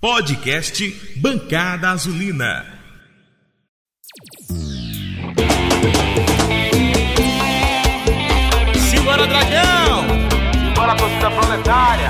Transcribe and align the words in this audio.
Podcast 0.00 0.82
Bancada 1.20 1.90
Azulina. 1.90 2.64
Simbora, 8.88 9.26
Dragão! 9.26 10.04
Simbora, 10.54 10.96
torcida 10.96 11.30
proletária! 11.30 12.08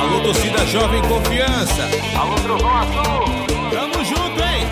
Alô, 0.00 0.22
torcida 0.22 0.64
jovem 0.64 1.02
confiança! 1.02 1.82
Alô, 2.18 2.36
trovão 2.36 2.74
azul! 2.74 3.26
Tamo 3.70 4.02
junto, 4.02 4.40
hein? 4.40 4.66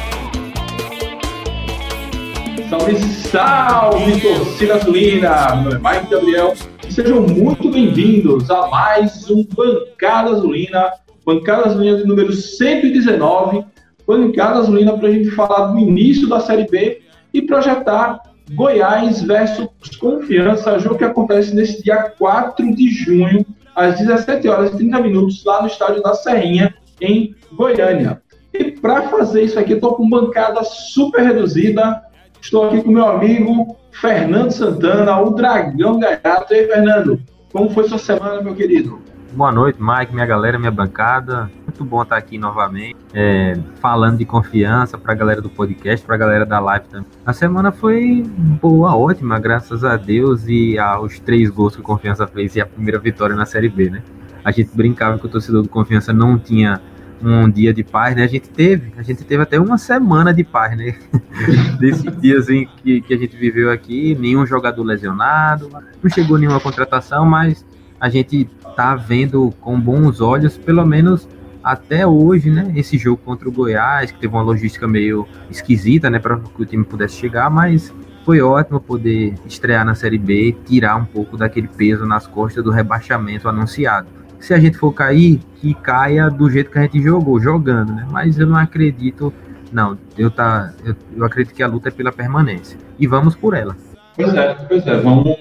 Salve, 2.70 2.98
salve, 2.98 4.20
torcida 4.22 4.76
azulina! 4.76 5.54
Meu 5.56 5.64
nome 5.64 5.74
é 5.74 5.78
Mike 5.98 6.10
Gabriel 6.10 6.54
e 6.88 6.90
sejam 6.90 7.20
muito 7.26 7.70
bem-vindos 7.70 8.50
a 8.50 8.68
mais 8.68 9.28
um 9.28 9.44
Bancada 9.54 10.30
Azulina 10.30 11.03
Bancada 11.24 11.66
Azulina 11.66 11.96
de 11.96 12.06
número 12.06 12.32
119, 12.32 13.64
Bancada 14.06 14.58
Azulina 14.58 14.96
para 14.96 15.08
a 15.08 15.12
gente 15.12 15.30
falar 15.30 15.66
do 15.66 15.78
início 15.78 16.28
da 16.28 16.40
Série 16.40 16.66
B 16.68 17.00
e 17.32 17.42
projetar 17.42 18.20
Goiás 18.52 19.22
versus 19.22 19.68
Confiança, 19.98 20.78
jogo 20.78 20.98
que 20.98 21.04
acontece 21.04 21.54
nesse 21.54 21.82
dia 21.82 22.12
4 22.18 22.74
de 22.74 22.90
junho, 22.90 23.44
às 23.74 23.98
17 23.98 24.48
horas 24.48 24.72
e 24.72 24.76
30 24.76 25.00
minutos, 25.00 25.44
lá 25.44 25.62
no 25.62 25.66
estádio 25.66 26.02
da 26.02 26.14
Serrinha, 26.14 26.74
em 27.00 27.34
Goiânia. 27.52 28.22
E 28.52 28.70
para 28.70 29.08
fazer 29.08 29.42
isso 29.42 29.58
aqui, 29.58 29.72
estou 29.72 29.94
com 29.94 30.08
bancada 30.08 30.62
super 30.62 31.22
reduzida. 31.24 32.02
Estou 32.40 32.68
aqui 32.68 32.82
com 32.82 32.92
meu 32.92 33.08
amigo 33.08 33.76
Fernando 33.90 34.52
Santana, 34.52 35.20
o 35.20 35.30
Dragão 35.30 35.98
Gaiato. 35.98 36.54
E 36.54 36.58
aí, 36.58 36.66
Fernando, 36.66 37.20
como 37.52 37.70
foi 37.70 37.88
sua 37.88 37.98
semana, 37.98 38.42
meu 38.42 38.54
querido? 38.54 39.03
Boa 39.34 39.50
noite, 39.50 39.82
Mike, 39.82 40.14
minha 40.14 40.26
galera, 40.26 40.60
minha 40.60 40.70
bancada. 40.70 41.50
Muito 41.66 41.84
bom 41.84 42.00
estar 42.02 42.16
aqui 42.16 42.38
novamente, 42.38 42.94
é, 43.12 43.58
falando 43.80 44.18
de 44.18 44.24
confiança 44.24 44.96
para 44.96 45.12
a 45.12 45.16
galera 45.16 45.42
do 45.42 45.50
podcast, 45.50 46.06
para 46.06 46.14
a 46.14 46.18
galera 46.18 46.46
da 46.46 46.60
live 46.60 46.86
também. 46.86 47.08
A 47.26 47.32
semana 47.32 47.72
foi 47.72 48.22
boa, 48.62 48.94
ótima, 48.94 49.40
graças 49.40 49.82
a 49.82 49.96
Deus 49.96 50.46
e 50.46 50.78
aos 50.78 51.18
três 51.18 51.50
gols 51.50 51.74
que 51.74 51.80
o 51.80 51.84
Confiança 51.84 52.28
fez 52.28 52.54
e 52.54 52.60
a 52.60 52.66
primeira 52.66 52.96
vitória 53.00 53.34
na 53.34 53.44
Série 53.44 53.68
B, 53.68 53.90
né? 53.90 54.04
A 54.44 54.52
gente 54.52 54.70
brincava 54.72 55.18
que 55.18 55.26
o 55.26 55.28
torcedor 55.28 55.64
do 55.64 55.68
Confiança 55.68 56.12
não 56.12 56.38
tinha 56.38 56.80
um 57.20 57.50
dia 57.50 57.74
de 57.74 57.82
paz, 57.82 58.14
né? 58.14 58.22
A 58.22 58.28
gente 58.28 58.48
teve, 58.48 58.92
a 58.96 59.02
gente 59.02 59.24
teve 59.24 59.42
até 59.42 59.58
uma 59.58 59.78
semana 59.78 60.32
de 60.32 60.44
paz, 60.44 60.76
né? 60.76 60.94
Desse 61.80 62.08
dia 62.08 62.38
assim, 62.38 62.68
que, 62.84 63.00
que 63.00 63.12
a 63.12 63.16
gente 63.16 63.36
viveu 63.36 63.72
aqui, 63.72 64.14
nenhum 64.14 64.46
jogador 64.46 64.84
lesionado, 64.84 65.68
não 66.00 66.08
chegou 66.08 66.38
nenhuma 66.38 66.60
contratação, 66.60 67.26
mas 67.26 67.66
a 68.00 68.08
gente 68.08 68.48
tá 68.76 68.94
vendo 68.94 69.52
com 69.60 69.80
bons 69.80 70.20
olhos, 70.20 70.58
pelo 70.58 70.84
menos 70.84 71.28
até 71.62 72.06
hoje, 72.06 72.50
né? 72.50 72.72
Esse 72.76 72.98
jogo 72.98 73.20
contra 73.24 73.48
o 73.48 73.52
Goiás, 73.52 74.10
que 74.10 74.18
teve 74.18 74.34
uma 74.34 74.42
logística 74.42 74.86
meio 74.86 75.26
esquisita, 75.50 76.10
né? 76.10 76.18
Para 76.18 76.38
que 76.38 76.62
o 76.62 76.66
time 76.66 76.84
pudesse 76.84 77.16
chegar, 77.16 77.48
mas 77.50 77.92
foi 78.24 78.40
ótimo 78.40 78.80
poder 78.80 79.34
estrear 79.46 79.84
na 79.84 79.94
Série 79.94 80.18
B, 80.18 80.56
tirar 80.66 80.96
um 80.96 81.04
pouco 81.04 81.36
daquele 81.36 81.68
peso 81.68 82.06
nas 82.06 82.26
costas 82.26 82.62
do 82.62 82.70
rebaixamento 82.70 83.48
anunciado. 83.48 84.08
Se 84.38 84.52
a 84.52 84.58
gente 84.58 84.76
for 84.76 84.92
cair, 84.92 85.40
que 85.56 85.72
caia 85.72 86.28
do 86.28 86.50
jeito 86.50 86.70
que 86.70 86.78
a 86.78 86.82
gente 86.82 87.00
jogou, 87.00 87.40
jogando, 87.40 87.94
né? 87.94 88.06
Mas 88.10 88.38
eu 88.38 88.46
não 88.46 88.56
acredito, 88.56 89.32
não. 89.72 89.96
Eu, 90.18 90.30
tá, 90.30 90.72
eu, 90.84 90.94
eu 91.16 91.24
acredito 91.24 91.54
que 91.54 91.62
a 91.62 91.66
luta 91.66 91.88
é 91.88 91.90
pela 91.90 92.12
permanência. 92.12 92.78
E 92.98 93.06
vamos 93.06 93.34
por 93.34 93.54
ela. 93.54 93.74
Pois 94.16 94.34
é, 94.34 94.54
pois 94.68 94.86
é. 94.86 94.96
Vamos. 94.96 95.36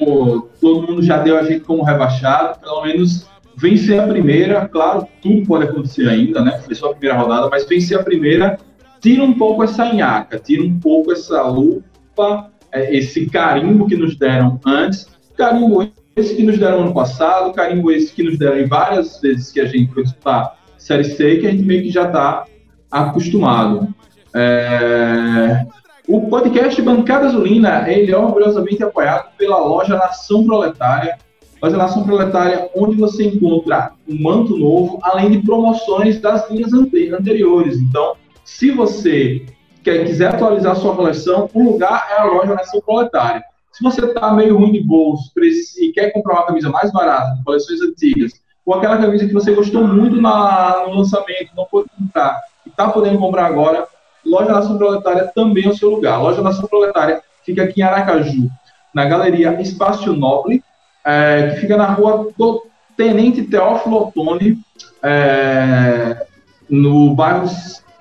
Todo 0.59 0.88
mundo 0.88 1.02
já 1.03 1.17
deu 1.17 1.38
a 1.38 1.43
gente 1.43 1.61
como 1.61 1.83
rebaixado, 1.83 2.59
pelo 2.59 2.83
menos 2.83 3.27
vencer 3.55 3.99
a 3.99 4.07
primeira. 4.07 4.67
Claro, 4.67 5.07
tudo 5.21 5.45
pode 5.45 5.66
acontecer 5.66 6.07
ainda, 6.09 6.41
né? 6.41 6.59
Foi 6.66 6.75
só 6.75 6.88
a 6.88 6.95
primeira 6.95 7.17
rodada, 7.17 7.49
mas 7.49 7.67
vencer 7.67 7.99
a 7.99 8.03
primeira 8.03 8.57
tira 8.99 9.21
um 9.21 9.33
pouco 9.33 9.63
essa 9.63 9.94
nhaca, 9.94 10.39
tira 10.39 10.63
um 10.63 10.79
pouco 10.79 11.11
essa 11.11 11.41
lupa, 11.44 12.49
é, 12.71 12.95
esse 12.95 13.25
carimbo 13.25 13.85
que 13.85 13.97
nos 13.97 14.16
deram 14.16 14.59
antes. 14.66 15.07
Carimbo 15.35 15.91
esse 16.16 16.35
que 16.35 16.44
nos 16.44 16.57
deram 16.57 16.83
ano 16.83 16.94
passado, 16.94 17.53
carimbo 17.53 17.91
esse 17.91 18.13
que 18.13 18.23
nos 18.23 18.38
deram 18.38 18.59
em 18.59 18.66
várias 18.66 19.19
vezes 19.19 19.51
que 19.51 19.59
a 19.59 19.66
gente 19.66 19.94
foi 19.94 20.03
disputar 20.03 20.57
Série 20.78 21.03
C, 21.03 21.38
que 21.38 21.47
a 21.47 21.51
gente 21.51 21.63
meio 21.63 21.83
que 21.83 21.91
já 21.91 22.06
está 22.06 22.45
acostumado. 22.91 23.94
É... 24.33 25.66
O 26.06 26.28
podcast 26.28 26.81
Bancada 26.81 27.28
Azulina, 27.28 27.90
ele 27.90 28.12
é 28.12 28.18
orgulhosamente 28.18 28.84
apoiado 28.84 29.30
pela 29.38 29.58
loja 29.58 29.96
Nação 29.96 30.46
Proletária. 30.46 31.18
Loja 31.62 31.78
Nação 31.78 32.03
Proletária, 32.03 32.69
onde 32.75 32.97
você 32.97 33.24
encontra 33.24 33.94
um 34.06 34.22
manto 34.22 34.58
novo, 34.58 35.00
além 35.02 35.31
de 35.31 35.38
promoções 35.46 36.19
das 36.19 36.50
linhas 36.52 36.74
anteriores. 36.74 37.78
Então, 37.80 38.18
se 38.44 38.72
você 38.72 39.46
quer, 39.81 40.06
quiser 40.06 40.36
atualizar 40.36 40.75
sua 40.75 40.94
coleção, 40.94 41.50
o 41.53 41.63
lugar 41.63 42.06
é 42.12 42.19
a 42.19 42.25
loja 42.25 42.53
Nação 42.53 42.81
Proletária. 42.81 43.42
Se 43.72 43.81
você 43.81 44.06
está 44.06 44.34
meio 44.34 44.58
ruim 44.58 44.74
de 44.74 44.84
bolso 44.84 45.31
e 45.80 45.94
quer 45.94 46.12
comprar 46.12 46.34
uma 46.34 46.46
camisa 46.47 46.69
mais 46.69 46.92
barata, 46.92 47.34
de 47.38 47.44
coleções 47.46 47.81
antigas, 47.81 48.34
ou 48.66 48.75
aquela 48.75 48.97
camisa 48.97 49.25
que 49.25 49.34
você 49.34 49.53
gostou 49.53 49.88
muito 49.88 50.22
na, 50.22 50.84
no 50.86 50.96
lançamento, 50.96 51.52
não 51.56 51.66
pôde 51.66 51.88
comprar, 51.97 52.42
e 52.66 52.69
está 52.69 52.90
podendo 52.90 53.18
comprar 53.18 53.46
agora, 53.46 53.88
Loja 54.25 54.51
Nação 54.51 54.78
Proletária 54.78 55.31
também 55.34 55.66
é 55.66 55.69
o 55.69 55.75
seu 55.75 55.89
lugar. 55.89 56.16
A 56.16 56.22
Loja 56.22 56.41
Nação 56.41 56.67
Proletária 56.67 57.22
fica 57.45 57.63
aqui 57.63 57.81
em 57.81 57.84
Aracaju, 57.84 58.50
na 58.94 59.06
Galeria 59.06 59.59
Espaço 59.61 60.13
Nobre, 60.13 60.63
é, 61.06 61.50
que 61.50 61.61
fica 61.61 61.75
na 61.75 61.88
rua 61.88 62.29
do 62.38 62.66
Tenente 62.95 63.44
Teófilo 63.44 64.07
Ottoni, 64.07 64.59
é, 65.01 66.25
no 66.69 67.13
bairro 67.13 67.50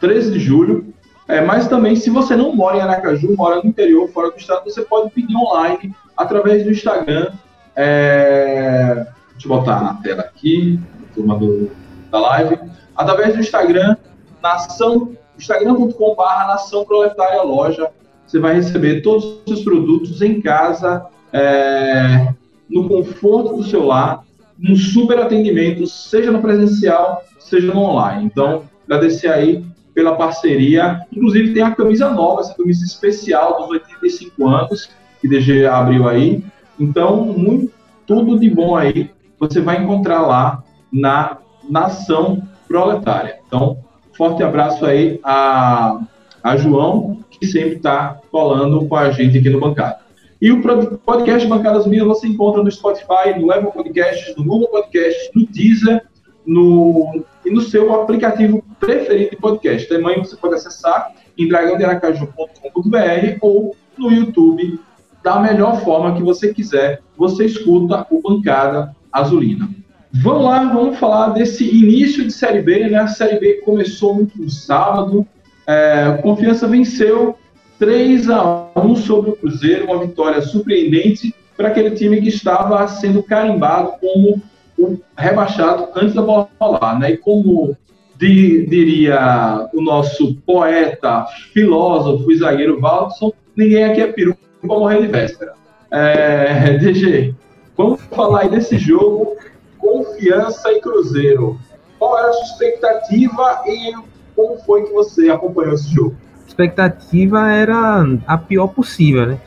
13 0.00 0.32
de 0.32 0.38
Julho. 0.38 0.92
É, 1.26 1.40
mas 1.40 1.66
também, 1.66 1.96
se 1.96 2.10
você 2.10 2.36
não 2.36 2.54
mora 2.54 2.76
em 2.76 2.80
Aracaju, 2.80 3.34
mora 3.36 3.56
no 3.56 3.66
interior, 3.66 4.08
fora 4.10 4.30
do 4.30 4.36
estado, 4.36 4.64
você 4.64 4.82
pode 4.82 5.10
pedir 5.10 5.36
online 5.36 5.94
através 6.16 6.64
do 6.64 6.70
Instagram. 6.70 7.32
É, 7.74 9.06
deixa 9.32 9.46
eu 9.46 9.48
botar 9.48 9.80
na 9.82 9.94
tela 9.94 10.22
aqui, 10.22 10.78
turma 11.14 11.38
do, 11.38 11.70
da 12.10 12.20
live. 12.20 12.58
Através 12.94 13.34
do 13.34 13.40
Instagram, 13.40 13.96
Nação 14.42 15.16
instagram.com.br 15.42 16.46
Nação 16.46 16.84
Proletária 16.84 17.42
Loja. 17.42 17.90
Você 18.26 18.38
vai 18.38 18.54
receber 18.54 19.02
todos 19.02 19.24
os 19.24 19.42
seus 19.46 19.60
produtos 19.62 20.22
em 20.22 20.40
casa, 20.40 21.04
é, 21.32 22.32
no 22.70 22.88
conforto 22.88 23.56
do 23.56 23.64
seu 23.64 23.84
lar, 23.84 24.24
num 24.58 24.76
super 24.76 25.18
atendimento, 25.18 25.86
seja 25.86 26.30
no 26.30 26.40
presencial, 26.40 27.22
seja 27.38 27.72
no 27.72 27.80
online. 27.80 28.24
Então, 28.24 28.62
agradecer 28.86 29.28
aí 29.28 29.64
pela 29.92 30.16
parceria. 30.16 31.02
Inclusive, 31.12 31.52
tem 31.52 31.62
a 31.62 31.74
camisa 31.74 32.08
nova, 32.10 32.40
essa 32.40 32.54
camisa 32.54 32.84
especial 32.84 33.60
dos 33.60 33.70
85 33.70 34.48
anos, 34.48 34.90
que 35.20 35.28
DG 35.28 35.66
abriu 35.66 36.08
aí. 36.08 36.42
Então, 36.78 37.16
muito, 37.16 37.72
tudo 38.06 38.38
de 38.38 38.48
bom 38.48 38.76
aí 38.76 39.10
você 39.38 39.60
vai 39.60 39.82
encontrar 39.82 40.22
lá 40.22 40.62
na 40.92 41.38
Nação 41.68 42.46
Proletária. 42.68 43.40
Então, 43.44 43.78
Forte 44.16 44.42
abraço 44.42 44.84
aí 44.84 45.20
a, 45.22 46.00
a 46.42 46.56
João, 46.56 47.18
que 47.30 47.46
sempre 47.46 47.76
está 47.76 48.18
colando 48.30 48.86
com 48.86 48.96
a 48.96 49.10
gente 49.10 49.38
aqui 49.38 49.50
no 49.50 49.60
Bancada. 49.60 49.98
E 50.40 50.50
o 50.50 50.60
podcast 50.98 51.46
Bancadas 51.46 51.86
Minas 51.86 52.08
você 52.08 52.26
encontra 52.26 52.62
no 52.62 52.70
Spotify, 52.70 53.38
no 53.38 53.52
Apple 53.52 53.72
Podcasts, 53.72 54.34
no 54.36 54.44
Google 54.44 54.68
Podcasts, 54.68 55.30
no 55.34 55.46
Deezer 55.46 56.02
no, 56.44 57.24
e 57.44 57.50
no 57.50 57.60
seu 57.60 57.94
aplicativo 57.94 58.64
preferido 58.78 59.30
de 59.30 59.36
podcast. 59.36 59.88
Também 59.88 60.18
você 60.18 60.36
pode 60.36 60.54
acessar 60.54 61.12
em 61.38 61.48
dragãodearacaju.com.br 61.48 63.38
ou 63.40 63.76
no 63.96 64.10
YouTube, 64.10 64.80
da 65.22 65.40
melhor 65.40 65.80
forma 65.82 66.14
que 66.16 66.22
você 66.22 66.52
quiser. 66.52 67.00
Você 67.16 67.44
escuta 67.44 68.06
o 68.10 68.20
Bancada 68.20 68.94
Azulina. 69.12 69.70
Vamos 70.14 70.44
lá, 70.44 70.64
vamos 70.64 70.98
falar 70.98 71.30
desse 71.30 71.64
início 71.64 72.22
de 72.24 72.32
Série 72.32 72.60
B, 72.60 72.86
né? 72.86 72.98
A 72.98 73.06
Série 73.06 73.40
B 73.40 73.62
começou 73.64 74.14
no 74.14 74.20
último 74.20 74.50
sábado. 74.50 75.26
É, 75.66 76.18
Confiança 76.22 76.68
venceu 76.68 77.34
3 77.78 78.28
a 78.28 78.68
1 78.76 78.96
sobre 78.96 79.30
o 79.30 79.36
Cruzeiro, 79.36 79.86
uma 79.86 80.04
vitória 80.04 80.42
surpreendente 80.42 81.34
para 81.56 81.68
aquele 81.68 81.92
time 81.92 82.20
que 82.20 82.28
estava 82.28 82.86
sendo 82.88 83.22
carimbado 83.22 83.94
como 84.00 84.42
o 84.78 84.98
rebaixado 85.16 85.88
antes 85.96 86.14
da 86.14 86.20
bola 86.20 86.48
rolar, 86.60 86.98
né? 86.98 87.12
E 87.12 87.16
como 87.16 87.74
de, 88.18 88.66
diria 88.66 89.66
o 89.72 89.80
nosso 89.80 90.34
poeta, 90.44 91.24
filósofo 91.54 92.30
e 92.30 92.36
zagueiro 92.36 92.78
Waldson, 92.78 93.32
ninguém 93.56 93.84
aqui 93.84 94.02
é 94.02 94.12
peru 94.12 94.36
para 94.60 94.78
morrer 94.78 95.00
de 95.00 95.06
véspera. 95.06 95.54
É, 95.90 96.76
DG, 96.78 97.34
vamos 97.76 98.02
falar 98.10 98.42
aí 98.42 98.50
desse 98.50 98.76
jogo 98.76 99.36
Confiança 99.82 100.72
e 100.72 100.80
Cruzeiro. 100.80 101.58
Qual 101.98 102.16
era 102.16 102.28
a 102.28 102.32
sua 102.32 102.44
expectativa 102.44 103.62
e 103.66 103.92
como 104.34 104.56
foi 104.58 104.84
que 104.84 104.92
você 104.92 105.28
acompanhou 105.28 105.74
esse 105.74 105.92
jogo? 105.92 106.14
Expectativa 106.46 107.50
era 107.50 108.06
a 108.26 108.38
pior 108.38 108.68
possível, 108.68 109.26
né? 109.26 109.40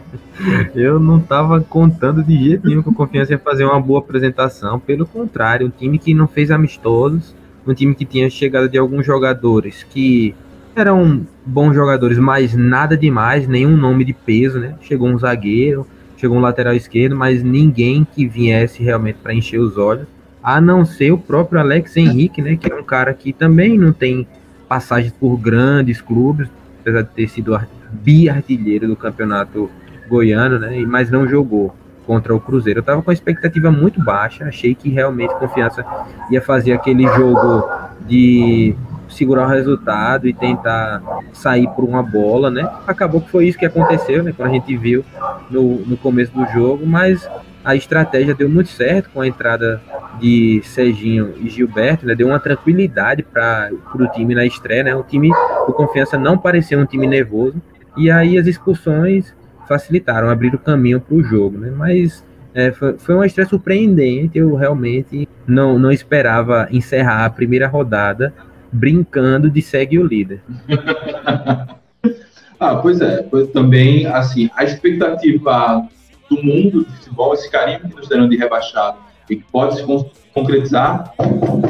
Eu 0.74 0.98
não 0.98 1.18
estava 1.18 1.60
contando 1.60 2.24
de 2.24 2.36
jeito 2.42 2.66
nenhum 2.66 2.82
que 2.82 2.92
Confiança 2.94 3.32
ia 3.32 3.38
fazer 3.38 3.64
uma 3.64 3.80
boa 3.80 3.98
apresentação. 3.98 4.80
Pelo 4.80 5.06
contrário, 5.06 5.66
um 5.66 5.70
time 5.70 5.98
que 5.98 6.14
não 6.14 6.26
fez 6.26 6.50
amistosos, 6.50 7.34
um 7.66 7.74
time 7.74 7.94
que 7.94 8.04
tinha 8.04 8.30
chegado 8.30 8.68
de 8.68 8.78
alguns 8.78 9.04
jogadores 9.04 9.82
que 9.82 10.34
eram 10.74 11.26
bons 11.44 11.74
jogadores, 11.74 12.18
mas 12.18 12.54
nada 12.54 12.96
demais, 12.96 13.48
nenhum 13.48 13.76
nome 13.76 14.04
de 14.04 14.12
peso, 14.12 14.58
né? 14.58 14.74
Chegou 14.82 15.08
um 15.08 15.18
zagueiro, 15.18 15.86
chegou 16.16 16.36
um 16.36 16.40
lateral 16.40 16.74
esquerdo, 16.74 17.16
mas 17.16 17.42
ninguém 17.42 18.06
que 18.14 18.26
viesse 18.26 18.82
realmente 18.82 19.18
para 19.22 19.34
encher 19.34 19.58
os 19.58 19.76
olhos, 19.76 20.06
a 20.42 20.60
não 20.60 20.84
ser 20.84 21.12
o 21.12 21.18
próprio 21.18 21.60
Alex 21.60 21.96
Henrique, 21.96 22.40
né? 22.40 22.56
Que 22.56 22.72
é 22.72 22.74
um 22.74 22.82
cara 22.82 23.12
que 23.12 23.32
também 23.32 23.78
não 23.78 23.92
tem 23.92 24.26
passagem 24.68 25.12
por 25.18 25.36
grandes 25.36 26.00
clubes, 26.00 26.48
apesar 26.80 27.02
de 27.02 27.10
ter 27.10 27.28
sido 27.28 27.60
bi-artilheiro 27.90 28.86
do 28.86 28.96
campeonato 28.96 29.70
goiano, 30.08 30.58
né? 30.58 30.78
Mas 30.86 31.10
não 31.10 31.26
jogou 31.26 31.74
contra 32.06 32.34
o 32.34 32.40
Cruzeiro. 32.40 32.78
Eu 32.78 32.84
tava 32.84 33.02
com 33.02 33.10
a 33.10 33.14
expectativa 33.14 33.70
muito 33.70 34.02
baixa, 34.02 34.44
achei 34.44 34.74
que 34.74 34.88
realmente 34.88 35.34
confiança 35.34 35.84
ia 36.30 36.40
fazer 36.40 36.72
aquele 36.72 37.04
jogo 37.08 37.68
de 38.06 38.74
segurar 39.16 39.46
o 39.46 39.50
resultado 39.50 40.28
e 40.28 40.32
tentar 40.32 41.02
sair 41.32 41.68
por 41.70 41.84
uma 41.84 42.02
bola, 42.02 42.50
né? 42.50 42.68
Acabou 42.86 43.20
que 43.20 43.30
foi 43.30 43.46
isso 43.46 43.58
que 43.58 43.66
aconteceu, 43.66 44.22
né? 44.22 44.32
Quando 44.36 44.50
a 44.50 44.52
gente 44.52 44.76
viu 44.76 45.04
no, 45.50 45.78
no 45.86 45.96
começo 45.96 46.32
do 46.32 46.46
jogo, 46.52 46.86
mas 46.86 47.28
a 47.64 47.74
estratégia 47.74 48.34
deu 48.34 48.48
muito 48.48 48.68
certo 48.68 49.10
com 49.10 49.20
a 49.20 49.26
entrada 49.26 49.80
de 50.20 50.60
Serginho 50.64 51.34
e 51.40 51.48
Gilberto, 51.48 52.06
né? 52.06 52.14
Deu 52.14 52.28
uma 52.28 52.38
tranquilidade 52.38 53.22
para 53.22 53.70
o 53.94 54.06
time 54.08 54.34
na 54.34 54.46
estreia, 54.46 54.84
né? 54.84 54.94
O 54.94 55.02
time 55.02 55.30
o 55.66 55.72
Confiança 55.72 56.16
não 56.16 56.38
parecia 56.38 56.78
um 56.78 56.86
time 56.86 57.06
nervoso 57.06 57.60
e 57.96 58.10
aí 58.10 58.38
as 58.38 58.46
expulsões 58.46 59.34
facilitaram, 59.66 60.30
abriram 60.30 60.56
o 60.56 60.60
caminho 60.60 61.00
para 61.00 61.16
o 61.16 61.22
jogo, 61.22 61.58
né? 61.58 61.72
Mas 61.76 62.24
é, 62.54 62.70
foi, 62.70 62.96
foi 62.98 63.14
uma 63.14 63.26
estreia 63.26 63.48
surpreendente. 63.48 64.38
Eu 64.38 64.54
realmente 64.54 65.28
não, 65.46 65.78
não 65.78 65.90
esperava 65.90 66.68
encerrar 66.70 67.24
a 67.24 67.30
primeira 67.30 67.66
rodada 67.66 68.32
brincando 68.72 69.50
de 69.50 69.62
segue 69.62 69.98
o 69.98 70.06
líder. 70.06 70.42
ah, 72.58 72.76
pois 72.76 73.00
é. 73.00 73.22
Pois 73.22 73.48
também, 73.48 74.06
assim, 74.06 74.50
a 74.54 74.64
expectativa 74.64 75.86
do 76.28 76.42
mundo 76.42 76.84
do 76.84 76.92
futebol, 76.92 77.34
esse 77.34 77.50
carinho 77.50 77.80
que 77.80 77.94
nos 77.94 78.08
deram 78.08 78.28
de 78.28 78.36
rebaixado 78.36 78.98
e 79.30 79.36
que 79.36 79.44
pode 79.50 79.76
se 79.76 79.84
concretizar, 80.32 81.12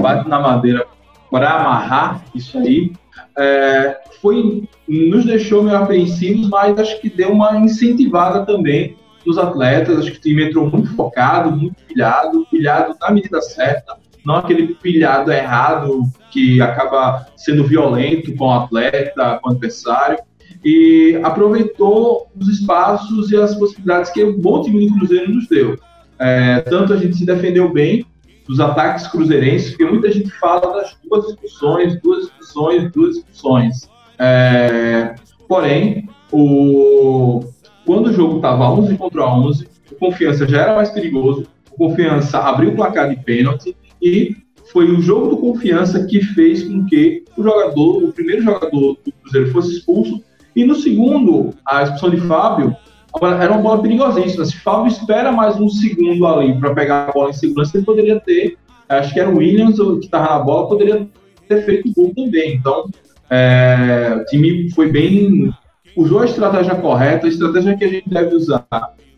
bate 0.00 0.28
na 0.28 0.40
madeira 0.40 0.86
para 1.30 1.50
amarrar 1.50 2.24
isso 2.34 2.58
aí, 2.58 2.92
é, 3.38 4.00
foi, 4.20 4.68
nos 4.88 5.24
deixou 5.24 5.62
meio 5.62 5.76
apreensivos, 5.76 6.48
mas 6.48 6.78
acho 6.78 7.00
que 7.00 7.08
deu 7.08 7.32
uma 7.32 7.56
incentivada 7.58 8.44
também 8.44 8.96
nos 9.24 9.38
atletas. 9.38 9.98
Acho 9.98 10.12
que 10.12 10.18
o 10.18 10.20
time 10.20 10.44
entrou 10.44 10.70
muito 10.70 10.94
focado, 10.94 11.50
muito 11.50 11.76
pilhado, 11.86 12.46
pilhado 12.50 12.96
na 13.00 13.10
medida 13.10 13.40
certa, 13.40 13.96
não 14.24 14.36
aquele 14.36 14.74
pilhado 14.74 15.30
errado 15.30 16.02
que 16.36 16.60
acaba 16.60 17.26
sendo 17.34 17.64
violento 17.64 18.36
com 18.36 18.44
o 18.44 18.52
atleta, 18.52 19.38
com 19.42 19.48
o 19.48 19.52
adversário. 19.52 20.18
E 20.62 21.18
aproveitou 21.22 22.28
os 22.38 22.48
espaços 22.48 23.30
e 23.32 23.36
as 23.36 23.54
possibilidades 23.54 24.10
que 24.10 24.22
o 24.22 24.36
bom 24.36 24.60
time 24.60 24.86
do 24.86 24.98
Cruzeiro 24.98 25.32
nos 25.32 25.48
deu. 25.48 25.78
É, 26.18 26.60
tanto 26.60 26.92
a 26.92 26.96
gente 26.98 27.16
se 27.16 27.24
defendeu 27.24 27.72
bem 27.72 28.04
dos 28.46 28.60
ataques 28.60 29.06
cruzeirenses, 29.06 29.70
porque 29.70 29.86
muita 29.86 30.12
gente 30.12 30.30
fala 30.32 30.74
das 30.74 30.94
duas 31.08 31.30
expulsões, 31.30 32.00
duas 32.02 32.24
expulsões, 32.24 32.92
duas 32.92 33.16
expulsões. 33.16 33.88
É, 34.18 35.14
porém, 35.48 36.06
o, 36.30 37.44
quando 37.86 38.08
o 38.08 38.12
jogo 38.12 38.36
estava 38.36 38.70
11 38.70 38.96
contra 38.98 39.26
11, 39.26 39.68
o 39.90 39.94
Confiança 39.94 40.46
já 40.46 40.62
era 40.62 40.74
mais 40.74 40.90
perigoso, 40.90 41.46
o 41.70 41.76
Confiança 41.76 42.38
abriu 42.40 42.70
o 42.70 42.76
placar 42.76 43.08
de 43.08 43.16
pênalti 43.16 43.74
e 44.02 44.36
foi 44.72 44.90
o 44.90 45.00
jogo 45.00 45.28
do 45.28 45.36
Confiança 45.36 46.04
que 46.06 46.20
fez 46.20 46.64
com 46.64 46.84
que 46.86 47.24
o 47.36 47.42
jogador, 47.42 48.04
o 48.04 48.12
primeiro 48.12 48.42
jogador 48.42 48.96
do 49.04 49.12
Cruzeiro 49.22 49.50
fosse 49.52 49.76
expulso 49.76 50.22
e 50.54 50.64
no 50.64 50.74
segundo, 50.74 51.50
a 51.66 51.82
expulsão 51.82 52.10
de 52.10 52.16
Fábio 52.22 52.74
era 53.22 53.52
uma 53.52 53.62
bola 53.62 53.82
perigosíssima. 53.82 54.44
Se 54.44 54.56
Fábio 54.56 54.88
espera 54.88 55.30
mais 55.30 55.56
um 55.56 55.68
segundo 55.68 56.26
ali 56.26 56.58
para 56.58 56.74
pegar 56.74 57.08
a 57.08 57.12
bola 57.12 57.30
em 57.30 57.34
segurança, 57.34 57.76
ele 57.76 57.84
poderia 57.84 58.18
ter, 58.20 58.56
acho 58.88 59.12
que 59.12 59.20
era 59.20 59.28
o 59.28 59.36
Williams 59.36 59.76
que 59.76 60.06
estava 60.06 60.38
na 60.38 60.38
bola, 60.38 60.68
poderia 60.68 61.06
ter 61.46 61.62
feito 61.64 61.90
o 61.90 61.94
gol 61.94 62.12
também. 62.14 62.54
Então, 62.54 62.88
é, 63.28 64.18
o 64.18 64.24
time 64.24 64.70
foi 64.70 64.90
bem. 64.90 65.52
usou 65.94 66.20
a 66.20 66.24
estratégia 66.24 66.74
correta, 66.74 67.26
a 67.26 67.30
estratégia 67.30 67.76
que 67.76 67.84
a 67.84 67.88
gente 67.88 68.08
deve 68.08 68.34
usar, 68.34 68.66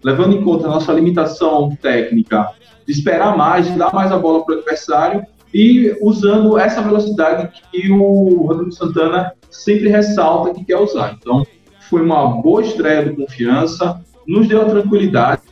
levando 0.03 0.37
em 0.37 0.43
conta 0.43 0.67
a 0.67 0.71
nossa 0.71 0.93
limitação 0.93 1.77
técnica, 1.81 2.51
de 2.85 2.93
esperar 2.93 3.37
mais, 3.37 3.67
de 3.67 3.79
dar 3.79 3.95
mais 3.95 4.11
a 4.11 4.19
bola 4.19 4.45
para 4.45 4.57
o 4.57 4.59
adversário 4.59 5.25
e 5.53 5.97
usando 6.03 6.59
essa 6.59 6.83
velocidade 6.83 7.51
que 7.71 7.91
o 7.91 8.47
Rodrigo 8.47 8.73
Santana 8.73 9.33
sempre 9.51 9.89
ressalta 9.89 10.55
que 10.55 10.65
quer 10.65 10.77
usar. 10.77 11.17
Então, 11.19 11.47
foi 11.89 12.03
uma 12.03 12.41
boa 12.43 12.63
estreia 12.63 13.05
do 13.05 13.17
Confiança, 13.17 14.01
nos 14.27 14.47
deu 14.47 14.63
a 14.63 14.67
tranquilidade 14.67 15.43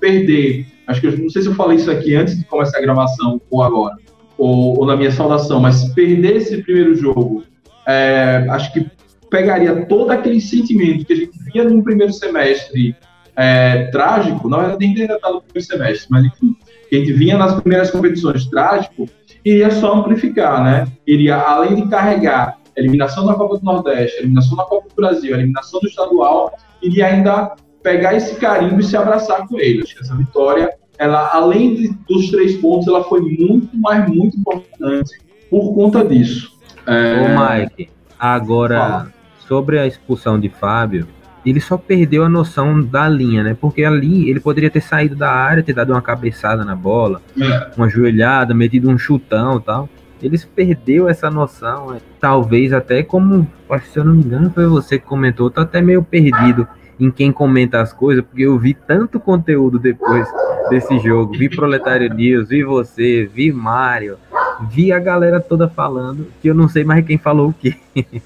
perder. 0.00 0.66
Acho 0.86 1.00
que 1.00 1.06
eu 1.06 1.18
não 1.18 1.28
sei 1.28 1.42
se 1.42 1.48
eu 1.48 1.54
falei 1.54 1.76
isso 1.76 1.90
aqui 1.90 2.16
antes 2.16 2.38
de 2.38 2.44
começar 2.44 2.78
a 2.78 2.82
gravação 2.82 3.40
ou 3.50 3.62
agora, 3.62 3.96
ou, 4.36 4.78
ou 4.78 4.86
na 4.86 4.96
minha 4.96 5.10
saudação, 5.10 5.60
mas 5.60 5.84
perder 5.92 6.36
esse 6.36 6.62
primeiro 6.62 6.94
jogo 6.94 7.44
é, 7.86 8.46
acho 8.50 8.72
que 8.72 8.86
pegaria 9.30 9.86
todo 9.86 10.10
aquele 10.10 10.40
sentimento 10.40 11.04
que 11.04 11.12
a 11.12 11.16
gente 11.16 11.38
via 11.52 11.64
no 11.64 11.82
primeiro 11.82 12.12
semestre 12.12 12.96
é, 13.36 13.84
trágico, 13.86 14.48
não 14.48 14.60
era 14.60 14.76
nem 14.76 14.96
ainda 14.98 15.14
está 15.14 15.30
no 15.30 15.42
primeiro 15.42 15.66
semestre, 15.66 16.06
mas 16.10 16.24
enfim, 16.24 16.56
que 16.88 16.96
a 16.96 16.98
gente 16.98 17.12
vinha 17.12 17.36
nas 17.36 17.54
primeiras 17.60 17.90
competições 17.90 18.46
trágico, 18.46 19.08
iria 19.44 19.70
só 19.70 19.94
amplificar, 19.94 20.62
né? 20.62 20.86
Iria, 21.06 21.36
além 21.36 21.76
de 21.76 21.88
carregar 21.88 22.58
a 22.76 22.80
eliminação 22.80 23.26
da 23.26 23.34
Copa 23.34 23.58
do 23.58 23.64
Nordeste, 23.64 24.18
a 24.18 24.20
eliminação 24.20 24.56
da 24.56 24.64
Copa 24.64 24.88
do 24.88 24.94
Brasil, 24.94 25.34
a 25.34 25.38
eliminação 25.38 25.80
do 25.80 25.88
estadual, 25.88 26.52
iria 26.82 27.06
ainda 27.06 27.54
pegar 27.82 28.14
esse 28.14 28.36
carimbo 28.36 28.80
e 28.80 28.84
se 28.84 28.96
abraçar 28.96 29.46
com 29.46 29.58
ele. 29.58 29.82
Acho 29.82 29.94
que 29.96 30.02
essa 30.02 30.14
vitória, 30.14 30.70
ela, 30.98 31.30
além 31.32 31.74
de, 31.74 31.88
dos 32.08 32.30
três 32.30 32.56
pontos, 32.56 32.86
ela 32.86 33.04
foi 33.04 33.20
muito, 33.20 33.68
mas 33.74 34.08
muito 34.08 34.38
importante 34.38 35.18
por 35.50 35.74
conta 35.74 36.04
disso. 36.04 36.52
É... 36.86 37.22
Ô, 37.22 37.60
Mike, 37.60 37.90
agora, 38.18 38.78
Fala. 38.78 39.12
sobre 39.46 39.78
a 39.78 39.86
expulsão 39.86 40.38
de 40.38 40.48
Fábio, 40.48 41.06
ele 41.50 41.60
só 41.60 41.76
perdeu 41.76 42.24
a 42.24 42.28
noção 42.28 42.82
da 42.82 43.08
linha, 43.08 43.42
né? 43.42 43.56
Porque 43.58 43.84
ali 43.84 44.28
ele 44.28 44.40
poderia 44.40 44.70
ter 44.70 44.80
saído 44.80 45.14
da 45.14 45.30
área, 45.30 45.62
ter 45.62 45.72
dado 45.72 45.92
uma 45.92 46.02
cabeçada 46.02 46.64
na 46.64 46.74
bola, 46.74 47.22
é. 47.40 47.70
uma 47.76 47.88
joelhada, 47.88 48.54
metido 48.54 48.90
um 48.90 48.98
chutão 48.98 49.58
e 49.58 49.62
tal. 49.62 49.88
Eles 50.20 50.44
perdeu 50.44 51.08
essa 51.08 51.30
noção, 51.30 51.92
né? 51.92 52.00
talvez 52.20 52.72
até 52.72 53.02
como, 53.02 53.46
se 53.84 53.98
eu 53.98 54.04
não 54.04 54.14
me 54.14 54.24
engano, 54.24 54.50
foi 54.50 54.66
você 54.66 54.98
que 54.98 55.06
comentou, 55.06 55.48
tô 55.48 55.60
até 55.60 55.80
meio 55.80 56.02
perdido 56.02 56.66
em 56.98 57.10
quem 57.10 57.30
comenta 57.30 57.80
as 57.80 57.92
coisas, 57.92 58.24
porque 58.24 58.42
eu 58.42 58.58
vi 58.58 58.74
tanto 58.74 59.20
conteúdo 59.20 59.78
depois 59.78 60.26
desse 60.68 60.98
jogo. 60.98 61.32
Vi 61.32 61.48
Proletário 61.48 62.12
News, 62.12 62.48
vi 62.48 62.64
você, 62.64 63.30
vi 63.32 63.52
Mário, 63.52 64.18
vi 64.70 64.92
a 64.92 64.98
galera 64.98 65.40
toda 65.40 65.68
falando, 65.68 66.26
que 66.40 66.48
eu 66.48 66.54
não 66.54 66.68
sei 66.68 66.84
mais 66.84 67.04
quem 67.04 67.18
falou 67.18 67.50
o 67.50 67.52
quê. 67.52 67.76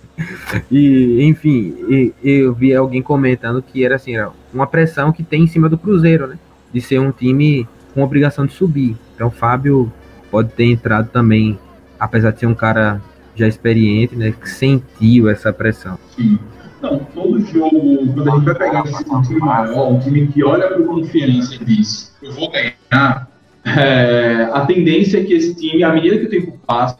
e, 0.70 1.22
enfim, 1.22 1.74
e, 1.88 2.12
eu 2.22 2.54
vi 2.54 2.74
alguém 2.74 3.02
comentando 3.02 3.62
que 3.62 3.84
era 3.84 3.96
assim, 3.96 4.14
uma 4.52 4.66
pressão 4.66 5.12
que 5.12 5.22
tem 5.22 5.44
em 5.44 5.46
cima 5.46 5.68
do 5.68 5.78
Cruzeiro, 5.78 6.26
né? 6.26 6.38
De 6.72 6.80
ser 6.80 6.98
um 6.98 7.10
time 7.12 7.66
com 7.94 8.02
obrigação 8.02 8.46
de 8.46 8.52
subir. 8.52 8.96
Então, 9.14 9.30
Fábio 9.30 9.92
pode 10.30 10.50
ter 10.50 10.64
entrado 10.64 11.08
também, 11.10 11.58
apesar 11.98 12.30
de 12.30 12.40
ser 12.40 12.46
um 12.46 12.54
cara 12.54 13.00
já 13.34 13.46
experiente, 13.46 14.16
né? 14.16 14.32
Que 14.32 14.48
sentiu 14.48 15.28
essa 15.28 15.52
pressão. 15.52 15.98
Sim. 16.16 16.38
Não, 16.80 16.98
todo 16.98 17.38
jogo, 17.46 18.12
quando 18.12 18.28
a 18.28 18.34
gente 18.34 18.44
vai 18.44 18.54
pegar 18.56 18.82
um 18.82 19.22
time 19.22 19.38
maior, 19.38 19.92
um 19.92 20.00
time 20.00 20.26
que 20.26 20.42
olha 20.42 20.66
para 20.66 20.82
o 20.82 20.84
confiança 20.84 21.54
e 21.54 21.64
diz, 21.64 22.12
eu 22.20 22.32
vou 22.32 22.50
ganhar, 22.50 23.28
é, 23.64 24.48
a 24.52 24.66
tendência 24.66 25.20
é 25.20 25.24
que 25.24 25.34
esse 25.34 25.54
time, 25.54 25.84
à 25.84 25.92
medida 25.92 26.18
que 26.18 26.26
o 26.26 26.30
tempo 26.30 26.58
passe, 26.66 26.96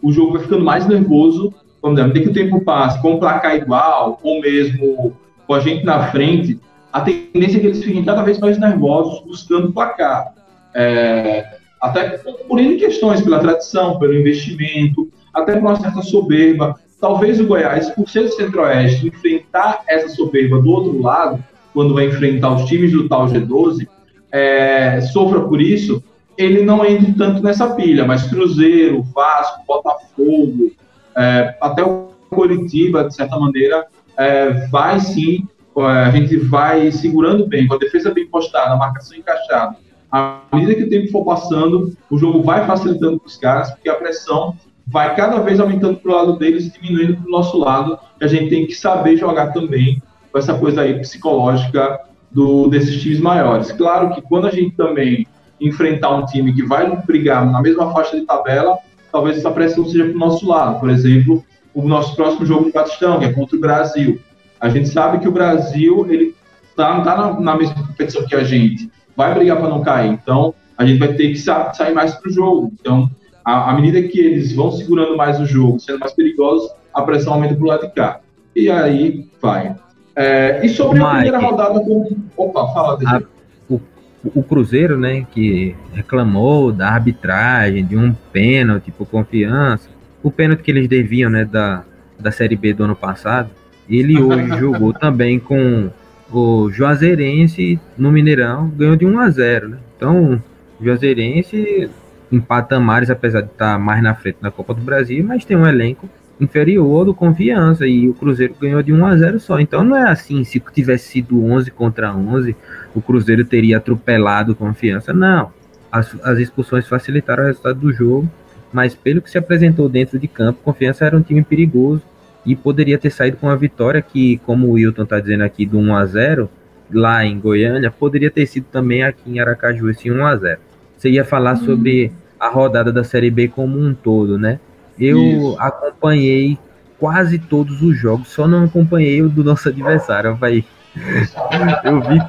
o 0.00 0.12
jogo 0.12 0.34
vai 0.34 0.42
ficando 0.42 0.64
mais 0.64 0.86
nervoso. 0.86 1.54
Vamos 1.80 1.96
dizer, 1.96 2.04
à 2.04 2.08
medida 2.08 2.24
que 2.24 2.30
o 2.30 2.44
tempo 2.44 2.64
passe, 2.64 3.00
com 3.02 3.14
o 3.14 3.18
placar 3.18 3.56
igual, 3.56 4.18
ou 4.22 4.40
mesmo 4.40 5.16
com 5.46 5.54
a 5.54 5.60
gente 5.60 5.84
na 5.84 6.10
frente, 6.10 6.58
a 6.92 7.00
tendência 7.00 7.56
é 7.56 7.60
que 7.60 7.66
eles 7.66 7.82
fiquem 7.82 8.04
cada 8.04 8.22
vez 8.22 8.38
mais 8.38 8.58
nervosos 8.58 9.24
buscando 9.24 9.72
placar. 9.72 10.32
É, 10.74 11.56
até 11.80 12.10
por 12.48 12.60
N 12.60 12.76
questões, 12.76 13.20
pela 13.20 13.40
tradição, 13.40 13.98
pelo 13.98 14.14
investimento, 14.14 15.10
até 15.34 15.54
por 15.54 15.62
uma 15.62 15.76
certa 15.76 16.02
soberba. 16.02 16.78
Talvez 17.00 17.40
o 17.40 17.46
Goiás, 17.46 17.90
por 17.90 18.08
ser 18.08 18.22
do 18.22 18.32
Centro-Oeste, 18.32 19.08
enfrentar 19.08 19.80
essa 19.88 20.08
soberba 20.10 20.60
do 20.60 20.70
outro 20.70 21.02
lado, 21.02 21.42
quando 21.74 21.94
vai 21.94 22.06
enfrentar 22.06 22.54
os 22.54 22.64
times 22.66 22.92
do 22.92 23.08
tal 23.08 23.26
G12, 23.26 23.88
é, 24.32 25.00
sofra 25.12 25.40
por 25.42 25.60
isso, 25.60 26.02
ele 26.36 26.62
não 26.62 26.84
entra 26.84 27.12
tanto 27.16 27.42
nessa 27.42 27.74
pilha, 27.74 28.06
mas 28.06 28.22
Cruzeiro, 28.24 29.02
Vasco, 29.02 29.62
Botafogo, 29.66 30.72
é, 31.16 31.54
até 31.60 31.84
o 31.84 32.08
Coritiba, 32.30 33.04
de 33.04 33.14
certa 33.14 33.38
maneira, 33.38 33.86
é, 34.16 34.66
vai 34.68 34.98
sim, 34.98 35.46
é, 35.76 35.82
a 35.82 36.10
gente 36.10 36.36
vai 36.38 36.90
segurando 36.90 37.46
bem, 37.46 37.66
com 37.66 37.74
a 37.74 37.78
defesa 37.78 38.10
bem 38.10 38.26
postada, 38.26 38.72
a 38.72 38.76
marcação 38.76 39.16
encaixada, 39.16 39.76
à 40.10 40.42
medida 40.52 40.74
que 40.74 40.84
o 40.84 40.90
tempo 40.90 41.10
for 41.10 41.24
passando, 41.24 41.96
o 42.10 42.18
jogo 42.18 42.42
vai 42.42 42.66
facilitando 42.66 43.18
para 43.18 43.26
os 43.26 43.36
caras, 43.36 43.70
porque 43.70 43.88
a 43.88 43.94
pressão 43.94 44.56
vai 44.86 45.14
cada 45.14 45.40
vez 45.40 45.58
aumentando 45.58 45.96
para 45.96 46.10
o 46.10 46.14
lado 46.14 46.38
deles 46.38 46.66
e 46.66 46.70
diminuindo 46.70 47.16
para 47.16 47.28
o 47.28 47.30
nosso 47.30 47.58
lado. 47.58 47.98
E 48.20 48.24
a 48.24 48.28
gente 48.28 48.50
tem 48.50 48.66
que 48.66 48.74
saber 48.74 49.16
jogar 49.16 49.52
também 49.52 50.02
com 50.30 50.38
essa 50.38 50.52
coisa 50.52 50.82
aí 50.82 50.98
psicológica 50.98 52.00
do, 52.32 52.68
desses 52.68 53.00
times 53.00 53.20
maiores. 53.20 53.72
Claro 53.72 54.14
que 54.14 54.22
quando 54.22 54.46
a 54.46 54.50
gente 54.50 54.76
também 54.76 55.26
enfrentar 55.60 56.10
um 56.10 56.24
time 56.26 56.52
que 56.52 56.62
vai 56.62 56.94
brigar 57.04 57.50
na 57.50 57.60
mesma 57.60 57.92
faixa 57.92 58.18
de 58.18 58.26
tabela, 58.26 58.78
talvez 59.12 59.38
essa 59.38 59.50
pressão 59.50 59.84
seja 59.84 60.04
para 60.04 60.14
o 60.14 60.18
nosso 60.18 60.46
lado. 60.46 60.80
Por 60.80 60.90
exemplo, 60.90 61.44
o 61.74 61.86
nosso 61.86 62.16
próximo 62.16 62.44
jogo 62.44 62.66
de 62.66 62.72
Batistão, 62.72 63.18
que 63.18 63.26
é 63.26 63.32
contra 63.32 63.56
o 63.56 63.60
Brasil. 63.60 64.20
A 64.60 64.68
gente 64.68 64.88
sabe 64.88 65.18
que 65.18 65.28
o 65.28 65.32
Brasil 65.32 66.06
ele 66.10 66.34
tá, 66.76 67.00
tá 67.02 67.16
na, 67.16 67.40
na 67.40 67.56
mesma 67.56 67.74
competição 67.86 68.26
que 68.26 68.34
a 68.34 68.42
gente, 68.42 68.90
vai 69.16 69.34
brigar 69.34 69.58
para 69.58 69.68
não 69.68 69.82
cair. 69.82 70.10
Então, 70.10 70.54
a 70.76 70.84
gente 70.84 70.98
vai 70.98 71.12
ter 71.14 71.28
que 71.28 71.38
sa 71.38 71.72
sair 71.72 71.94
mais 71.94 72.14
para 72.14 72.28
o 72.28 72.32
jogo. 72.32 72.72
Então, 72.80 73.10
à, 73.44 73.72
medida 73.74 74.02
que 74.08 74.18
eles 74.18 74.52
vão 74.52 74.72
segurando 74.72 75.16
mais 75.16 75.40
o 75.40 75.46
jogo, 75.46 75.78
sendo 75.80 75.98
mais 75.98 76.12
perigosos, 76.12 76.70
a 76.94 77.02
pressão 77.02 77.34
aumenta 77.34 77.54
para 77.54 77.64
o 77.64 77.68
lado 77.68 77.86
de 77.86 77.92
cá. 77.92 78.20
E 78.54 78.70
aí 78.70 79.28
vai. 79.40 79.74
É, 80.14 80.64
e 80.64 80.68
sobre 80.68 80.98
Mike, 80.98 81.06
a 81.06 81.14
primeira 81.14 81.38
rodada 81.38 81.80
com. 81.80 82.16
Opa, 82.36 82.68
fala, 82.72 82.98
a, 83.06 83.22
o, 83.68 83.80
o 84.22 84.42
Cruzeiro, 84.42 84.98
né, 84.98 85.26
que 85.30 85.74
reclamou 85.94 86.72
da 86.72 86.88
arbitragem, 86.88 87.84
de 87.84 87.96
um 87.96 88.14
pênalti 88.32 88.90
por 88.90 89.06
confiança, 89.06 89.88
o 90.22 90.30
pênalti 90.30 90.62
que 90.62 90.70
eles 90.70 90.88
deviam, 90.88 91.30
né, 91.30 91.44
da, 91.44 91.84
da 92.18 92.30
Série 92.30 92.56
B 92.56 92.72
do 92.72 92.84
ano 92.84 92.96
passado, 92.96 93.50
ele 93.88 94.20
hoje 94.20 94.48
jogou 94.58 94.92
também 94.92 95.38
com 95.38 95.90
o 96.30 96.70
Juazeirense 96.70 97.78
no 97.96 98.10
Mineirão, 98.10 98.68
ganhou 98.68 98.96
de 98.96 99.04
1 99.04 99.18
a 99.18 99.30
0, 99.30 99.68
né? 99.68 99.78
Então, 99.96 100.40
o 100.80 100.84
Juazeirense 100.84 101.90
em 102.30 102.40
patamares, 102.40 103.10
apesar 103.10 103.42
de 103.42 103.48
estar 103.48 103.78
mais 103.78 104.02
na 104.02 104.14
frente 104.14 104.38
na 104.40 104.50
Copa 104.50 104.72
do 104.72 104.80
Brasil, 104.80 105.22
mas 105.22 105.44
tem 105.44 105.56
um 105.56 105.66
elenco 105.66 106.08
inferior 106.42 107.04
do 107.04 107.14
Confiança 107.14 107.86
e 107.86 108.08
o 108.08 108.14
Cruzeiro 108.14 108.54
ganhou 108.60 108.82
de 108.82 108.92
1 108.92 109.06
a 109.06 109.16
0 109.16 109.40
só. 109.40 109.60
Então 109.60 109.84
não 109.84 109.96
é 109.96 110.10
assim, 110.10 110.44
se 110.44 110.60
tivesse 110.72 111.08
sido 111.08 111.44
11 111.44 111.70
contra 111.70 112.14
11, 112.14 112.56
o 112.94 113.00
Cruzeiro 113.00 113.44
teria 113.44 113.76
atropelado 113.76 114.54
Confiança. 114.54 115.12
Não. 115.12 115.52
As, 115.90 116.16
as 116.22 116.38
expulsões 116.38 116.86
facilitaram 116.86 117.44
o 117.44 117.46
resultado 117.46 117.78
do 117.78 117.92
jogo, 117.92 118.30
mas 118.72 118.94
pelo 118.94 119.20
que 119.20 119.30
se 119.30 119.38
apresentou 119.38 119.88
dentro 119.88 120.18
de 120.18 120.26
campo, 120.26 120.60
Confiança 120.64 121.04
era 121.04 121.16
um 121.16 121.22
time 121.22 121.42
perigoso 121.42 122.02
e 122.44 122.56
poderia 122.56 122.98
ter 122.98 123.10
saído 123.10 123.36
com 123.36 123.48
a 123.48 123.54
vitória 123.54 124.02
que, 124.02 124.38
como 124.38 124.68
o 124.68 124.72
Wilton 124.72 125.04
está 125.04 125.20
dizendo 125.20 125.44
aqui, 125.44 125.64
do 125.64 125.78
1 125.78 125.94
a 125.94 126.06
0 126.06 126.50
lá 126.92 127.24
em 127.24 127.38
Goiânia, 127.38 127.90
poderia 127.90 128.30
ter 128.30 128.46
sido 128.46 128.66
também 128.70 129.02
aqui 129.02 129.30
em 129.30 129.40
Aracaju 129.40 129.90
esse 129.90 130.10
1 130.10 130.26
a 130.26 130.36
0 130.36 130.60
Você 130.96 131.10
ia 131.10 131.24
falar 131.24 131.54
hum. 131.54 131.64
sobre 131.64 132.12
a 132.38 132.48
rodada 132.48 132.92
da 132.92 133.04
Série 133.04 133.30
B 133.30 133.48
como 133.48 133.78
um 133.78 133.94
todo, 133.94 134.38
né? 134.38 134.58
Eu 134.98 135.18
Isso. 135.22 135.56
acompanhei 135.58 136.58
quase 136.98 137.38
todos 137.38 137.82
os 137.82 137.96
jogos, 137.96 138.28
só 138.28 138.46
não 138.46 138.64
acompanhei 138.64 139.22
o 139.22 139.28
do 139.28 139.42
nosso 139.42 139.68
adversário, 139.68 140.36
vai. 140.36 140.64
Eu 141.84 142.00
vi, 142.00 142.22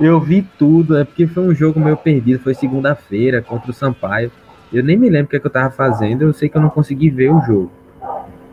eu 0.00 0.20
vi 0.20 0.48
tudo, 0.56 0.96
é 0.96 1.04
porque 1.04 1.26
foi 1.26 1.42
um 1.42 1.52
jogo 1.52 1.80
meio 1.80 1.96
perdido, 1.96 2.38
foi 2.38 2.54
segunda-feira 2.54 3.42
contra 3.42 3.70
o 3.70 3.74
Sampaio. 3.74 4.30
Eu 4.72 4.82
nem 4.82 4.96
me 4.96 5.10
lembro 5.10 5.26
o 5.26 5.28
que, 5.30 5.36
é 5.36 5.40
que 5.40 5.46
eu 5.46 5.50
tava 5.50 5.70
fazendo, 5.70 6.22
eu 6.22 6.32
sei 6.32 6.48
que 6.48 6.56
eu 6.56 6.62
não 6.62 6.70
consegui 6.70 7.10
ver 7.10 7.32
o 7.32 7.40
jogo. 7.40 7.70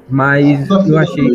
Mas 0.10 0.68
eu 0.70 0.98
achei 0.98 1.32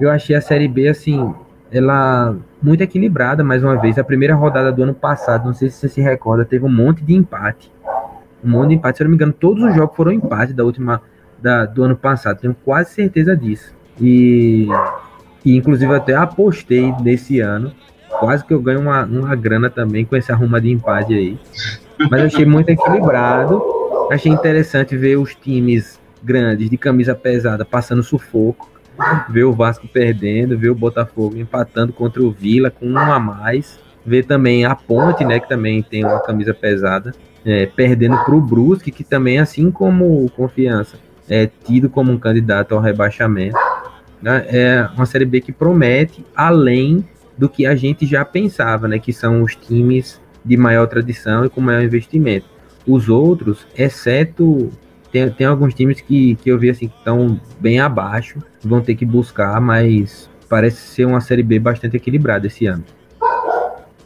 eu 0.00 0.10
achei 0.10 0.36
a 0.36 0.40
série 0.40 0.68
B 0.68 0.88
assim, 0.88 1.34
ela 1.70 2.36
muito 2.62 2.82
equilibrada 2.82 3.42
mais 3.42 3.62
uma 3.62 3.76
vez. 3.76 3.98
A 3.98 4.04
primeira 4.04 4.34
rodada 4.34 4.70
do 4.70 4.82
ano 4.82 4.94
passado, 4.94 5.46
não 5.46 5.54
sei 5.54 5.70
se 5.70 5.78
você 5.78 5.88
se 5.88 6.00
recorda, 6.00 6.44
teve 6.44 6.64
um 6.64 6.72
monte 6.72 7.02
de 7.02 7.14
empate. 7.14 7.70
Um 8.44 8.50
monte 8.50 8.68
de 8.68 8.74
empate, 8.74 8.98
se 8.98 9.02
eu 9.02 9.06
não 9.06 9.10
me 9.10 9.16
engano, 9.16 9.32
todos 9.32 9.62
os 9.64 9.74
jogos 9.74 9.96
foram 9.96 10.12
empate 10.12 10.52
da 10.52 10.64
última 10.64 11.02
da, 11.40 11.64
do 11.66 11.82
ano 11.82 11.96
passado, 11.96 12.40
tenho 12.40 12.56
quase 12.64 12.90
certeza 12.90 13.36
disso. 13.36 13.74
E, 14.00 14.68
e 15.44 15.56
inclusive 15.56 15.94
até 15.94 16.14
apostei 16.14 16.92
nesse 17.00 17.40
ano, 17.40 17.72
quase 18.18 18.44
que 18.44 18.52
eu 18.52 18.60
ganho 18.60 18.80
uma, 18.80 19.04
uma 19.04 19.34
grana 19.34 19.70
também 19.70 20.04
com 20.04 20.16
esse 20.16 20.32
arruma 20.32 20.60
de 20.60 20.70
empate 20.70 21.14
aí. 21.14 21.38
Mas 22.10 22.20
eu 22.20 22.26
achei 22.26 22.44
muito 22.44 22.68
equilibrado, 22.68 23.62
achei 24.10 24.30
interessante 24.30 24.96
ver 24.96 25.16
os 25.16 25.34
times 25.34 26.00
grandes 26.22 26.68
de 26.68 26.76
camisa 26.76 27.14
pesada 27.14 27.64
passando 27.64 28.02
sufoco, 28.02 28.68
ver 29.28 29.44
o 29.44 29.52
Vasco 29.52 29.86
perdendo, 29.88 30.58
ver 30.58 30.70
o 30.70 30.74
Botafogo 30.74 31.36
empatando 31.36 31.92
contra 31.92 32.22
o 32.22 32.30
Vila 32.30 32.70
com 32.70 32.86
um 32.86 32.98
a 32.98 33.18
mais, 33.18 33.78
ver 34.04 34.24
também 34.24 34.64
a 34.64 34.74
Ponte, 34.74 35.24
né, 35.24 35.40
que 35.40 35.48
também 35.48 35.82
tem 35.82 36.04
uma 36.04 36.20
camisa 36.20 36.54
pesada, 36.54 37.12
é, 37.44 37.66
perdendo 37.66 38.16
para 38.24 38.34
o 38.34 38.40
Brusque, 38.40 38.90
que 38.90 39.04
também, 39.04 39.38
assim 39.38 39.70
como 39.70 40.24
o 40.24 40.30
Confiança, 40.30 40.98
é 41.28 41.46
tido 41.46 41.88
como 41.88 42.12
um 42.12 42.18
candidato 42.18 42.74
ao 42.74 42.80
rebaixamento. 42.80 43.56
Né? 44.20 44.46
É 44.48 44.88
uma 44.94 45.06
Série 45.06 45.24
B 45.24 45.40
que 45.40 45.52
promete 45.52 46.24
além 46.34 47.04
do 47.36 47.48
que 47.48 47.66
a 47.66 47.76
gente 47.76 48.06
já 48.06 48.24
pensava, 48.24 48.88
né? 48.88 48.98
Que 48.98 49.12
são 49.12 49.42
os 49.42 49.54
times 49.54 50.20
de 50.44 50.56
maior 50.56 50.86
tradição 50.86 51.44
e 51.44 51.50
com 51.50 51.60
maior 51.60 51.82
investimento. 51.82 52.46
Os 52.86 53.08
outros, 53.08 53.66
exceto 53.76 54.70
tem, 55.12 55.30
tem 55.30 55.46
alguns 55.46 55.74
times 55.74 56.00
que, 56.00 56.36
que 56.36 56.50
eu 56.50 56.58
vi 56.58 56.70
assim 56.70 56.88
que 56.88 56.96
estão 56.98 57.40
bem 57.60 57.80
abaixo, 57.80 58.38
vão 58.62 58.80
ter 58.80 58.94
que 58.94 59.04
buscar, 59.04 59.60
mas 59.60 60.28
parece 60.48 60.76
ser 60.76 61.04
uma 61.06 61.20
série 61.20 61.42
B 61.42 61.58
bastante 61.58 61.96
equilibrada 61.96 62.46
esse 62.46 62.66
ano. 62.66 62.84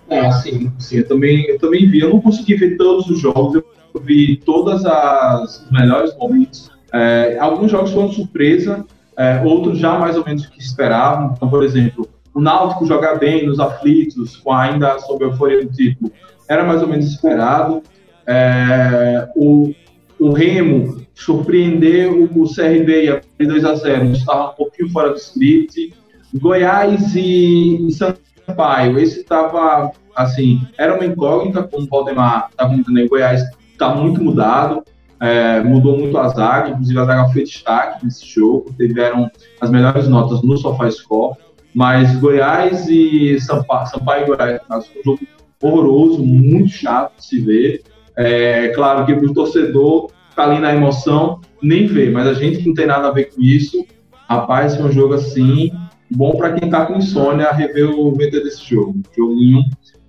É, 0.09 0.31
sim, 0.33 0.73
sim, 0.79 0.99
eu 0.99 1.09
também, 1.09 1.47
eu 1.47 1.59
também 1.59 1.89
vi. 1.89 2.01
Eu 2.01 2.11
não 2.11 2.21
consegui 2.21 2.55
ver 2.57 2.77
todos 2.77 3.09
os 3.09 3.21
jogos, 3.21 3.63
eu 3.95 4.01
vi 4.01 4.37
todas 4.37 4.85
as 4.85 5.69
melhores 5.71 6.17
momentos 6.17 6.71
é, 6.93 7.39
alguns 7.39 7.71
jogos 7.71 7.93
foram 7.93 8.11
surpresa, 8.11 8.85
é, 9.17 9.43
outros 9.45 9.79
já 9.79 9.99
mais 9.99 10.17
ou 10.17 10.25
menos 10.25 10.45
o 10.45 10.51
que 10.51 10.61
esperavam. 10.61 11.35
Então, 11.37 11.49
por 11.49 11.63
exemplo, 11.63 12.09
o 12.35 12.41
Náutico 12.41 12.87
jogar 12.87 13.19
bem 13.19 13.47
nos 13.47 13.61
aflitos, 13.61 14.37
com 14.37 14.53
ainda 14.53 14.99
sob 15.01 15.25
a 15.25 15.29
euforia 15.29 15.65
do 15.65 15.73
título, 15.73 16.11
era 16.49 16.65
mais 16.65 16.83
ou 16.83 16.89
menos 16.89 17.07
esperado. 17.07 17.83
É, 18.27 19.29
o, 19.37 19.73
o 20.19 20.33
Remo 20.33 21.01
surpreender 21.15 22.11
o, 22.11 22.45
CRB 22.49 23.05
e 23.05 23.09
abrir 23.11 23.47
2 23.47 23.65
a 23.65 23.75
0 23.75 24.13
estava 24.13 24.51
um 24.51 24.55
pouquinho 24.55 24.91
fora 24.91 25.11
do 25.11 25.17
script. 25.17 25.93
Goiás 26.35 27.15
e, 27.15 27.89
e 27.89 27.93
Sampaio, 27.93 28.99
esse 28.99 29.21
estava 29.21 29.91
assim, 30.15 30.61
era 30.79 30.95
uma 30.95 31.05
incógnita, 31.05 31.63
como 31.63 31.85
o 31.85 31.89
Valdemar 31.89 32.49
está 32.51 32.67
comentando 32.67 32.97
aí, 32.97 33.09
Goiás 33.09 33.43
está 33.73 33.95
muito 33.95 34.23
mudado 34.23 34.83
é, 35.21 35.61
mudou 35.61 35.99
muito 35.99 36.17
a 36.17 36.29
zaga, 36.29 36.71
inclusive 36.71 36.99
a 36.99 37.05
zaga 37.05 37.29
foi 37.31 37.45
destaque 37.45 38.05
nesse 38.05 38.27
jogo, 38.27 38.75
tiveram 38.79 39.31
as 39.61 39.71
melhores 39.71 40.09
notas 40.09 40.43
no 40.43 40.57
SofaScore, 40.57 41.37
mas 41.75 42.17
Goiás 42.17 42.89
e 42.89 43.39
Sampaio, 43.41 43.87
Sampaio 43.87 44.25
e 44.25 44.27
Goiás, 44.27 44.61
um 44.71 45.03
jogo 45.05 45.21
horroroso, 45.63 46.25
muito 46.25 46.71
chato 46.71 47.17
de 47.19 47.25
se 47.25 47.41
ver. 47.41 47.83
É 48.17 48.69
claro 48.69 49.05
que 49.05 49.13
o 49.13 49.33
torcedor 49.35 50.11
tá 50.35 50.45
ali 50.45 50.59
na 50.59 50.75
emoção, 50.75 51.41
nem 51.63 51.87
vê, 51.87 52.11
mas 52.11 52.27
a 52.27 52.35
gente 52.35 52.59
que 52.59 52.69
não 52.69 52.75
tem 52.75 52.87
nada 52.87 53.09
a 53.09 53.13
ver 53.13 53.27
com 53.27 53.43
isso, 53.43 53.87
rapaz, 54.29 54.75
foi 54.77 54.87
um 54.87 54.93
jogo 54.93 55.15
assim, 55.15 55.71
bom 56.11 56.33
para 56.33 56.53
quem 56.53 56.71
tá 56.71 56.87
com 56.87 56.97
insônia 56.97 57.51
rever 57.53 57.91
o 57.91 58.11
VT 58.13 58.31
desse 58.43 58.65
jogo. 58.65 59.01
Joguinho 59.17 59.65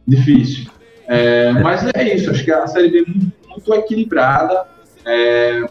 difícil. 0.08 0.70
É, 1.08 1.52
mas 1.52 1.86
é 1.94 2.16
isso, 2.16 2.30
acho 2.32 2.44
que 2.44 2.52
a 2.52 2.66
série 2.68 2.90
B 2.90 3.00
é 3.00 3.02
muito, 3.06 3.32
muito 3.50 3.74
equilibrada. 3.74 4.66
É, 5.06 5.64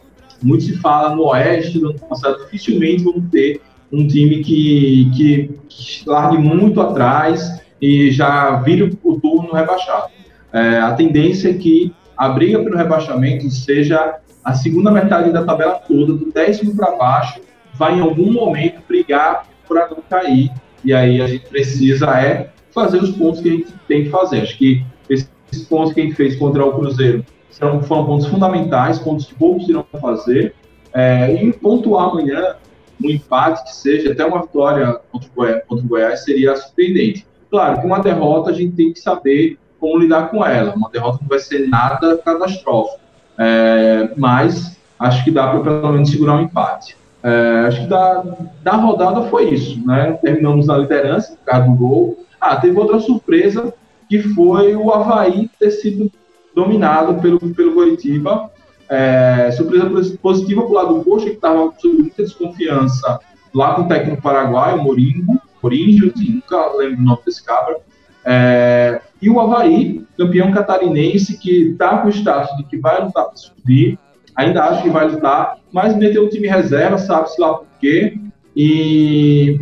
muito 0.42 0.64
se 0.64 0.76
fala 0.78 1.14
no 1.14 1.26
Oeste 1.26 1.78
do 1.78 1.90
ano 1.90 1.98
passado, 1.98 2.44
dificilmente 2.44 3.04
vamos 3.04 3.30
ter 3.30 3.60
um 3.92 4.06
time 4.06 4.42
que, 4.42 5.10
que, 5.16 5.50
que 5.68 6.08
largue 6.08 6.38
muito 6.38 6.80
atrás 6.80 7.60
e 7.80 8.10
já 8.10 8.56
vire 8.56 8.96
o 9.02 9.20
turno 9.20 9.52
rebaixado. 9.52 10.10
É, 10.52 10.78
a 10.78 10.92
tendência 10.92 11.50
é 11.50 11.54
que 11.54 11.92
a 12.16 12.28
briga 12.28 12.58
pelo 12.62 12.76
rebaixamento 12.76 13.48
seja 13.50 14.16
a 14.44 14.54
segunda 14.54 14.90
metade 14.90 15.32
da 15.32 15.44
tabela 15.44 15.74
toda, 15.74 16.12
do 16.12 16.30
décimo 16.32 16.74
para 16.76 16.96
baixo, 16.96 17.40
vai 17.74 17.98
em 17.98 18.00
algum 18.00 18.32
momento 18.32 18.80
brigar 18.86 19.46
para 19.66 19.88
não 19.88 19.98
cair. 20.08 20.50
E 20.84 20.92
aí 20.92 21.20
a 21.20 21.26
gente 21.26 21.46
precisa 21.46 22.10
é 22.18 22.50
fazer 22.72 22.98
os 22.98 23.10
pontos 23.10 23.40
que 23.40 23.48
a 23.48 23.52
gente 23.52 23.74
tem 23.86 24.04
que 24.04 24.10
fazer. 24.10 24.42
Acho 24.42 24.56
que 24.56 24.84
esses 25.08 25.64
pontos 25.68 25.92
que 25.92 26.00
a 26.00 26.04
gente 26.04 26.14
fez 26.14 26.36
contra 26.36 26.64
o 26.64 26.72
Cruzeiro 26.72 27.24
serão, 27.50 27.82
foram 27.82 28.06
pontos 28.06 28.26
fundamentais, 28.26 28.98
pontos 28.98 29.26
que 29.26 29.34
poucos 29.34 29.68
irão 29.68 29.84
fazer. 30.00 30.54
É, 30.92 31.32
e 31.34 31.52
pontuar 31.52 32.08
amanhã 32.08 32.56
um 33.02 33.08
empate 33.08 33.64
que 33.64 33.74
seja, 33.74 34.12
até 34.12 34.24
uma 34.24 34.42
vitória 34.42 35.00
contra 35.10 35.28
o, 35.28 35.32
Goiás, 35.34 35.62
contra 35.66 35.84
o 35.84 35.88
Goiás 35.88 36.24
seria 36.24 36.54
surpreendente. 36.56 37.26
Claro 37.50 37.80
que 37.80 37.86
uma 37.86 38.00
derrota 38.00 38.50
a 38.50 38.52
gente 38.52 38.76
tem 38.76 38.92
que 38.92 39.00
saber 39.00 39.58
como 39.78 39.98
lidar 39.98 40.30
com 40.30 40.44
ela. 40.44 40.74
Uma 40.74 40.90
derrota 40.90 41.18
não 41.20 41.28
vai 41.28 41.38
ser 41.38 41.68
nada 41.68 42.18
catastrófico. 42.18 43.00
É, 43.38 44.10
mas 44.16 44.78
acho 44.98 45.24
que 45.24 45.30
dá 45.30 45.48
para 45.48 45.60
pelo 45.60 45.92
menos 45.92 46.10
segurar 46.10 46.36
um 46.36 46.42
empate. 46.42 46.96
É, 47.22 47.64
acho 47.66 47.82
que 47.82 47.86
da, 47.86 48.24
da 48.62 48.72
rodada 48.72 49.22
foi 49.22 49.50
isso. 49.50 49.84
Né? 49.86 50.12
Terminamos 50.22 50.66
na 50.66 50.76
liderança, 50.76 51.32
por 51.32 51.44
causa 51.44 51.66
do 51.66 51.74
gol. 51.74 52.24
Ah, 52.40 52.56
teve 52.56 52.78
outra 52.78 53.00
surpresa, 53.00 53.72
que 54.08 54.18
foi 54.20 54.76
o 54.76 54.92
Havaí 54.92 55.50
ter 55.58 55.70
sido 55.70 56.10
dominado 56.54 57.20
pelo, 57.20 57.38
pelo 57.54 57.74
Coritiba. 57.74 58.50
É, 58.88 59.52
surpresa 59.52 59.88
positiva 60.20 60.62
para 60.62 60.70
o 60.70 60.74
lado 60.74 60.94
do 60.94 61.04
Coxa, 61.04 61.26
que 61.26 61.36
estava 61.36 61.72
sob 61.78 61.96
muita 61.98 62.24
desconfiança 62.24 63.20
lá 63.54 63.74
com 63.74 63.82
o 63.82 63.88
técnico 63.88 64.20
paraguaio, 64.20 64.82
Moringo, 64.82 65.40
assim, 65.64 66.32
nunca 66.32 66.72
lembro 66.72 67.00
o 67.00 67.04
nome 67.04 67.18
desse 67.24 67.44
cabra. 67.44 67.76
É, 68.24 69.00
e 69.20 69.28
o 69.28 69.40
Havaí, 69.40 70.04
campeão 70.16 70.50
catarinense, 70.52 71.38
que 71.38 71.70
está 71.70 71.98
com 71.98 72.08
o 72.08 72.10
status 72.10 72.56
de 72.56 72.64
que 72.64 72.78
vai 72.78 73.02
lutar 73.02 73.26
para 73.26 73.36
subir, 73.36 73.98
ainda 74.34 74.64
acho 74.64 74.82
que 74.82 74.90
vai 74.90 75.08
lutar, 75.08 75.56
mas 75.72 75.96
meteu 75.96 76.24
o 76.24 76.28
time 76.28 76.48
reserva, 76.48 76.98
sabe-se 76.98 77.40
lá 77.40 77.54
por 77.54 77.66
quê, 77.80 78.18
e, 78.56 79.60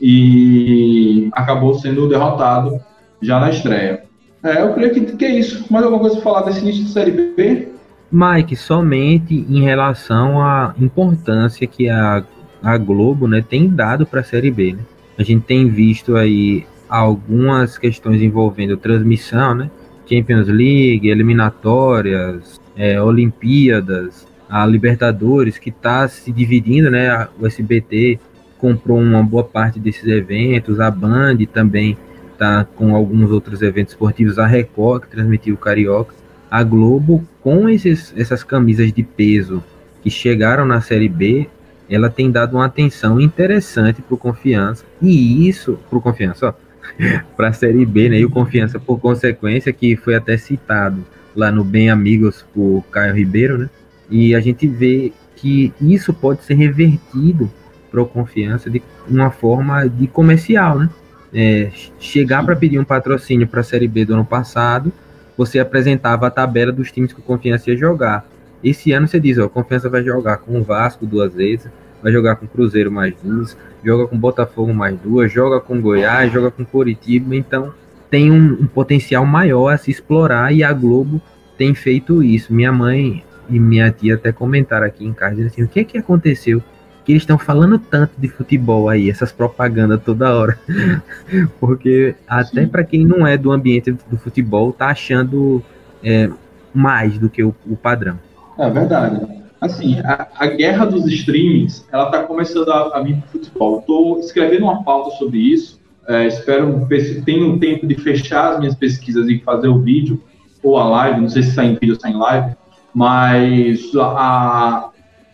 e 0.00 1.28
acabou 1.32 1.74
sendo 1.74 2.08
derrotado 2.08 2.80
já 3.20 3.40
na 3.40 3.50
estreia. 3.50 4.07
É, 4.42 4.62
eu 4.62 4.72
creio 4.74 4.94
que, 4.94 5.16
que 5.16 5.24
é 5.24 5.38
isso. 5.38 5.64
Mais 5.70 5.84
alguma 5.84 6.00
coisa 6.00 6.16
para 6.16 6.24
falar 6.24 6.42
desse 6.42 6.60
início 6.60 6.84
de 6.84 6.90
Série 6.90 7.10
B? 7.10 7.68
Mike, 8.10 8.56
somente 8.56 9.34
em 9.34 9.62
relação 9.62 10.40
à 10.40 10.74
importância 10.80 11.66
que 11.66 11.88
a, 11.88 12.24
a 12.62 12.78
Globo 12.78 13.26
né, 13.26 13.44
tem 13.46 13.68
dado 13.68 14.06
para 14.06 14.20
a 14.20 14.24
Série 14.24 14.50
B. 14.50 14.72
Né? 14.72 14.78
A 15.18 15.22
gente 15.22 15.44
tem 15.44 15.68
visto 15.68 16.16
aí 16.16 16.64
algumas 16.88 17.76
questões 17.76 18.22
envolvendo 18.22 18.76
transmissão, 18.76 19.54
né? 19.54 19.70
Champions 20.08 20.48
League, 20.48 21.06
eliminatórias, 21.06 22.58
é, 22.74 23.00
Olimpíadas, 23.02 24.26
a 24.48 24.64
Libertadores, 24.64 25.58
que 25.58 25.68
está 25.68 26.08
se 26.08 26.32
dividindo, 26.32 26.90
né? 26.90 27.28
O 27.38 27.46
SBT 27.46 28.18
comprou 28.56 28.98
uma 28.98 29.22
boa 29.22 29.44
parte 29.44 29.78
desses 29.78 30.06
eventos, 30.06 30.80
a 30.80 30.90
Band 30.90 31.36
também 31.52 31.98
está 32.38 32.64
com 32.64 32.94
alguns 32.94 33.32
outros 33.32 33.60
eventos 33.62 33.92
esportivos, 33.92 34.38
a 34.38 34.46
Record, 34.46 35.02
que 35.02 35.08
transmitiu 35.08 35.54
o 35.54 35.58
Carioca, 35.58 36.14
a 36.48 36.62
Globo, 36.62 37.26
com 37.42 37.68
esses, 37.68 38.14
essas 38.16 38.44
camisas 38.44 38.92
de 38.92 39.02
peso 39.02 39.62
que 40.02 40.08
chegaram 40.08 40.64
na 40.64 40.80
Série 40.80 41.08
B, 41.08 41.48
ela 41.90 42.08
tem 42.08 42.30
dado 42.30 42.56
uma 42.56 42.66
atenção 42.66 43.20
interessante 43.20 44.00
para 44.00 44.14
o 44.14 44.18
Confiança, 44.18 44.84
e 45.02 45.48
isso, 45.48 45.78
para 45.90 45.98
o 45.98 46.00
Confiança, 46.00 46.54
para 47.36 47.48
a 47.48 47.52
Série 47.52 47.84
B, 47.84 48.08
né? 48.08 48.20
E 48.20 48.24
o 48.24 48.30
Confiança, 48.30 48.78
por 48.78 49.00
consequência, 49.00 49.72
que 49.72 49.96
foi 49.96 50.14
até 50.14 50.36
citado 50.36 51.04
lá 51.34 51.50
no 51.50 51.64
Bem 51.64 51.90
Amigos 51.90 52.46
por 52.54 52.84
Caio 52.90 53.14
Ribeiro, 53.14 53.58
né? 53.58 53.70
E 54.08 54.34
a 54.34 54.40
gente 54.40 54.66
vê 54.66 55.12
que 55.34 55.72
isso 55.80 56.14
pode 56.14 56.44
ser 56.44 56.54
revertido 56.54 57.50
para 57.90 58.00
o 58.00 58.06
Confiança 58.06 58.70
de 58.70 58.80
uma 59.08 59.30
forma 59.30 59.88
de 59.88 60.06
comercial, 60.06 60.78
né? 60.78 60.88
É, 61.32 61.70
chegar 61.98 62.44
para 62.44 62.56
pedir 62.56 62.78
um 62.78 62.84
patrocínio 62.84 63.46
para 63.46 63.60
a 63.60 63.64
Série 63.64 63.86
B 63.86 64.04
do 64.04 64.14
ano 64.14 64.24
passado, 64.24 64.92
você 65.36 65.58
apresentava 65.58 66.26
a 66.26 66.30
tabela 66.30 66.72
dos 66.72 66.90
times 66.90 67.12
que 67.12 67.20
o 67.20 67.22
Confiança 67.22 67.70
ia 67.70 67.76
jogar. 67.76 68.26
Esse 68.62 68.92
ano 68.92 69.06
você 69.06 69.20
diz, 69.20 69.38
ó, 69.38 69.44
o 69.44 69.48
Confiança 69.48 69.88
vai 69.88 70.02
jogar 70.02 70.38
com 70.38 70.58
o 70.58 70.64
Vasco 70.64 71.06
duas 71.06 71.32
vezes, 71.32 71.68
vai 72.02 72.12
jogar 72.12 72.36
com 72.36 72.46
o 72.46 72.48
Cruzeiro 72.48 72.90
mais 72.90 73.14
duas, 73.22 73.56
joga 73.84 74.06
com 74.08 74.18
Botafogo 74.18 74.74
mais 74.74 74.98
duas, 74.98 75.30
joga 75.30 75.60
com 75.60 75.80
Goiás, 75.80 76.32
joga 76.32 76.50
com 76.50 76.64
Coritiba, 76.64 77.36
então 77.36 77.72
tem 78.10 78.30
um, 78.30 78.58
um, 78.62 78.66
potencial 78.66 79.24
maior 79.24 79.72
a 79.72 79.76
se 79.76 79.90
explorar 79.90 80.52
e 80.52 80.64
a 80.64 80.72
Globo 80.72 81.20
tem 81.56 81.74
feito 81.74 82.22
isso. 82.22 82.52
Minha 82.52 82.72
mãe 82.72 83.22
e 83.48 83.58
minha 83.58 83.90
tia 83.90 84.14
até 84.14 84.32
comentaram 84.32 84.86
aqui 84.86 85.04
em 85.04 85.12
casa 85.12 85.44
assim, 85.44 85.62
o 85.62 85.68
que 85.68 85.80
é 85.80 85.84
que 85.84 85.98
aconteceu? 85.98 86.62
Que 87.08 87.12
eles 87.12 87.22
estão 87.22 87.38
falando 87.38 87.78
tanto 87.78 88.12
de 88.18 88.28
futebol 88.28 88.86
aí, 88.86 89.08
essas 89.08 89.32
propagandas 89.32 90.02
toda 90.04 90.36
hora. 90.36 90.60
Porque 91.58 92.14
até 92.28 92.66
para 92.66 92.84
quem 92.84 93.06
não 93.06 93.26
é 93.26 93.38
do 93.38 93.50
ambiente 93.50 93.92
do 93.92 94.18
futebol, 94.18 94.74
tá 94.74 94.88
achando 94.88 95.64
é, 96.04 96.28
mais 96.74 97.16
do 97.16 97.30
que 97.30 97.42
o, 97.42 97.54
o 97.66 97.74
padrão. 97.74 98.18
É 98.58 98.68
verdade 98.68 99.38
assim, 99.58 99.98
a, 100.00 100.28
a, 100.36 100.46
guerra 100.46 100.84
dos 100.84 101.04
streamings, 101.06 101.84
ela 101.90 102.04
está 102.04 102.22
começando 102.24 102.70
a, 102.70 102.98
a 102.98 103.00
vir 103.00 103.16
para 103.16 103.26
o 103.26 103.30
futebol. 103.30 103.78
Estou 103.80 104.20
escrevendo 104.20 104.64
uma 104.64 104.84
pauta 104.84 105.16
sobre 105.16 105.38
isso. 105.38 105.80
É, 106.06 106.26
espero 106.26 106.84
ver 106.86 107.00
se 107.00 107.22
tenho 107.22 107.58
tempo 107.58 107.86
de 107.86 107.94
fechar 107.94 108.52
as 108.52 108.58
minhas 108.58 108.74
pesquisas 108.74 109.28
e 109.28 109.40
fazer 109.40 109.68
o 109.68 109.80
vídeo 109.80 110.22
ou 110.62 110.76
a 110.76 110.88
live. 110.88 111.22
Não 111.22 111.28
sei 111.28 111.42
se 111.42 111.50
está 111.50 111.64
em 111.64 111.74
vídeo 111.74 111.90
ou 111.90 111.96
está 111.96 112.10
em 112.10 112.16
live, 112.16 112.54
mas 112.94 113.94
a, 113.96 114.87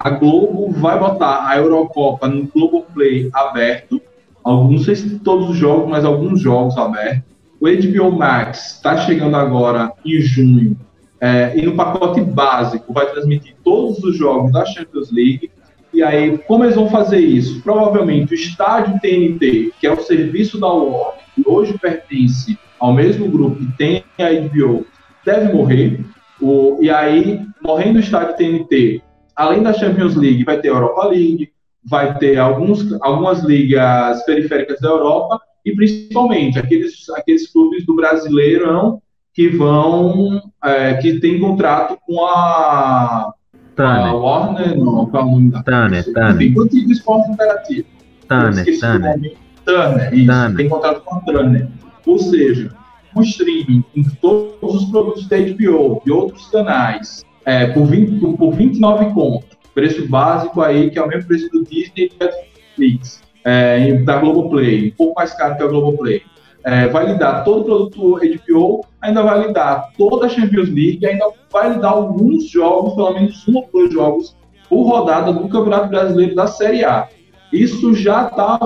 a 0.04 0.10
Globo 0.10 0.70
vai 0.70 0.98
botar 0.98 1.48
a 1.48 1.56
Eurocopa 1.56 2.28
no 2.28 2.46
Globoplay 2.46 3.30
aberto. 3.32 4.02
Não 4.44 4.78
sei 4.78 4.96
se 4.96 5.18
todos 5.20 5.48
os 5.48 5.56
jogos, 5.56 5.88
mas 5.88 6.04
alguns 6.04 6.42
jogos 6.42 6.76
abertos. 6.76 7.24
O 7.58 7.66
HBO 7.66 8.12
Max 8.12 8.72
está 8.72 8.98
chegando 8.98 9.34
agora 9.34 9.90
em 10.04 10.20
junho 10.20 10.76
é, 11.18 11.56
e 11.56 11.62
no 11.62 11.74
pacote 11.74 12.20
básico 12.20 12.92
vai 12.92 13.06
transmitir 13.06 13.54
todos 13.64 14.04
os 14.04 14.14
jogos 14.14 14.52
da 14.52 14.66
Champions 14.66 15.10
League. 15.10 15.50
E 15.90 16.02
aí, 16.02 16.36
como 16.36 16.64
eles 16.64 16.76
vão 16.76 16.90
fazer 16.90 17.20
isso? 17.20 17.62
Provavelmente 17.62 18.34
o 18.34 18.36
estádio 18.36 19.00
TNT, 19.00 19.72
que 19.80 19.86
é 19.86 19.90
o 19.90 20.02
serviço 20.02 20.60
da 20.60 20.66
Warner, 20.66 21.24
que 21.34 21.42
hoje 21.46 21.78
pertence 21.78 22.58
ao 22.78 22.92
mesmo 22.92 23.26
grupo 23.30 23.56
que 23.56 23.72
tem 23.78 24.04
a 24.18 24.30
HBO, 24.48 24.84
deve 25.24 25.50
morrer. 25.50 26.04
O, 26.38 26.76
e 26.82 26.90
aí, 26.90 27.40
morrendo 27.62 27.96
o 27.96 28.02
estádio 28.02 28.36
TNT, 28.36 29.00
além 29.36 29.62
da 29.62 29.72
Champions 29.72 30.14
League, 30.14 30.44
vai 30.44 30.60
ter 30.60 30.68
a 30.68 30.72
Europa 30.72 31.08
League, 31.08 31.50
vai 31.84 32.16
ter 32.18 32.38
alguns, 32.38 32.92
algumas 33.02 33.42
ligas 33.42 34.24
periféricas 34.24 34.80
da 34.80 34.88
Europa 34.88 35.40
e 35.64 35.74
principalmente 35.74 36.58
aqueles, 36.58 37.08
aqueles 37.10 37.50
clubes 37.50 37.84
do 37.84 37.94
Brasileirão 37.94 39.00
que 39.32 39.48
vão, 39.48 40.40
é, 40.62 40.94
que 40.94 41.18
tem 41.18 41.40
contrato 41.40 41.98
com 42.06 42.24
a, 42.24 43.34
a 43.76 44.14
Warner, 44.14 44.78
não, 44.78 45.06
qual 45.06 45.24
é 45.24 45.26
o 45.26 45.30
nome 45.30 45.50
da 45.50 45.62
Turner, 45.62 46.04
Turner. 46.04 46.42
Enfim, 46.42 46.52
do 46.86 46.92
esporte 46.92 47.30
interativo. 47.30 47.88
Turner, 48.28 48.64
Turner. 48.80 49.36
Turner, 49.64 50.14
isso, 50.14 50.26
Turner. 50.26 50.56
tem 50.56 50.68
contrato 50.68 51.00
com 51.00 51.16
a 51.16 51.20
Turner. 51.20 51.68
Ou 52.06 52.18
seja, 52.18 52.70
o 53.14 53.22
streaming 53.22 53.84
com 53.94 54.02
todos 54.20 54.82
os 54.82 54.90
produtos 54.90 55.28
da 55.28 55.36
HBO 55.38 56.02
e 56.06 56.10
outros 56.10 56.46
canais 56.48 57.24
é, 57.44 57.66
por, 57.66 57.86
20, 57.86 58.36
por 58.36 58.52
29 58.52 59.12
contos, 59.12 59.48
preço 59.74 60.08
básico 60.08 60.62
aí, 60.62 60.90
que 60.90 60.98
é 60.98 61.02
o 61.02 61.08
mesmo 61.08 61.26
preço 61.26 61.48
do 61.50 61.64
Disney 61.64 62.06
e 62.06 62.08
do 62.08 62.16
Netflix, 62.24 63.22
é, 63.44 63.92
da 63.98 64.18
Globoplay, 64.18 64.88
um 64.88 64.96
pouco 64.96 65.14
mais 65.16 65.34
caro 65.34 65.56
que 65.56 65.62
a 65.62 65.66
Globoplay 65.66 66.22
é, 66.64 66.88
vai 66.88 67.06
lhe 67.06 67.18
dar 67.18 67.44
todo 67.44 67.60
o 67.60 67.64
produto 67.64 68.20
HBO, 68.46 68.86
ainda 69.00 69.22
vai 69.22 69.46
lhe 69.46 69.52
dar 69.52 69.90
toda 69.98 70.26
a 70.26 70.28
Champions 70.28 70.68
League, 70.70 71.04
ainda 71.04 71.26
vai 71.52 71.74
lhe 71.74 71.78
dar 71.78 71.90
alguns 71.90 72.48
jogos, 72.48 72.94
pelo 72.94 73.12
menos 73.12 73.46
um 73.46 73.56
ou 73.56 73.68
dois 73.72 73.92
jogos 73.92 74.36
por 74.68 74.84
rodada 74.84 75.32
do 75.32 75.46
Campeonato 75.48 75.88
Brasileiro 75.88 76.34
da 76.34 76.46
Série 76.46 76.84
A. 76.84 77.08
Isso 77.52 77.94
já 77.94 78.28
está 78.28 78.58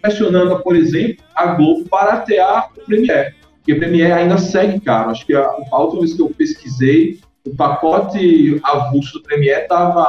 pressionando, 0.00 0.58
por 0.60 0.74
exemplo, 0.74 1.22
a 1.34 1.46
Globo 1.54 1.84
para 1.88 2.14
atear 2.14 2.70
o 2.76 2.80
Premier, 2.86 3.34
porque 3.56 3.72
o 3.74 3.78
Premier 3.78 4.12
ainda 4.12 4.38
segue 4.38 4.80
caro. 4.80 5.10
Acho 5.10 5.26
que 5.26 5.34
a, 5.34 5.46
a 5.70 5.78
última 5.82 6.00
vez 6.00 6.14
que 6.14 6.22
eu 6.22 6.30
pesquisei, 6.30 7.18
o 7.46 7.54
pacote 7.54 8.60
avulso 8.62 9.14
do 9.14 9.22
Premier 9.22 9.62
estava 9.62 10.04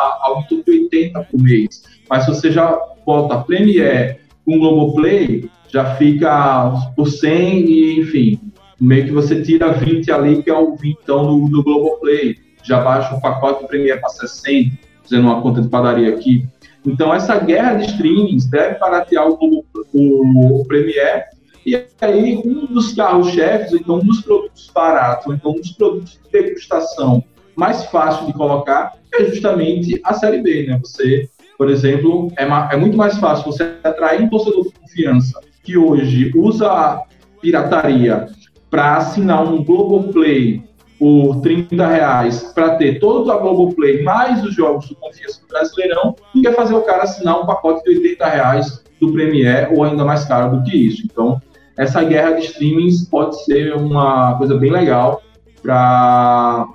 torno 0.49 0.63
de 0.63 0.71
80 0.71 1.23
por 1.23 1.41
mês. 1.41 1.83
Mas 2.09 2.25
se 2.25 2.29
você 2.29 2.51
já 2.51 2.77
bota 3.05 3.43
Premier 3.43 4.21
com 4.45 4.59
Globoplay, 4.59 5.49
já 5.69 5.95
fica 5.95 6.73
por 6.95 7.07
100 7.07 7.59
e, 7.65 7.99
enfim, 7.99 8.39
meio 8.79 9.05
que 9.05 9.11
você 9.11 9.41
tira 9.41 9.73
20 9.73 10.11
ali, 10.11 10.43
que 10.43 10.49
é 10.49 10.57
o 10.57 10.75
20 10.75 10.97
do, 11.05 11.49
do 11.49 11.63
Globoplay, 11.63 12.37
já 12.63 12.81
baixa 12.81 13.15
o 13.15 13.21
pacote 13.21 13.63
do 13.63 13.67
Premiere 13.67 13.99
para 13.99 14.09
60, 14.09 14.77
fazendo 15.03 15.25
uma 15.25 15.41
conta 15.41 15.61
de 15.61 15.67
padaria 15.67 16.09
aqui. 16.09 16.45
Então, 16.85 17.13
essa 17.13 17.37
guerra 17.37 17.75
de 17.75 17.85
streamings 17.85 18.45
deve 18.45 18.79
baratear 18.79 19.27
o, 19.27 19.65
o, 19.93 20.61
o 20.61 20.65
Premiere, 20.65 21.25
e 21.67 21.85
aí 21.99 22.37
um 22.45 22.65
dos 22.65 22.93
carros-chefes, 22.93 23.73
então 23.73 23.97
um 23.97 24.05
dos 24.05 24.21
produtos 24.21 24.71
baratos, 24.73 25.33
então 25.35 25.51
um 25.51 25.55
dos 25.55 25.71
produtos 25.71 26.13
de 26.13 26.31
degustação 26.31 27.21
mais 27.57 27.83
fácil 27.87 28.25
de 28.25 28.31
colocar 28.31 28.93
é 29.13 29.25
justamente 29.25 29.99
a 30.01 30.13
série 30.13 30.41
B, 30.41 30.65
né? 30.65 30.79
Você, 30.81 31.29
por 31.57 31.69
exemplo, 31.69 32.31
é, 32.37 32.45
é 32.45 32.77
muito 32.77 32.95
mais 32.95 33.17
fácil 33.17 33.51
você 33.51 33.75
atrair 33.83 34.21
um 34.21 34.29
torcedor 34.29 34.63
de 34.63 34.79
confiança 34.79 35.41
que 35.61 35.77
hoje 35.77 36.31
usa 36.33 37.01
pirataria 37.41 38.27
para 38.69 38.95
assinar 38.95 39.43
um 39.43 39.61
Globoplay 39.61 40.63
por 40.97 41.41
30 41.41 41.85
reais 41.85 42.43
para 42.55 42.77
ter 42.77 42.97
todo 42.97 43.29
a 43.29 43.37
Globoplay 43.39 44.03
mais 44.03 44.41
os 44.41 44.55
jogos 44.55 44.87
do 44.87 44.95
Confiança 44.95 45.41
do 45.41 45.47
Brasileirão 45.47 46.15
e 46.33 46.41
quer 46.41 46.55
fazer 46.55 46.75
o 46.75 46.81
cara 46.83 47.03
assinar 47.03 47.41
um 47.41 47.45
pacote 47.45 47.83
de 47.83 47.97
80 47.97 48.25
reais 48.25 48.83
do 49.01 49.11
Premiere 49.11 49.75
ou 49.75 49.83
ainda 49.83 50.05
mais 50.05 50.23
caro 50.23 50.57
do 50.57 50.63
que 50.63 50.75
isso. 50.75 51.03
Então, 51.05 51.41
essa 51.77 52.03
guerra 52.03 52.31
de 52.31 52.45
streamings 52.45 53.07
pode 53.07 53.43
ser 53.45 53.75
uma 53.75 54.35
coisa 54.37 54.57
bem 54.57 54.71
legal 54.71 55.21
para 55.61 56.67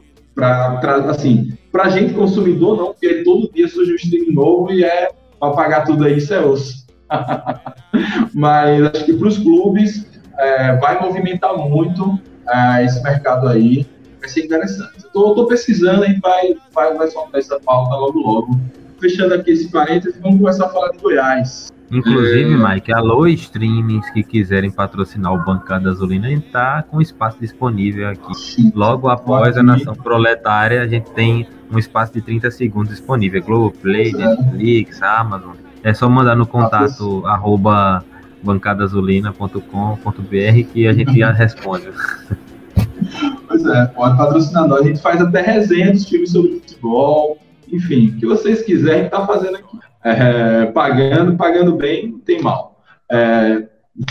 assim, 1.08 1.52
para 1.70 1.90
gente 1.90 2.14
consumidor 2.14 2.76
não, 2.76 2.86
porque 2.92 3.22
todo 3.24 3.50
dia 3.52 3.68
surge 3.68 3.92
um 3.92 3.96
streaming 3.96 4.32
novo 4.32 4.72
e 4.72 4.84
é 4.84 5.10
para 5.40 5.52
pagar 5.54 5.84
tudo 5.84 6.04
aí, 6.04 6.18
isso 6.18 6.32
é 6.32 6.40
osso. 6.40 6.86
Mas 8.32 8.82
acho 8.94 9.04
que 9.04 9.12
para 9.14 9.28
os 9.28 9.38
clubes 9.38 10.06
é, 10.38 10.76
vai 10.76 11.00
movimentar 11.00 11.56
muito 11.56 12.18
é, 12.48 12.84
esse 12.84 13.02
mercado 13.02 13.48
aí. 13.48 13.86
vai 14.20 14.28
ser 14.28 14.44
interessante. 14.44 14.98
Estou 14.98 15.46
pesquisando, 15.46 16.04
gente 16.04 16.20
vai, 16.20 16.54
vai, 16.72 16.94
vai 16.94 17.10
soltar 17.10 17.40
essa 17.40 17.58
pauta 17.58 17.94
logo 17.96 18.20
logo. 18.20 18.60
Fechando 19.00 19.34
aqui 19.34 19.50
esse 19.50 19.68
parênteses, 19.68 20.20
vamos 20.20 20.38
começar 20.38 20.66
a 20.66 20.68
falar 20.68 20.90
de 20.90 20.98
Goiás. 20.98 21.72
Inclusive, 21.92 22.54
é... 22.54 22.56
Mike, 22.56 22.92
alô 22.92 23.26
streamings 23.26 24.08
que 24.10 24.22
quiserem 24.22 24.70
patrocinar 24.70 25.34
o 25.34 25.44
Bancada 25.44 25.90
Azulina, 25.90 26.26
a 26.26 26.30
gente 26.30 26.48
tá 26.48 26.82
com 26.82 27.02
espaço 27.02 27.36
disponível 27.38 28.08
aqui. 28.08 28.34
Sim. 28.34 28.72
Logo 28.74 29.10
após 29.10 29.58
a 29.58 29.62
Nação 29.62 29.94
Proletária, 29.94 30.80
a 30.80 30.88
gente 30.88 31.10
tem 31.10 31.46
um 31.70 31.78
espaço 31.78 32.14
de 32.14 32.22
30 32.22 32.50
segundos 32.50 32.88
disponível. 32.88 33.42
Globoplay, 33.42 34.10
Netflix, 34.12 35.02
Amazon. 35.02 35.54
É 35.84 35.92
só 35.92 36.08
mandar 36.08 36.34
no 36.34 36.46
contato 36.46 37.26
arroba 37.26 38.02
bancadazulina.com.br 38.42 40.72
que 40.72 40.86
a 40.86 40.94
gente 40.94 41.18
já 41.18 41.30
responde. 41.30 41.90
Pois 43.46 43.66
é, 43.66 43.84
pode 43.86 44.16
patrocinar 44.16 44.66
nós. 44.66 44.80
A 44.80 44.84
gente 44.84 45.02
faz 45.02 45.20
até 45.20 45.42
resenha 45.42 45.92
dos 45.92 46.08
filmes 46.08 46.32
sobre 46.32 46.58
futebol. 46.60 47.41
Enfim, 47.72 48.08
o 48.08 48.20
que 48.20 48.26
vocês 48.26 48.62
quiserem, 48.62 49.08
tá 49.08 49.26
fazendo 49.26 49.56
aqui. 49.56 49.78
É, 50.04 50.66
pagando, 50.66 51.36
pagando 51.36 51.74
bem, 51.74 52.08
não 52.08 52.18
tem 52.18 52.42
mal. 52.42 52.80
É, 53.10 53.62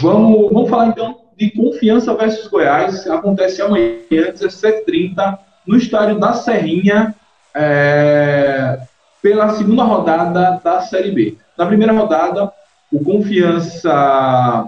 vamos, 0.02 0.52
vamos 0.52 0.70
falar 0.70 0.88
então 0.88 1.22
de 1.38 1.52
Confiança 1.52 2.14
versus 2.16 2.48
Goiás. 2.48 3.08
Acontece 3.08 3.62
amanhã, 3.62 3.98
17h30, 4.10 5.38
no 5.68 5.78
estádio 5.78 6.20
da 6.20 6.34
Serrinha, 6.34 7.14
é, 7.54 8.80
pela 9.22 9.50
segunda 9.50 9.84
rodada 9.84 10.60
da 10.64 10.82
Série 10.82 11.12
B. 11.12 11.38
Na 11.58 11.66
primeira 11.68 11.94
rodada, 11.94 12.52
o 12.92 13.04
Confiança. 13.04 14.66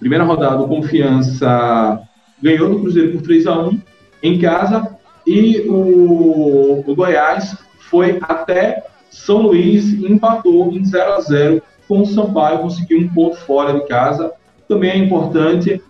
Primeira 0.00 0.24
rodada, 0.24 0.60
o 0.60 0.68
Confiança 0.68 2.00
ganhou 2.42 2.68
do 2.68 2.80
Cruzeiro 2.80 3.12
por 3.12 3.22
3 3.22 3.46
a 3.46 3.58
1 3.60 3.80
em 4.22 4.38
casa 4.38 4.98
e 5.26 5.60
o, 5.68 6.84
o 6.86 6.94
Goiás 6.94 7.56
foi 7.94 8.18
até 8.22 8.82
São 9.08 9.42
Luís 9.42 9.92
empatou 10.02 10.72
em 10.72 10.84
0 10.84 11.12
a 11.12 11.20
0 11.20 11.62
com 11.86 12.00
o 12.00 12.06
Sampaio, 12.06 12.58
conseguiu 12.58 12.98
um 12.98 13.08
ponto 13.08 13.36
fora 13.36 13.72
de 13.72 13.86
casa. 13.86 14.32
Também 14.66 14.90
é 14.90 14.96
importante, 14.96 15.80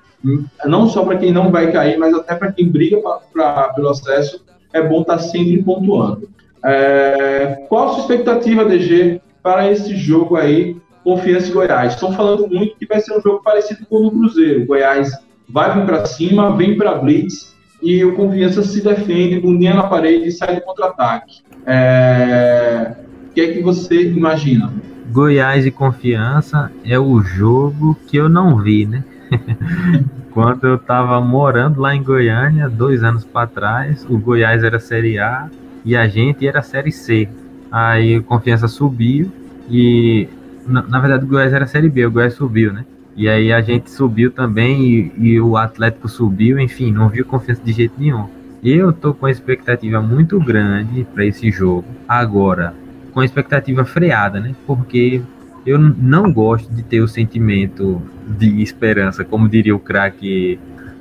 não 0.67 0.87
só 0.87 1.03
para 1.03 1.17
quem 1.17 1.33
não 1.33 1.51
vai 1.51 1.73
cair, 1.73 1.99
mas 1.99 2.13
até 2.13 2.35
para 2.35 2.53
quem 2.53 2.69
briga 2.69 3.01
pra, 3.01 3.21
pra, 3.33 3.69
pelo 3.71 3.89
acesso, 3.89 4.45
é 4.71 4.83
bom 4.83 5.01
estar 5.01 5.17
tá 5.17 5.23
sempre 5.23 5.63
pontuando. 5.63 6.29
É, 6.63 7.65
qual 7.71 7.87
a 7.87 7.89
sua 7.93 8.01
expectativa, 8.01 8.67
DG, 8.67 9.23
para 9.43 9.71
esse 9.71 9.97
jogo 9.97 10.37
aí, 10.37 10.77
Confiança 11.03 11.49
e 11.49 11.53
Goiás? 11.53 11.95
Estão 11.95 12.13
falando 12.13 12.47
muito 12.49 12.77
que 12.77 12.87
vai 12.87 13.01
ser 13.01 13.17
um 13.17 13.21
jogo 13.23 13.43
parecido 13.43 13.87
com 13.87 13.97
o 13.97 14.03
do 14.03 14.11
Cruzeiro. 14.11 14.67
Goiás 14.67 15.11
vai 15.49 15.73
vir 15.73 15.87
para 15.87 16.05
cima, 16.05 16.55
vem 16.55 16.77
para 16.77 16.97
blitz 16.97 17.55
e 17.83 18.05
o 18.05 18.15
Confiança 18.15 18.63
se 18.63 18.83
defende, 18.83 19.41
bundinha 19.41 19.73
na 19.73 19.85
parede 19.85 20.29
e 20.29 20.33
sai 20.33 20.57
de 20.57 20.61
contra-ataque. 20.61 21.43
É... 21.67 22.95
O 23.31 23.35
que 23.35 23.41
é 23.41 23.53
que 23.53 23.63
você 23.63 24.11
imagina? 24.11 24.73
Goiás 25.11 25.67
e 25.67 25.71
Confiança 25.71 26.71
é 26.85 26.99
o 26.99 27.21
jogo 27.21 27.97
que 28.07 28.17
eu 28.17 28.29
não 28.29 28.57
vi, 28.57 28.87
né? 28.87 29.05
Quando 30.31 30.65
eu 30.67 30.75
estava 30.75 31.21
morando 31.21 31.81
lá 31.81 31.95
em 31.95 32.03
Goiânia, 32.03 32.69
dois 32.69 33.05
anos 33.05 33.25
para 33.25 33.47
trás, 33.47 34.05
o 34.09 34.19
Goiás 34.19 34.65
era 34.65 34.81
Série 34.81 35.19
A 35.19 35.49
e 35.85 35.95
a 35.95 36.09
gente 36.09 36.47
era 36.47 36.63
Série 36.63 36.91
C. 36.91 37.29
Aí 37.71 38.19
o 38.19 38.23
Confiança 38.23 38.67
subiu 38.67 39.31
e, 39.71 40.29
na, 40.67 40.83
na 40.83 41.01
verdade, 41.01 41.25
o 41.25 41.29
Goiás 41.29 41.53
era 41.53 41.67
Série 41.67 41.89
B, 41.89 42.07
o 42.07 42.11
Goiás 42.11 42.35
subiu, 42.35 42.73
né? 42.73 42.85
E 43.17 43.29
aí 43.29 43.53
a 43.53 43.61
gente 43.61 43.91
subiu 43.91 44.31
também 44.31 44.83
e, 44.83 45.13
e 45.17 45.41
o 45.41 45.57
Atlético 45.57 46.09
subiu, 46.09 46.59
enfim, 46.59 46.91
não 46.91 47.09
viu 47.09 47.25
confiança 47.25 47.63
de 47.65 47.73
jeito 47.73 47.95
nenhum. 47.99 48.27
Eu 48.65 48.95
tô 48.95 49.13
com 49.13 49.29
expectativa 49.29 50.01
muito 50.01 50.41
grande 50.41 51.07
para 51.13 51.27
esse 51.27 51.51
jogo. 51.51 51.85
Agora, 52.09 52.73
com 53.13 53.23
expectativa 53.23 53.85
freada, 53.85 54.41
né? 54.41 54.55
Porque 54.67 55.21
eu 55.67 55.79
não 55.79 56.33
gosto 56.33 56.73
de 56.73 56.83
ter 56.83 57.01
o 57.01 57.09
sentimento 57.09 58.01
de 58.27 58.63
esperança, 58.63 59.23
como 59.23 59.49
diria 59.49 59.77
o 59.77 59.79
craque 59.79 60.59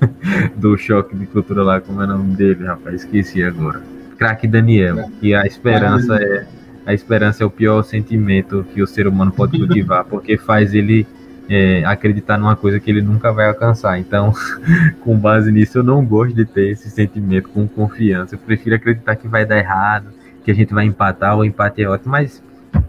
do 0.57 0.77
choque 0.77 1.15
de 1.15 1.25
cultura 1.25 1.63
lá, 1.63 1.79
como 1.79 2.01
é 2.01 2.05
o 2.05 2.07
nome 2.07 2.35
dele, 2.35 2.65
rapaz, 2.65 2.95
esqueci 3.03 3.41
agora. 3.41 3.81
Craque 4.17 4.45
Daniel, 4.45 5.09
que 5.21 5.33
a 5.33 5.45
esperança 5.45 6.15
é 6.15 6.45
a 6.85 6.93
esperança 6.93 7.43
é 7.43 7.47
o 7.47 7.49
pior 7.49 7.81
sentimento 7.83 8.65
que 8.73 8.81
o 8.81 8.87
ser 8.87 9.07
humano 9.07 9.31
pode 9.31 9.57
cultivar, 9.57 10.03
porque 10.03 10.37
faz 10.37 10.73
ele 10.73 11.07
é, 11.49 11.83
acreditar 11.85 12.37
numa 12.37 12.55
coisa 12.55 12.79
que 12.79 12.89
ele 12.89 13.01
nunca 13.01 13.31
vai 13.31 13.47
alcançar. 13.47 13.99
Então, 13.99 14.33
com 15.01 15.17
base 15.17 15.51
nisso, 15.51 15.79
eu 15.79 15.83
não 15.83 16.05
gosto 16.05 16.35
de 16.35 16.45
ter 16.45 16.69
esse 16.71 16.89
sentimento 16.89 17.49
com 17.49 17.67
confiança. 17.67 18.35
Eu 18.35 18.39
prefiro 18.39 18.75
acreditar 18.75 19.15
que 19.15 19.27
vai 19.27 19.45
dar 19.45 19.57
errado, 19.57 20.07
que 20.43 20.51
a 20.51 20.53
gente 20.53 20.73
vai 20.73 20.85
empatar, 20.85 21.37
o 21.37 21.45
empate 21.45 21.81
é 21.83 21.87
ótimo, 21.87 22.11
mas 22.11 22.41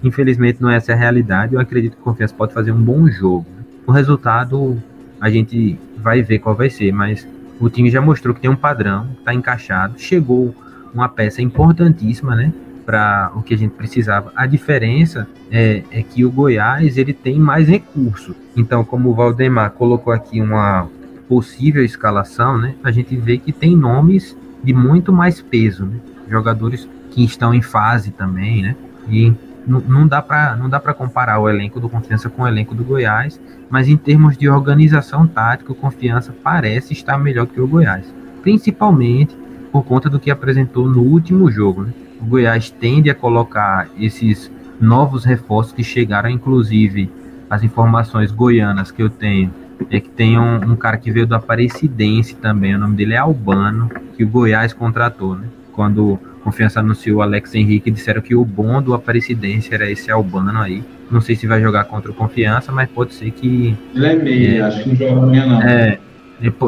infelizmente 0.03 0.63
não 0.63 0.71
é 0.71 0.77
essa 0.77 0.93
a 0.93 0.97
realidade. 0.97 1.55
Eu 1.55 1.61
acredito 1.61 1.97
que 1.97 2.03
confiança 2.03 2.35
pode 2.35 2.53
fazer 2.53 2.73
um 2.73 2.83
bom 2.83 3.09
jogo. 3.09 3.47
O 3.87 3.93
resultado 3.93 4.81
a 5.21 5.31
gente 5.31 5.79
vai 5.97 6.23
ver 6.23 6.39
qual 6.39 6.55
vai 6.55 6.69
ser, 6.69 6.93
mas 6.93 7.27
o 7.61 7.71
time 7.71 7.91
já 7.91 8.01
mostrou 8.01 8.35
que 8.35 8.41
tem 8.41 8.51
um 8.51 8.57
padrão, 8.57 9.09
está 9.19 9.33
encaixado, 9.33 9.99
chegou 9.99 10.55
uma 10.93 11.09
peça 11.09 11.43
importantíssima, 11.43 12.35
né? 12.37 12.53
Para 12.85 13.33
o 13.35 13.43
que 13.43 13.55
a 13.55 13.59
gente 13.59 13.73
precisava. 13.73 14.33
A 14.37 14.47
diferença 14.47 15.27
é, 15.51 15.83
é, 15.91 16.03
que 16.03 16.25
o 16.25 16.31
Goiás 16.31 16.99
ele 16.99 17.13
tem 17.13 17.39
mais 17.39 17.69
recursos. 17.69 18.35
Então, 18.57 18.85
como 18.85 19.11
o 19.11 19.15
Valdemar 19.15 19.71
colocou 19.71 20.13
aqui 20.13 20.41
uma 20.41 20.89
possível 21.29 21.85
escalação, 21.85 22.59
né, 22.59 22.75
a 22.85 22.91
gente 22.91 23.17
vê 23.17 23.39
que 23.39 23.53
tem 23.53 23.77
nomes 23.77 24.37
de 24.63 24.73
muito 24.73 25.13
mais 25.13 25.41
peso, 25.41 25.85
né? 25.85 25.97
jogadores 26.29 26.89
que 27.11 27.25
estão 27.25 27.55
em 27.55 27.63
fase 27.63 28.11
também, 28.11 28.63
né? 28.63 28.77
E 29.09 29.33
não 29.67 30.07
dá 30.07 30.21
para 30.21 30.57
não 30.57 30.69
dá 30.69 30.79
para 30.79 30.93
comparar 30.93 31.39
o 31.39 31.49
elenco 31.49 31.81
do 31.81 31.89
Confiança 31.89 32.29
com 32.29 32.43
o 32.43 32.49
elenco 32.49 32.75
do 32.75 32.85
Goiás, 32.85 33.41
mas 33.71 33.89
em 33.89 33.97
termos 33.97 34.37
de 34.37 34.49
organização 34.49 35.27
tática, 35.27 35.73
o 35.73 35.75
Confiança 35.75 36.35
parece 36.43 36.93
estar 36.93 37.17
melhor 37.19 37.47
que 37.47 37.61
o 37.61 37.67
Goiás, 37.67 38.13
principalmente 38.43 39.37
por 39.73 39.85
conta 39.85 40.09
do 40.09 40.21
que 40.21 40.31
apresentou 40.31 40.89
no 40.89 41.03
último 41.03 41.51
jogo, 41.51 41.85
né? 41.85 41.93
O 42.25 42.27
Goiás 42.27 42.71
tende 42.71 43.11
a 43.11 43.15
colocar 43.15 43.87
esses 43.99 44.51
novos 44.81 45.25
reforços 45.25 45.73
que 45.73 45.85
chegaram, 45.85 46.31
inclusive 46.31 47.11
as 47.51 47.63
informações 47.63 48.33
goianas 48.33 48.91
que 48.91 49.03
eu 49.03 49.11
tenho 49.11 49.53
é 49.91 50.01
que 50.01 50.09
tem 50.09 50.39
um, 50.39 50.73
um, 50.73 50.77
cara 50.77 50.97
que 50.97 51.11
veio 51.11 51.27
do 51.27 51.35
Aparecidense 51.35 52.35
também, 52.37 52.75
o 52.75 52.79
nome 52.79 52.97
dele 52.97 53.15
é 53.15 53.19
Albano, 53.19 53.91
que 54.17 54.25
o 54.25 54.29
Goiás 54.29 54.73
contratou, 54.73 55.37
né? 55.37 55.47
Quando 55.73 56.19
Confiança 56.43 56.81
anunciou 56.81 57.19
o 57.19 57.23
Alex 57.23 57.55
Henrique, 57.55 57.91
disseram 57.91 58.23
que 58.23 58.35
o 58.35 58.45
bom 58.45 58.81
do 58.81 58.95
Aparecidense 58.95 59.75
era 59.75 59.91
esse 59.91 60.11
Albano 60.11 60.59
aí. 60.61 60.83
Não 61.11 61.21
sei 61.21 61.35
se 61.35 61.47
vai 61.47 61.61
jogar 61.61 61.85
contra 61.85 62.11
o 62.11 62.15
Confiança, 62.15 62.71
mas 62.71 62.89
pode 62.89 63.13
ser 63.15 63.31
que. 63.33 63.77
Ele 63.95 64.07
é 64.07 64.15
meio, 64.15 64.57
é, 64.57 64.61
acho 64.61 64.83
que 64.83 64.89
não 64.91 64.97
joga 64.97 65.13
amanhã 65.13 65.47
não. 65.47 65.63
É, 65.63 65.99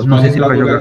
não 0.07 0.19
sei 0.21 0.31
se 0.31 0.39
ele 0.39 0.47
vai 0.47 0.59
jogar. 0.59 0.81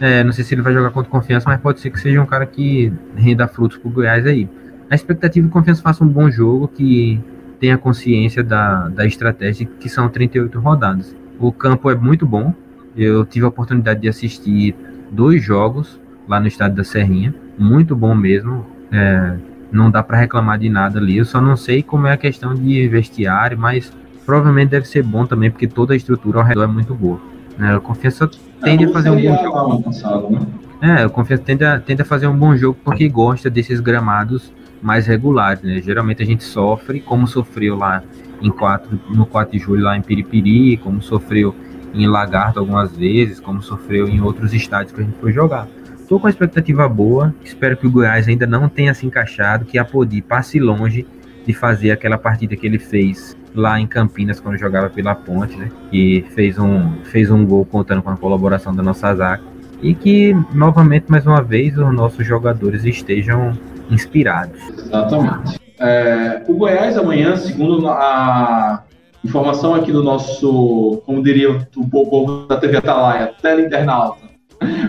É, 0.00 0.22
não 0.22 0.32
sei 0.32 0.44
se 0.44 0.54
ele 0.54 0.62
vai 0.62 0.72
jogar 0.72 0.90
contra 0.90 1.10
confiança, 1.10 1.48
mas 1.48 1.60
pode 1.60 1.80
ser 1.80 1.90
que 1.90 2.00
seja 2.00 2.22
um 2.22 2.26
cara 2.26 2.46
que 2.46 2.92
renda 3.16 3.48
frutos 3.48 3.78
pro 3.78 3.90
Goiás 3.90 4.26
aí. 4.26 4.48
A 4.90 4.94
expectativa 4.94 5.46
é 5.46 5.48
que 5.48 5.52
confiança 5.52 5.82
faça 5.82 6.04
um 6.04 6.08
bom 6.08 6.30
jogo, 6.30 6.68
que 6.68 7.20
tenha 7.58 7.76
consciência 7.76 8.42
da, 8.42 8.88
da 8.88 9.04
estratégia, 9.04 9.68
que 9.78 9.88
são 9.88 10.08
38 10.08 10.58
rodadas. 10.60 11.14
O 11.38 11.52
campo 11.52 11.90
é 11.90 11.94
muito 11.94 12.24
bom. 12.24 12.54
Eu 12.96 13.24
tive 13.24 13.44
a 13.44 13.48
oportunidade 13.48 14.00
de 14.00 14.08
assistir 14.08 14.74
dois 15.10 15.42
jogos 15.42 16.00
lá 16.28 16.40
no 16.40 16.46
estádio 16.46 16.76
da 16.76 16.84
Serrinha. 16.84 17.34
Muito 17.58 17.94
bom 17.94 18.14
mesmo. 18.14 18.64
É, 18.90 19.36
não 19.70 19.90
dá 19.90 20.02
para 20.02 20.16
reclamar 20.16 20.58
de 20.58 20.68
nada 20.68 20.98
ali. 20.98 21.18
Eu 21.18 21.24
só 21.24 21.40
não 21.40 21.56
sei 21.56 21.82
como 21.82 22.06
é 22.06 22.12
a 22.12 22.16
questão 22.16 22.54
de 22.54 22.88
vestiário, 22.88 23.58
mas 23.58 23.92
provavelmente 24.24 24.70
deve 24.70 24.86
ser 24.86 25.02
bom 25.02 25.26
também, 25.26 25.50
porque 25.50 25.66
toda 25.66 25.94
a 25.94 25.96
estrutura 25.96 26.38
ao 26.38 26.44
redor 26.44 26.64
é 26.64 26.66
muito 26.66 26.94
boa. 26.94 27.20
Né? 27.56 27.74
A 27.74 27.80
confiança 27.80 28.28
tende 28.62 28.84
a 28.84 28.92
fazer 28.92 29.10
um 29.10 29.20
bom 29.20 29.92
jogo. 29.92 30.32
Né? 30.80 31.02
É, 31.02 31.06
o 31.06 31.10
Confiança 31.10 31.42
tende 31.42 31.64
a, 31.64 31.80
tende 31.80 32.02
a 32.02 32.04
fazer 32.04 32.26
um 32.26 32.36
bom 32.36 32.56
jogo 32.56 32.78
porque 32.84 33.08
gosta 33.08 33.50
desses 33.50 33.80
gramados 33.80 34.52
mais 34.80 35.06
regulares, 35.06 35.62
né? 35.62 35.80
Geralmente 35.82 36.22
a 36.22 36.26
gente 36.26 36.44
sofre, 36.44 37.00
como 37.00 37.26
sofreu 37.26 37.76
lá 37.76 38.02
em 38.40 38.50
4, 38.50 39.00
no 39.10 39.26
4 39.26 39.52
de 39.52 39.64
julho 39.64 39.82
lá 39.82 39.96
em 39.96 40.02
Piripiri, 40.02 40.76
como 40.76 41.02
sofreu 41.02 41.54
em 41.92 42.06
Lagarto 42.06 42.60
algumas 42.60 42.96
vezes, 42.96 43.40
como 43.40 43.60
sofreu 43.60 44.08
em 44.08 44.20
outros 44.20 44.54
estádios 44.54 44.92
que 44.92 45.00
a 45.00 45.04
gente 45.04 45.18
foi 45.18 45.32
jogar. 45.32 45.66
Estou 45.98 46.20
com 46.20 46.26
a 46.26 46.30
expectativa 46.30 46.88
boa, 46.88 47.34
espero 47.44 47.76
que 47.76 47.86
o 47.86 47.90
Goiás 47.90 48.28
ainda 48.28 48.46
não 48.46 48.68
tenha 48.68 48.94
se 48.94 49.04
encaixado, 49.04 49.64
que 49.64 49.78
a 49.78 49.84
Podi 49.84 50.22
passe 50.22 50.58
longe 50.58 51.06
de 51.46 51.52
fazer 51.52 51.90
aquela 51.90 52.16
partida 52.16 52.56
que 52.56 52.66
ele 52.66 52.78
fez 52.78 53.36
lá 53.54 53.80
em 53.80 53.86
Campinas 53.86 54.40
quando 54.40 54.56
jogava 54.56 54.88
pela 54.88 55.14
Ponte, 55.14 55.56
né? 55.56 55.70
E 55.92 56.22
fez 56.34 56.58
um, 56.58 56.92
fez 57.04 57.30
um 57.30 57.44
gol 57.44 57.64
contando 57.64 58.02
com 58.02 58.10
a 58.10 58.16
colaboração 58.16 58.74
da 58.74 58.82
nossa 58.82 59.14
zaga. 59.14 59.42
E 59.82 59.94
que, 59.94 60.34
novamente, 60.52 61.06
mais 61.08 61.26
uma 61.26 61.42
vez, 61.42 61.78
os 61.78 61.94
nossos 61.94 62.26
jogadores 62.26 62.84
estejam 62.84 63.52
inspirados. 63.90 64.60
Exatamente. 64.70 65.60
É, 65.78 66.42
o 66.48 66.54
Goiás 66.54 66.96
amanhã, 66.96 67.36
segundo 67.36 67.88
a 67.88 68.82
informação 69.24 69.74
aqui 69.74 69.92
do 69.92 70.02
nosso, 70.02 71.02
como 71.06 71.22
diria 71.22 71.68
o 71.76 71.88
povo 71.88 72.46
da 72.46 72.56
TV 72.56 72.78
Atalaia, 72.78 73.32
tela 73.40 73.60
internauta, 73.60 74.28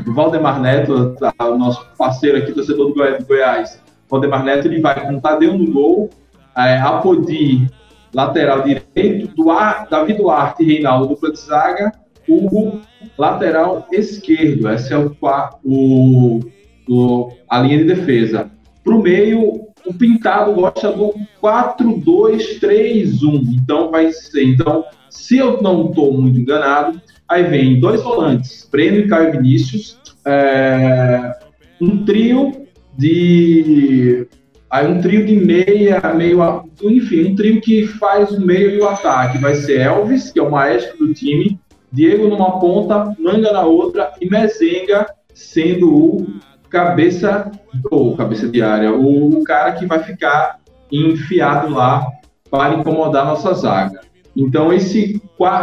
Valdemar 0.07 0.59
Neto, 0.59 1.15
tá, 1.19 1.33
o 1.45 1.57
nosso 1.57 1.85
parceiro 1.97 2.37
aqui, 2.37 2.51
torcedor 2.51 2.91
do 2.91 3.25
Goiás, 3.25 3.79
Valdemar 4.09 4.43
Neto, 4.43 4.67
ele 4.67 4.81
vai 4.81 4.99
com 5.05 5.19
Tadeu 5.19 5.55
no 5.57 5.71
gol, 5.71 6.09
é, 6.57 6.77
Apodi, 6.79 7.69
lateral 8.13 8.63
direito, 8.63 9.33
Duarte, 9.35 9.91
Davi 9.91 10.13
Duarte 10.13 10.63
e 10.63 10.67
Reinaldo, 10.67 11.07
dupla 11.07 11.31
de 11.31 11.39
zaga, 11.39 11.91
Hugo, 12.27 12.81
lateral 13.17 13.87
esquerdo. 13.91 14.67
Essa 14.67 14.95
é 14.95 14.97
o, 14.97 15.15
o, 15.63 16.41
o 16.87 17.31
a 17.49 17.61
linha 17.61 17.77
de 17.79 17.85
defesa. 17.85 18.51
Para 18.83 18.95
o 18.95 19.01
meio, 19.01 19.69
o 19.85 19.93
Pintado 19.93 20.53
gosta 20.53 20.91
do 20.91 21.13
4-2-3-1. 21.41 23.59
Então, 23.61 23.89
vai 23.89 24.11
ser. 24.11 24.43
Então, 24.43 24.83
se 25.09 25.37
eu 25.37 25.61
não 25.61 25.87
estou 25.89 26.13
muito 26.13 26.37
enganado, 26.39 27.01
aí 27.27 27.43
vem 27.43 27.79
dois 27.79 28.03
volantes, 28.03 28.67
Breno 28.71 28.97
e 28.97 29.07
Caio 29.07 29.31
Vinícius, 29.31 29.97
é, 30.25 31.39
um 31.81 32.05
trio 32.05 32.67
de 32.97 34.27
Aí 34.69 34.87
um 34.87 35.01
trio 35.01 35.25
de 35.25 35.35
meia, 35.35 35.99
meio, 36.15 36.39
enfim, 36.83 37.31
um 37.31 37.35
trio 37.35 37.59
que 37.59 37.87
faz 37.87 38.31
o 38.31 38.45
meio 38.45 38.69
e 38.69 38.79
o 38.79 38.87
ataque. 38.87 39.39
Vai 39.39 39.55
ser 39.55 39.81
Elvis, 39.81 40.31
que 40.31 40.39
é 40.39 40.43
o 40.43 40.51
maestro 40.51 40.97
do 40.97 41.13
time, 41.13 41.59
Diego 41.91 42.27
numa 42.27 42.59
ponta, 42.59 43.15
Manga 43.19 43.51
na 43.51 43.63
outra 43.63 44.11
e 44.21 44.29
Mezenga 44.29 45.07
sendo 45.33 45.95
o 45.95 46.27
cabeça 46.69 47.51
ou 47.89 48.15
cabeça 48.15 48.47
de 48.47 48.61
área, 48.61 48.93
o, 48.93 49.39
o 49.39 49.43
cara 49.43 49.71
que 49.71 49.87
vai 49.87 50.03
ficar 50.03 50.59
enfiado 50.91 51.73
lá 51.73 52.05
para 52.49 52.75
incomodar 52.75 53.25
nossa 53.25 53.53
zaga. 53.53 54.01
Então 54.35 54.71
esse 54.71 55.21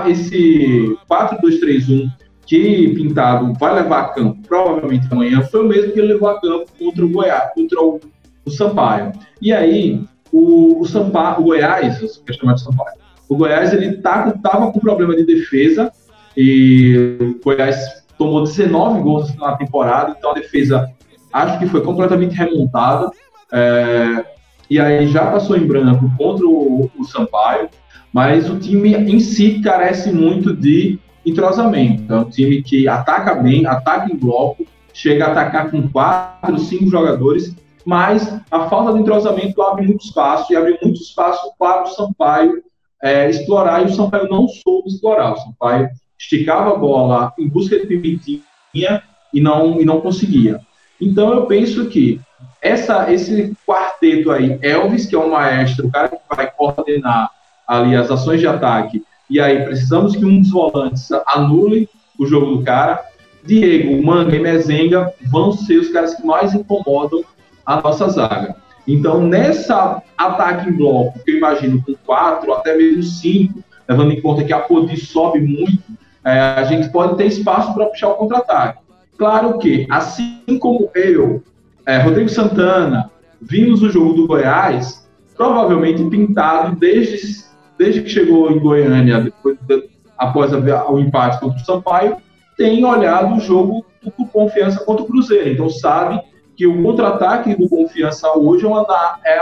esse 0.08 0.98
4-2-3-1 1.08 2.10
que 2.44 2.94
Pintado 2.94 3.52
vai 3.54 3.74
levar 3.74 4.00
a 4.00 4.08
campo 4.08 4.40
provavelmente 4.46 5.06
amanhã 5.10 5.42
foi 5.42 5.64
o 5.64 5.68
mesmo 5.68 5.92
que 5.92 5.98
ele 5.98 6.14
levou 6.14 6.28
a 6.28 6.40
campo 6.40 6.66
contra 6.78 7.04
o 7.04 7.08
Goiás, 7.08 7.52
contra 7.54 7.80
o 7.80 8.00
o 8.46 8.50
Sampaio. 8.50 9.12
E 9.42 9.52
aí, 9.52 10.00
o, 10.32 10.80
o, 10.80 10.86
Sampaio, 10.86 11.40
o 11.40 11.44
Goiás, 11.44 12.00
eu 12.00 12.34
chamar 12.34 12.54
de 12.54 12.62
Sampaio, 12.62 12.96
o 13.28 13.36
Goiás 13.36 13.72
ele 13.72 13.96
tá, 13.96 14.32
tava 14.42 14.70
com 14.70 14.78
problema 14.78 15.16
de 15.16 15.24
defesa 15.24 15.90
e 16.36 17.16
o 17.20 17.44
Goiás 17.44 18.04
tomou 18.16 18.44
19 18.44 19.00
gols 19.02 19.34
na 19.36 19.56
temporada, 19.56 20.14
então 20.16 20.30
a 20.30 20.34
defesa 20.34 20.88
acho 21.32 21.58
que 21.58 21.66
foi 21.66 21.82
completamente 21.82 22.34
remontada. 22.34 23.10
É, 23.52 24.24
e 24.70 24.78
aí 24.78 25.06
já 25.08 25.30
passou 25.30 25.56
em 25.56 25.66
branco 25.66 26.10
contra 26.16 26.46
o, 26.46 26.90
o, 26.96 27.04
Sampaio, 27.04 27.68
mas 28.12 28.48
o 28.48 28.58
time 28.58 28.94
em 28.94 29.18
si 29.20 29.60
carece 29.60 30.12
muito 30.12 30.54
de 30.54 30.98
entrosamento. 31.24 32.12
É 32.12 32.16
um 32.16 32.24
time 32.24 32.62
que 32.62 32.88
ataca 32.88 33.34
bem, 33.34 33.66
ataca 33.66 34.10
em 34.12 34.16
bloco, 34.16 34.64
chega 34.92 35.26
a 35.26 35.32
atacar 35.32 35.70
com 35.70 35.88
quatro, 35.88 36.58
cinco 36.58 36.88
jogadores 36.88 37.54
mas 37.86 38.36
a 38.50 38.68
falta 38.68 38.92
de 38.92 38.98
entrosamento 38.98 39.62
abre 39.62 39.86
muito 39.86 40.04
espaço 40.04 40.52
e 40.52 40.56
abre 40.56 40.76
muito 40.82 41.00
espaço 41.00 41.52
para 41.56 41.84
o 41.84 41.86
Sampaio 41.86 42.60
é, 43.00 43.30
explorar, 43.30 43.82
e 43.82 43.84
o 43.84 43.94
Sampaio 43.94 44.28
não 44.28 44.48
soube 44.48 44.88
explorar. 44.88 45.34
O 45.34 45.36
Sampaio 45.36 45.88
esticava 46.18 46.72
a 46.72 46.76
bola 46.76 47.32
em 47.38 47.48
busca 47.48 47.78
de 47.78 47.86
pimentinha 47.86 49.02
e 49.32 49.40
não, 49.40 49.80
e 49.80 49.84
não 49.84 50.00
conseguia. 50.00 50.60
Então 51.00 51.32
eu 51.32 51.46
penso 51.46 51.86
que 51.86 52.20
essa, 52.60 53.12
esse 53.12 53.56
quarteto 53.64 54.32
aí, 54.32 54.58
Elvis, 54.62 55.06
que 55.06 55.14
é 55.14 55.18
o 55.18 55.30
maestro, 55.30 55.86
o 55.86 55.92
cara 55.92 56.08
que 56.08 56.16
vai 56.28 56.50
coordenar 56.50 57.30
ali 57.68 57.94
as 57.94 58.10
ações 58.10 58.40
de 58.40 58.48
ataque, 58.48 59.04
e 59.30 59.38
aí 59.38 59.64
precisamos 59.64 60.16
que 60.16 60.24
um 60.24 60.40
dos 60.40 60.50
volantes 60.50 61.08
anule 61.26 61.88
o 62.18 62.26
jogo 62.26 62.56
do 62.56 62.64
cara. 62.64 63.04
Diego, 63.44 64.04
Manga 64.04 64.34
e 64.34 64.40
Mezenga 64.40 65.12
vão 65.30 65.52
ser 65.52 65.78
os 65.78 65.90
caras 65.90 66.16
que 66.16 66.26
mais 66.26 66.52
incomodam 66.52 67.22
a 67.66 67.80
nossa 67.80 68.08
zaga. 68.08 68.54
Então, 68.86 69.26
nessa 69.26 70.00
ataque 70.16 70.70
em 70.70 70.72
bloco, 70.72 71.18
que 71.24 71.32
eu 71.32 71.38
imagino 71.38 71.82
com 71.84 71.94
quatro, 72.06 72.52
até 72.52 72.76
mesmo 72.76 73.02
cinco, 73.02 73.62
levando 73.88 74.12
em 74.12 74.20
conta 74.20 74.44
que 74.44 74.52
a 74.52 74.60
Podi 74.60 74.96
sobe 74.96 75.40
muito, 75.40 75.82
é, 76.24 76.38
a 76.38 76.64
gente 76.64 76.88
pode 76.90 77.16
ter 77.16 77.26
espaço 77.26 77.74
para 77.74 77.86
puxar 77.86 78.08
o 78.10 78.14
contra-ataque. 78.14 78.80
Claro 79.18 79.58
que, 79.58 79.86
assim 79.90 80.58
como 80.60 80.90
eu, 80.94 81.42
é, 81.84 81.98
Rodrigo 81.98 82.28
Santana, 82.28 83.10
vimos 83.40 83.82
o 83.82 83.90
jogo 83.90 84.12
do 84.12 84.26
Goiás, 84.26 85.08
provavelmente 85.36 86.04
pintado 86.04 86.76
desde, 86.76 87.44
desde 87.76 88.02
que 88.02 88.08
chegou 88.08 88.50
em 88.50 88.58
Goiânia, 88.58 89.20
depois 89.20 89.56
de, 89.62 89.88
após 90.16 90.52
a, 90.52 90.90
o 90.90 91.00
empate 91.00 91.40
contra 91.40 91.60
o 91.60 91.64
Sampaio, 91.64 92.16
tem 92.56 92.84
olhado 92.84 93.36
o 93.36 93.40
jogo 93.40 93.84
com 94.16 94.26
confiança 94.26 94.84
contra 94.84 95.02
o 95.02 95.06
Cruzeiro. 95.06 95.50
Então, 95.50 95.68
sabe 95.68 96.20
que 96.56 96.66
o 96.66 96.82
contra-ataque 96.82 97.54
do 97.54 97.68
Confiança 97.68 98.32
hoje 98.36 98.64
é, 98.64 98.68
uma, 98.68 99.18
é 99.24 99.38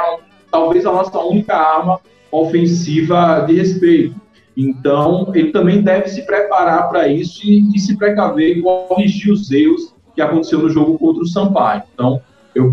talvez 0.50 0.84
a 0.84 0.92
nossa 0.92 1.18
única 1.20 1.54
arma 1.54 2.00
ofensiva 2.30 3.44
de 3.46 3.54
respeito. 3.54 4.16
Então, 4.56 5.32
ele 5.34 5.50
também 5.50 5.82
deve 5.82 6.08
se 6.08 6.24
preparar 6.26 6.88
para 6.88 7.08
isso 7.08 7.40
e, 7.44 7.74
e, 7.74 7.78
se 7.78 7.96
precaver 7.96 8.58
e 8.58 8.62
corrigir 8.62 9.32
os 9.32 9.50
erros 9.50 9.94
que 10.14 10.20
aconteceu 10.20 10.60
no 10.60 10.70
jogo 10.70 10.98
contra 10.98 11.22
o 11.22 11.26
Sampaio. 11.26 11.82
Então, 11.92 12.20
eu, 12.54 12.72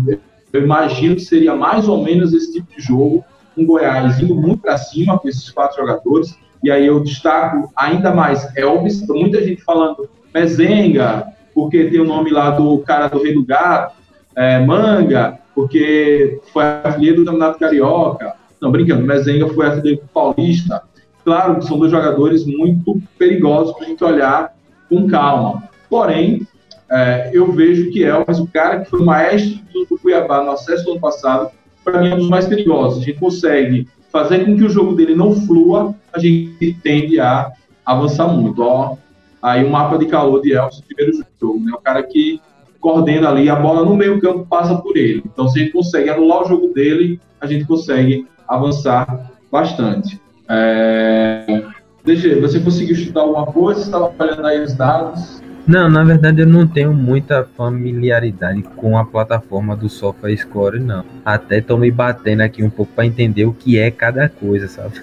eu 0.52 0.62
imagino 0.62 1.16
que 1.16 1.22
seria 1.22 1.54
mais 1.54 1.88
ou 1.88 2.02
menos 2.02 2.32
esse 2.32 2.52
tipo 2.52 2.68
de 2.76 2.80
jogo, 2.80 3.24
um 3.56 3.66
Goiás 3.66 4.20
indo 4.20 4.34
muito 4.34 4.58
para 4.58 4.78
cima 4.78 5.18
com 5.18 5.28
esses 5.28 5.50
quatro 5.50 5.80
jogadores, 5.80 6.36
e 6.62 6.70
aí 6.70 6.86
eu 6.86 7.00
destaco 7.00 7.70
ainda 7.74 8.14
mais 8.14 8.56
Elvis, 8.56 9.04
muita 9.08 9.44
gente 9.44 9.62
falando 9.62 10.08
Mezenga, 10.32 11.26
porque 11.52 11.90
tem 11.90 12.00
o 12.00 12.04
nome 12.04 12.30
lá 12.30 12.50
do 12.50 12.78
cara 12.78 13.08
do 13.08 13.22
Rei 13.22 13.34
do 13.34 13.44
Gato, 13.44 13.96
é, 14.36 14.58
Manga, 14.60 15.38
porque 15.54 16.40
foi 16.52 16.64
artilheiro 16.64 17.18
do 17.18 17.24
Campeonato 17.24 17.58
Carioca. 17.58 18.34
Não, 18.60 18.70
brincando, 18.70 19.02
Mezenga 19.02 19.48
foi 19.48 19.66
artilheiro 19.66 20.02
paulista. 20.12 20.82
Claro 21.24 21.58
que 21.58 21.66
são 21.66 21.78
dois 21.78 21.90
jogadores 21.90 22.44
muito 22.44 23.00
perigosos 23.18 23.74
para 23.74 23.86
a 23.86 23.88
gente 23.88 24.04
olhar 24.04 24.54
com 24.88 25.06
calma. 25.06 25.64
Porém, 25.88 26.46
é, 26.90 27.30
eu 27.32 27.52
vejo 27.52 27.90
que 27.90 28.04
Elvis, 28.04 28.38
o 28.38 28.46
cara 28.46 28.80
que 28.80 28.90
foi 28.90 29.00
o 29.00 29.04
maestro 29.04 29.60
do 29.88 29.98
Cuiabá 29.98 30.42
no 30.42 30.50
acesso 30.50 30.84
do 30.84 30.92
ano 30.92 31.00
passado, 31.00 31.50
para 31.84 32.00
mim 32.00 32.10
é 32.10 32.14
um 32.14 32.18
dos 32.18 32.28
mais 32.28 32.46
perigosos. 32.46 33.02
A 33.02 33.06
gente 33.06 33.18
consegue 33.18 33.88
fazer 34.10 34.44
com 34.44 34.56
que 34.56 34.64
o 34.64 34.68
jogo 34.68 34.94
dele 34.94 35.14
não 35.14 35.34
flua, 35.34 35.94
a 36.12 36.18
gente 36.18 36.76
tende 36.82 37.18
a 37.18 37.50
avançar 37.84 38.28
muito. 38.28 38.62
Ó, 38.62 38.96
aí 39.40 39.64
o 39.64 39.70
mapa 39.70 39.96
de 39.96 40.06
calor 40.06 40.42
de 40.42 40.52
Elvis 40.52 40.78
no 40.78 40.84
primeiro 40.84 41.12
jogo, 41.40 41.60
né? 41.60 41.72
O 41.72 41.80
cara 41.80 42.02
que 42.02 42.40
coordena 42.82 43.30
ali, 43.30 43.48
a 43.48 43.54
bola 43.54 43.84
no 43.84 43.96
meio 43.96 44.20
campo 44.20 44.44
passa 44.44 44.74
por 44.74 44.96
ele. 44.96 45.22
Então, 45.24 45.48
se 45.48 45.58
a 45.58 45.62
gente 45.62 45.72
consegue 45.72 46.10
anular 46.10 46.42
o 46.42 46.48
jogo 46.48 46.74
dele, 46.74 47.20
a 47.40 47.46
gente 47.46 47.64
consegue 47.64 48.26
avançar 48.46 49.30
bastante. 49.50 50.20
É... 50.48 51.62
DG, 52.04 52.40
você 52.40 52.58
conseguiu 52.58 52.96
estudar 52.96 53.20
alguma 53.20 53.46
coisa? 53.46 53.80
Você 53.80 53.86
estava 53.86 54.12
olhando 54.18 54.46
aí 54.46 54.60
os 54.60 54.74
dados? 54.74 55.40
Não, 55.64 55.88
na 55.88 56.02
verdade 56.02 56.40
eu 56.40 56.46
não 56.46 56.66
tenho 56.66 56.92
muita 56.92 57.46
familiaridade 57.56 58.62
com 58.74 58.98
a 58.98 59.04
plataforma 59.04 59.76
do 59.76 59.88
SofaScore, 59.88 60.80
não. 60.80 61.04
Até 61.24 61.60
tô 61.60 61.76
me 61.76 61.88
batendo 61.88 62.40
aqui 62.40 62.64
um 62.64 62.70
pouco 62.70 62.92
para 62.92 63.06
entender 63.06 63.44
o 63.44 63.52
que 63.52 63.78
é 63.78 63.88
cada 63.88 64.28
coisa, 64.28 64.66
sabe? 64.66 64.94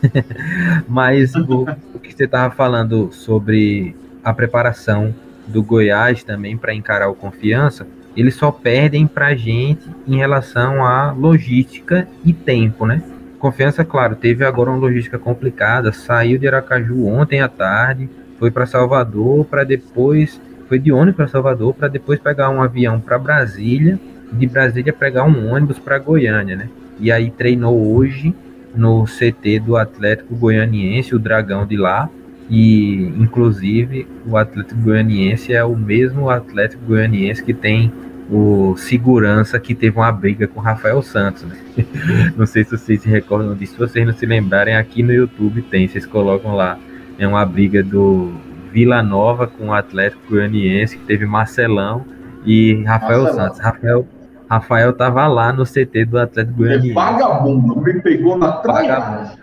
Mas 0.85 1.33
o, 1.33 1.65
o 1.95 1.99
que 1.99 2.11
você 2.11 2.25
estava 2.25 2.53
falando 2.53 3.09
sobre 3.13 3.95
a 4.21 4.33
preparação 4.33 5.15
do 5.49 5.63
Goiás 5.63 6.23
também 6.23 6.57
para 6.57 6.73
encarar 6.73 7.09
o 7.09 7.15
Confiança, 7.15 7.87
eles 8.15 8.35
só 8.35 8.51
perdem 8.51 9.07
para 9.07 9.27
a 9.27 9.35
gente 9.35 9.87
em 10.07 10.17
relação 10.17 10.85
à 10.85 11.11
logística 11.11 12.07
e 12.23 12.33
tempo, 12.33 12.85
né? 12.85 13.01
Confiança, 13.39 13.85
claro, 13.85 14.15
teve 14.15 14.43
agora 14.43 14.69
uma 14.69 14.79
logística 14.79 15.17
complicada, 15.17 15.93
saiu 15.93 16.37
de 16.37 16.47
Aracaju 16.47 17.07
ontem 17.07 17.39
à 17.39 17.47
tarde, 17.47 18.09
foi 18.37 18.51
para 18.51 18.65
Salvador, 18.65 19.45
para 19.45 19.63
depois 19.63 20.41
foi 20.67 20.77
de 20.77 20.91
ônibus 20.91 21.15
para 21.15 21.27
Salvador, 21.27 21.73
para 21.73 21.87
depois 21.87 22.19
pegar 22.19 22.49
um 22.49 22.61
avião 22.61 22.99
para 22.99 23.17
Brasília, 23.17 23.99
de 24.31 24.45
Brasília 24.45 24.93
pegar 24.93 25.23
um 25.23 25.51
ônibus 25.51 25.79
para 25.79 25.97
Goiânia, 25.97 26.55
né? 26.55 26.69
E 26.99 27.11
aí 27.11 27.31
treinou 27.31 27.95
hoje 27.95 28.35
no 28.75 29.05
CT 29.05 29.61
do 29.61 29.75
Atlético 29.77 30.35
Goianiense, 30.35 31.15
o 31.15 31.19
Dragão 31.19 31.65
de 31.65 31.77
lá, 31.77 32.09
e 32.49 33.13
inclusive 33.17 34.07
o 34.25 34.35
Atlético 34.35 34.81
Goianiense 34.81 35.53
é 35.53 35.63
o 35.63 35.75
mesmo 35.75 36.29
Atlético 36.29 36.83
Goianiense 36.85 37.43
que 37.43 37.53
tem 37.53 37.91
o 38.31 38.75
segurança 38.77 39.59
que 39.59 39.73
teve 39.73 39.97
uma 39.97 40.11
briga 40.11 40.47
com 40.47 40.59
Rafael 40.59 41.01
Santos. 41.01 41.43
Né? 41.43 41.55
Não 42.37 42.45
sei 42.45 42.63
se 42.63 42.71
vocês 42.71 43.01
se 43.01 43.09
recordam 43.09 43.55
disso. 43.55 43.73
Se 43.73 43.79
vocês 43.79 44.05
não 44.05 44.13
se 44.13 44.25
lembrarem, 44.25 44.75
aqui 44.75 45.01
no 45.01 45.11
YouTube 45.11 45.63
tem. 45.63 45.87
Vocês 45.87 46.05
colocam 46.05 46.55
lá. 46.55 46.77
É 47.17 47.27
uma 47.27 47.43
briga 47.45 47.83
do 47.83 48.31
Vila 48.71 49.01
Nova 49.01 49.47
com 49.47 49.67
o 49.67 49.73
Atlético 49.73 50.21
Goianiense, 50.29 50.97
que 50.97 51.05
teve 51.05 51.25
Marcelão 51.25 52.05
e 52.45 52.83
Rafael 52.83 53.23
Marcelão. 53.23 53.45
Santos. 53.45 53.59
Rafael, 53.59 54.07
Rafael 54.47 54.93
tava 54.93 55.27
lá 55.27 55.51
no 55.51 55.63
CT 55.65 56.05
do 56.05 56.19
Atlético 56.19 56.57
Goianiense. 56.57 56.91
É 56.91 56.93
vagabundo, 56.93 57.81
me 57.81 57.93
pegou 58.01 58.37
na 58.37 58.51
traia. 58.53 59.33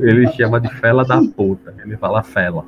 Ele 0.00 0.26
chama 0.32 0.60
de 0.60 0.72
fela 0.74 1.04
da 1.04 1.20
puta. 1.20 1.74
Ele 1.84 1.96
fala 1.96 2.22
fela. 2.22 2.64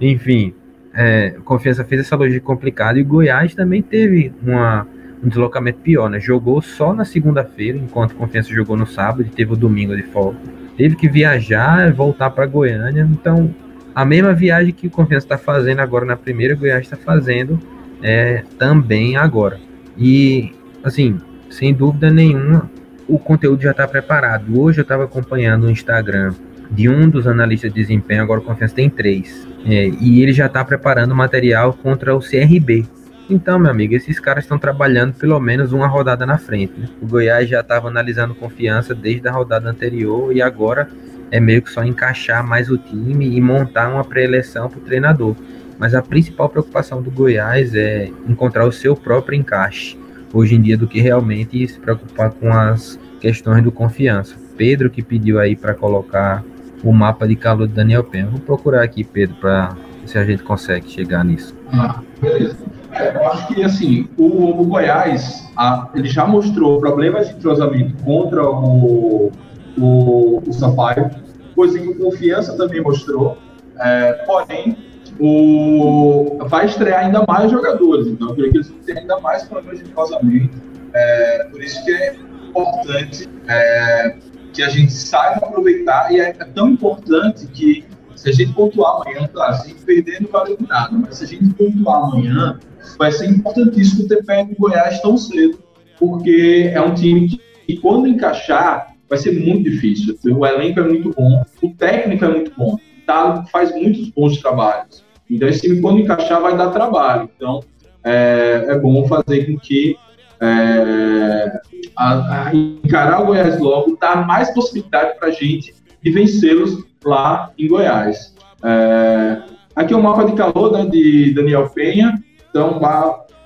Enfim, 0.00 0.54
é, 0.94 1.34
Confiança 1.44 1.84
fez 1.84 2.00
essa 2.00 2.16
logística 2.16 2.46
complicada 2.46 2.98
e 2.98 3.02
Goiás 3.02 3.54
também 3.54 3.82
teve 3.82 4.32
uma, 4.42 4.86
um 5.22 5.28
deslocamento 5.28 5.80
pior, 5.80 6.08
né? 6.08 6.18
Jogou 6.18 6.62
só 6.62 6.94
na 6.94 7.04
segunda-feira, 7.04 7.76
enquanto 7.76 8.14
Confiança 8.14 8.48
jogou 8.48 8.76
no 8.76 8.86
sábado 8.86 9.22
e 9.22 9.30
teve 9.30 9.52
o 9.52 9.56
domingo 9.56 9.94
de 9.94 10.02
folga. 10.02 10.38
Teve 10.76 10.96
que 10.96 11.08
viajar 11.08 11.92
voltar 11.92 12.30
para 12.30 12.46
Goiânia. 12.46 13.08
Então, 13.10 13.54
a 13.94 14.04
mesma 14.04 14.32
viagem 14.32 14.72
que 14.72 14.86
o 14.86 14.90
Confiança 14.90 15.26
está 15.26 15.38
fazendo 15.38 15.80
agora 15.80 16.04
na 16.04 16.16
primeira, 16.16 16.54
Goiás 16.54 16.84
está 16.84 16.96
fazendo 16.96 17.58
é, 18.02 18.42
também 18.58 19.16
agora. 19.16 19.58
E, 19.98 20.52
assim, 20.82 21.18
sem 21.50 21.72
dúvida 21.72 22.10
nenhuma, 22.10 22.70
o 23.08 23.18
conteúdo 23.18 23.62
já 23.62 23.70
está 23.70 23.86
preparado. 23.86 24.60
Hoje 24.60 24.80
eu 24.80 24.82
estava 24.82 25.04
acompanhando 25.04 25.64
o 25.64 25.70
Instagram 25.70 26.34
de 26.70 26.88
um 26.88 27.08
dos 27.08 27.26
analistas 27.26 27.72
de 27.72 27.80
desempenho, 27.80 28.22
agora 28.22 28.40
o 28.40 28.42
Confiança 28.42 28.74
tem 28.74 28.90
três. 28.90 29.46
É, 29.64 29.88
e 30.00 30.22
ele 30.22 30.32
já 30.32 30.46
está 30.46 30.64
preparando 30.64 31.14
material 31.14 31.72
contra 31.72 32.14
o 32.14 32.20
CRB. 32.20 32.86
Então, 33.28 33.58
meu 33.58 33.70
amigo, 33.70 33.94
esses 33.94 34.20
caras 34.20 34.44
estão 34.44 34.58
trabalhando 34.58 35.14
pelo 35.14 35.38
menos 35.40 35.72
uma 35.72 35.88
rodada 35.88 36.24
na 36.24 36.38
frente. 36.38 36.78
Né? 36.78 36.88
O 37.02 37.06
Goiás 37.06 37.48
já 37.48 37.60
estava 37.60 37.88
analisando 37.88 38.34
confiança 38.34 38.94
desde 38.94 39.26
a 39.26 39.32
rodada 39.32 39.68
anterior 39.68 40.34
e 40.34 40.40
agora 40.40 40.88
é 41.30 41.40
meio 41.40 41.60
que 41.60 41.70
só 41.70 41.82
encaixar 41.82 42.46
mais 42.46 42.70
o 42.70 42.78
time 42.78 43.36
e 43.36 43.40
montar 43.40 43.88
uma 43.88 44.04
pré-eleição 44.04 44.68
para 44.68 44.78
o 44.78 44.82
treinador. 44.82 45.34
Mas 45.76 45.92
a 45.94 46.00
principal 46.00 46.48
preocupação 46.48 47.02
do 47.02 47.10
Goiás 47.10 47.74
é 47.74 48.10
encontrar 48.28 48.64
o 48.64 48.72
seu 48.72 48.94
próprio 48.94 49.36
encaixe 49.36 49.98
hoje 50.32 50.54
em 50.54 50.62
dia 50.62 50.76
do 50.76 50.86
que 50.86 51.00
realmente 51.00 51.66
se 51.66 51.78
preocupar 51.78 52.30
com 52.30 52.52
as 52.52 52.98
questões 53.20 53.62
do 53.62 53.72
confiança. 53.72 54.36
Pedro 54.56 54.88
que 54.88 55.02
pediu 55.02 55.38
aí 55.38 55.56
para 55.56 55.74
colocar 55.74 56.44
o 56.82 56.92
mapa 56.92 57.26
de 57.26 57.36
calor 57.36 57.66
de 57.66 57.74
Daniel 57.74 58.04
Penha. 58.04 58.26
Vou 58.26 58.40
procurar 58.40 58.82
aqui, 58.82 59.04
Pedro, 59.04 59.36
para 59.36 59.76
se 60.04 60.18
a 60.18 60.24
gente 60.24 60.42
consegue 60.42 60.88
chegar 60.90 61.24
nisso. 61.24 61.54
Ah, 61.72 62.00
beleza. 62.20 62.56
É, 62.92 63.14
eu 63.14 63.30
acho 63.30 63.48
que 63.48 63.62
assim, 63.62 64.08
o, 64.16 64.60
o 64.60 64.64
Goiás 64.64 65.50
a, 65.56 65.88
ele 65.94 66.08
já 66.08 66.26
mostrou 66.26 66.80
problemas 66.80 67.28
de 67.28 67.34
entrosamento 67.34 67.94
contra 68.04 68.48
o, 68.48 69.30
o, 69.76 70.42
o 70.46 70.52
Sampaio, 70.52 71.10
coisa 71.54 71.78
que 71.78 71.88
o 71.88 71.98
Confiança 71.98 72.56
também 72.56 72.80
mostrou. 72.80 73.36
É, 73.78 74.12
porém, 74.26 74.76
o, 75.20 76.38
vai 76.46 76.66
estrear 76.66 77.04
ainda 77.04 77.24
mais 77.26 77.50
jogadores, 77.50 78.06
então 78.06 78.28
eu 78.28 78.34
creio 78.34 78.52
que 78.52 78.58
eles 78.58 78.68
vão 78.68 78.78
ter 78.80 78.98
ainda 78.98 79.20
mais 79.20 79.42
problemas 79.44 79.78
de 79.78 79.86
entrosamento. 79.86 80.56
É, 80.94 81.48
por 81.50 81.62
isso 81.62 81.84
que 81.84 81.92
é 81.92 82.16
importante 82.48 83.28
é, 83.48 84.16
que 84.56 84.62
a 84.62 84.70
gente 84.70 84.90
saiba 84.90 85.46
aproveitar, 85.46 86.10
e 86.10 86.18
é, 86.18 86.32
tão 86.32 86.70
importante 86.70 87.46
que 87.48 87.84
se 88.16 88.30
a 88.30 88.32
gente 88.32 88.54
pontuar 88.54 89.02
amanhã, 89.02 89.28
claro, 89.28 89.54
se 89.56 89.66
a 89.66 89.68
gente 89.68 89.84
perder 89.84 90.22
não 90.22 90.66
nada, 90.66 90.96
mas 90.96 91.18
se 91.18 91.24
a 91.24 91.26
gente 91.26 91.52
pontuar 91.54 92.04
amanhã, 92.04 92.58
vai 92.98 93.12
ser 93.12 93.26
importantíssimo 93.26 94.08
ter 94.08 94.24
pé 94.24 94.44
no 94.44 94.54
Goiás 94.56 95.00
tão 95.02 95.18
cedo, 95.18 95.58
porque 95.98 96.70
é 96.72 96.80
um 96.80 96.94
time 96.94 97.28
que, 97.28 97.40
que, 97.66 97.76
quando 97.76 98.08
encaixar, 98.08 98.94
vai 99.08 99.18
ser 99.18 99.38
muito 99.38 99.70
difícil. 99.70 100.18
O 100.24 100.46
elenco 100.46 100.80
é 100.80 100.82
muito 100.82 101.10
bom, 101.10 101.44
o 101.62 101.74
técnico 101.74 102.24
é 102.24 102.28
muito 102.28 102.52
bom, 102.56 102.74
o 102.74 103.06
Talo 103.06 103.44
faz 103.52 103.74
muitos 103.74 104.08
bons 104.08 104.38
trabalhos. 104.38 105.04
Então, 105.30 105.46
esse 105.48 105.60
time, 105.60 105.82
quando 105.82 106.00
encaixar, 106.00 106.40
vai 106.40 106.56
dar 106.56 106.70
trabalho. 106.70 107.28
Então, 107.36 107.60
é, 108.02 108.64
é 108.68 108.78
bom 108.78 109.06
fazer 109.06 109.46
com 109.46 109.58
que 109.58 109.96
é, 110.40 111.60
a, 111.96 112.48
a 112.48 112.54
encarar 112.54 113.22
o 113.22 113.26
Goiás 113.26 113.58
logo 113.58 113.96
dá 114.00 114.16
mais 114.16 114.50
possibilidade 114.50 115.18
para 115.18 115.28
a 115.28 115.32
gente 115.32 115.74
de 116.02 116.10
vencê-los 116.10 116.84
lá 117.04 117.50
em 117.58 117.68
Goiás. 117.68 118.34
É, 118.62 119.42
aqui 119.74 119.94
é 119.94 119.96
o 119.96 120.02
mapa 120.02 120.24
de 120.24 120.32
calor 120.32 120.72
né, 120.72 120.86
de 120.86 121.32
Daniel 121.34 121.68
Penha, 121.70 122.22
então 122.50 122.80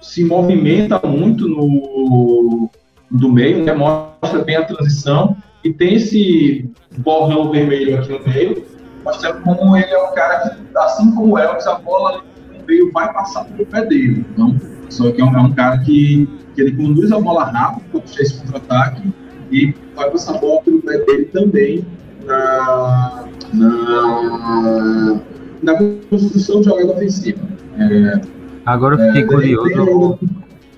se 0.00 0.24
movimenta 0.24 1.00
muito 1.06 1.48
no 1.48 2.70
do 3.10 3.28
meio, 3.30 3.64
né, 3.64 3.72
mostra 3.72 4.44
bem 4.44 4.56
a 4.56 4.64
transição 4.64 5.36
e 5.64 5.72
tem 5.72 5.94
esse 5.94 6.70
borrão 6.98 7.50
vermelho 7.50 7.98
aqui 7.98 8.12
no 8.12 8.32
meio, 8.32 8.64
mostrando 9.04 9.42
como 9.42 9.76
ele 9.76 9.92
é 9.92 9.98
um 9.98 10.14
cara 10.14 10.48
que, 10.48 10.78
assim 10.78 11.14
como 11.14 11.34
o 11.34 11.38
Elvis, 11.38 11.66
a 11.66 11.74
bola 11.74 12.22
no 12.56 12.64
meio 12.64 12.90
vai 12.92 13.12
passar 13.12 13.44
pelo 13.44 13.66
pé 13.66 13.84
dele. 13.84 14.24
Então, 14.30 14.56
só 14.90 15.10
que 15.10 15.20
é 15.20 15.24
um, 15.24 15.36
é 15.36 15.40
um 15.40 15.52
cara 15.52 15.78
que, 15.78 16.28
que 16.54 16.60
ele 16.60 16.72
conduz 16.72 17.10
a 17.12 17.20
bola 17.20 17.44
rápido 17.44 17.84
para 17.90 18.00
puxar 18.00 18.22
esse 18.22 18.40
contra-ataque 18.40 19.12
e 19.50 19.74
vai 19.94 20.10
passar 20.10 20.36
a 20.36 20.38
bola 20.38 20.60
pelo 20.62 20.82
pé 20.82 20.98
dele 20.98 21.24
também 21.26 21.86
na, 22.24 23.24
na, 23.52 25.20
na 25.62 25.74
construção 26.08 26.60
de 26.60 26.68
jogada 26.68 26.92
ofensiva. 26.92 27.40
É, 27.78 28.20
agora 28.66 28.96
eu 28.96 29.06
fiquei 29.06 29.22
é, 29.22 29.26
curioso. 29.26 30.18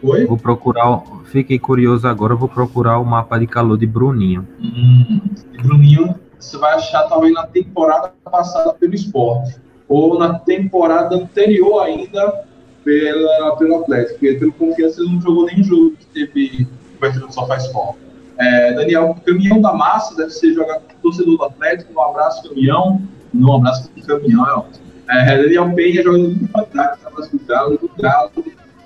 Oi? 0.02 0.26
Vou 0.26 0.36
procurar. 0.36 1.02
Fiquei 1.26 1.58
curioso 1.58 2.06
agora, 2.06 2.34
eu 2.34 2.38
vou 2.38 2.48
procurar 2.48 2.98
o 2.98 3.04
mapa 3.04 3.38
de 3.38 3.46
calor 3.46 3.78
de 3.78 3.86
Bruninho. 3.86 4.46
Hum, 4.60 5.20
Bruninho, 5.62 6.14
você 6.38 6.58
vai 6.58 6.74
achar 6.74 7.04
talvez 7.08 7.32
na 7.32 7.46
temporada 7.46 8.12
passada 8.30 8.74
pelo 8.74 8.94
esporte. 8.94 9.56
Ou 9.88 10.18
na 10.18 10.38
temporada 10.38 11.16
anterior 11.16 11.82
ainda 11.82 12.44
pela, 12.84 13.56
pelo 13.56 13.80
Atlético. 13.80 14.18
Porque 14.18 14.34
pelo 14.34 14.52
confiança 14.52 15.00
ele 15.00 15.12
não 15.12 15.20
jogou 15.20 15.46
nem 15.46 15.62
jogo 15.62 15.96
que 15.96 16.06
teve 16.06 16.68
cobertura 16.94 17.26
do 17.26 17.34
Só 17.34 17.46
Faz 17.46 17.66
Foco. 17.68 17.98
É, 18.38 18.72
Daniel, 18.72 19.16
caminhão 19.24 19.60
da 19.60 19.72
massa, 19.72 20.16
deve 20.16 20.30
ser 20.30 20.54
jogar 20.54 20.80
torcedor 21.02 21.36
do 21.36 21.44
Atlético. 21.44 21.92
Um 21.94 22.02
abraço, 22.02 22.48
caminhão. 22.48 23.00
Não, 23.32 23.50
um 23.50 23.56
abraço 23.56 23.90
caminhão, 24.06 24.46
é 24.48 24.52
ótimo. 24.54 24.82
É, 25.08 25.42
Daniel 25.42 25.72
Penha 25.74 26.02
jogando 26.02 26.28
muito 26.28 26.56
ataque, 26.56 27.02
base 27.14 27.30
do 27.30 27.44
Galo, 27.44 27.78
o 27.82 28.02
Galo 28.02 28.32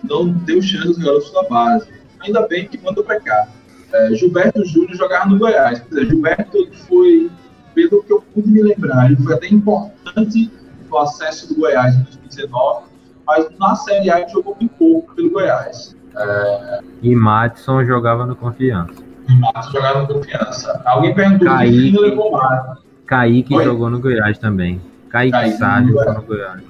não 0.02 0.28
deu 0.28 0.62
chance 0.62 0.86
aos 0.86 0.98
garotos 0.98 1.32
da 1.32 1.42
base. 1.44 1.88
Ainda 2.20 2.46
bem 2.46 2.66
que 2.66 2.78
mandou 2.78 3.04
para 3.04 3.20
cá. 3.20 3.48
É, 3.92 4.14
Gilberto 4.14 4.64
Júnior 4.64 4.96
jogava 4.96 5.28
no 5.28 5.38
Goiás. 5.38 5.82
Gilberto 5.90 6.68
foi, 6.88 7.30
pelo 7.74 8.02
que 8.02 8.12
eu 8.12 8.22
pude 8.34 8.48
me 8.48 8.62
lembrar, 8.62 9.06
ele 9.06 9.16
foi 9.16 9.34
até 9.34 9.48
importante 9.48 10.50
no 10.88 10.98
acesso 10.98 11.48
do 11.48 11.60
Goiás 11.60 11.94
em 11.94 12.02
2019, 12.02 12.86
mas 13.26 13.46
na 13.58 13.74
Série 13.74 14.10
A 14.10 14.20
ele 14.20 14.28
jogou 14.28 14.56
muito 14.58 14.72
pouco 14.74 15.14
pelo 15.14 15.30
Goiás. 15.30 15.96
É... 16.16 16.80
E 17.02 17.14
Matson 17.14 17.84
jogava 17.84 18.24
no 18.24 18.36
Confiança. 18.36 19.02
E 19.28 19.34
Matson 19.34 19.70
jogava 19.72 20.02
no 20.02 20.08
Confiança. 20.08 20.82
Alguém 20.84 21.14
perguntou 21.14 21.48
Kaique, 21.48 21.92
que 21.92 21.98
levou 21.98 22.32
Matson. 22.32 22.82
Kaique 23.06 23.54
Oi? 23.54 23.64
jogou 23.64 23.90
no 23.90 24.00
Goiás 24.00 24.38
também. 24.38 24.80
Kaique, 25.10 25.32
Kaique 25.32 25.56
Sá 25.56 25.82
jogou 25.82 26.14
no 26.14 26.22
Goiás. 26.22 26.62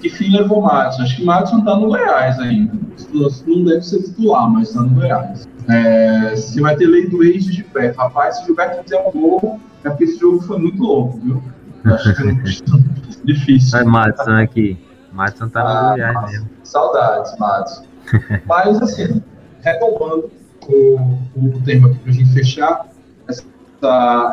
Que 0.00 0.08
fim 0.08 0.36
levou 0.36 0.62
Matson? 0.62 1.02
Acho 1.02 1.16
que 1.16 1.24
Matson 1.24 1.58
está 1.58 1.76
no 1.76 1.86
Goiás 1.88 2.38
ainda. 2.38 2.72
Não 3.46 3.64
deve 3.64 3.82
ser 3.82 4.02
titular, 4.02 4.50
mas 4.50 4.68
está 4.68 4.82
no 4.82 4.90
Goiás. 4.90 5.48
É, 5.68 6.36
se 6.36 6.60
vai 6.60 6.76
ter 6.76 6.86
lei 6.86 7.08
do 7.08 7.22
ex 7.24 7.44
de 7.46 7.52
Gilberto. 7.52 7.98
Rapaz, 7.98 8.36
se 8.36 8.42
o 8.42 8.46
Gilberto 8.46 8.82
fizer 8.82 9.02
um 9.06 9.10
gol, 9.12 9.60
é 9.82 9.88
porque 9.88 10.04
esse 10.04 10.18
jogo 10.18 10.40
foi 10.42 10.58
muito 10.58 10.82
louco, 10.82 11.18
viu? 11.18 11.42
Acho 11.84 12.14
que 12.14 12.28
é 12.28 12.32
difícil. 13.24 13.78
É 13.78 13.84
Matson 13.84 14.32
aqui. 14.32 14.78
Matson 15.14 15.48
tá 15.48 15.62
ah, 15.62 15.92
Goiás 15.92 16.14
Madison. 16.14 16.32
mesmo. 16.32 16.50
Saudades, 16.64 17.38
Matson. 17.38 17.84
Mas, 18.46 18.82
assim, 18.82 19.22
retomando 19.62 20.30
o, 20.68 21.18
o 21.36 21.62
tema 21.64 21.88
aqui 21.88 21.98
pra 22.00 22.12
gente 22.12 22.32
fechar 22.32 22.86
essa, 23.28 23.44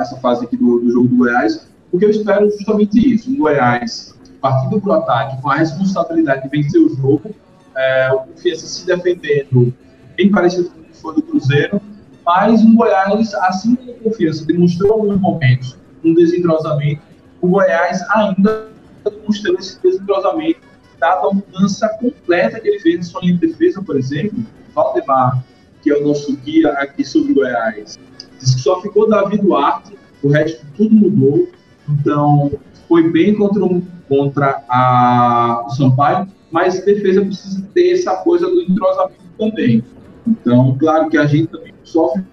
essa 0.01 0.17
fase 0.17 0.45
aqui 0.45 0.57
do, 0.57 0.79
do 0.79 0.91
jogo 0.91 1.07
do 1.07 1.17
Goiás, 1.17 1.67
porque 1.89 2.05
eu 2.05 2.09
espero 2.09 2.49
justamente 2.49 3.13
isso. 3.13 3.31
O 3.31 3.37
Goiás 3.37 4.11
partindo 4.41 4.81
para 4.81 4.89
o 4.89 4.93
ataque 4.93 5.41
com 5.41 5.49
a 5.49 5.55
responsabilidade 5.55 6.43
de 6.43 6.49
vencer 6.49 6.81
o 6.81 6.89
jogo, 6.95 7.33
é, 7.75 8.11
o 8.11 8.19
Confiança 8.21 8.65
se 8.65 8.85
defendendo 8.85 9.73
bem 10.17 10.31
parecido 10.31 10.69
com 10.71 10.81
o 10.81 10.83
que 10.83 10.97
foi 10.97 11.15
do 11.15 11.21
Cruzeiro, 11.21 11.79
mas 12.25 12.63
o 12.63 12.75
Goiás, 12.75 13.33
assim 13.35 13.75
como 13.75 13.91
o 13.91 13.95
Confiança 13.95 14.43
demonstrou 14.45 14.89
em 14.89 14.93
alguns 14.93 15.21
momentos 15.21 15.77
um 16.03 16.13
desentrosamento, 16.15 17.01
o 17.39 17.47
Goiás 17.47 18.01
ainda 18.09 18.67
demonstrou 19.09 19.55
esse 19.57 19.81
desentrosamento, 19.81 20.59
dado 21.01 21.27
a 21.27 21.33
mudança 21.33 21.89
completa 21.99 22.59
que 22.59 22.67
ele 22.69 22.79
fez 22.79 22.97
na 22.97 23.03
sua 23.03 23.21
linha 23.21 23.33
de 23.33 23.47
defesa, 23.47 23.81
por 23.81 23.97
exemplo, 23.97 24.39
Valdemar, 24.73 25.43
que 25.81 25.91
é 25.91 25.97
o 25.97 26.07
nosso 26.07 26.33
guia 26.37 26.69
aqui 26.73 27.03
sobre 27.03 27.31
o 27.31 27.35
Goiás, 27.35 27.99
disse 28.39 28.55
que 28.55 28.61
só 28.61 28.79
ficou 28.81 29.09
Davi 29.09 29.37
Duarte, 29.37 29.97
o 30.23 30.29
resto 30.29 30.65
tudo 30.77 30.93
mudou, 30.93 31.49
então 31.89 32.51
foi 32.87 33.09
bem 33.09 33.35
contra, 33.35 33.61
contra 34.07 34.63
a, 34.69 35.65
o 35.65 35.69
Sampaio, 35.71 36.27
mas 36.51 36.85
defesa 36.85 37.21
precisa 37.21 37.67
ter 37.73 37.93
essa 37.93 38.17
coisa 38.17 38.45
do 38.47 38.61
entrosamento 38.61 39.21
também. 39.37 39.83
Então, 40.27 40.77
claro 40.77 41.09
que 41.09 41.17
a 41.17 41.25
gente 41.25 41.47
também 41.47 41.73
sofre 41.83 42.23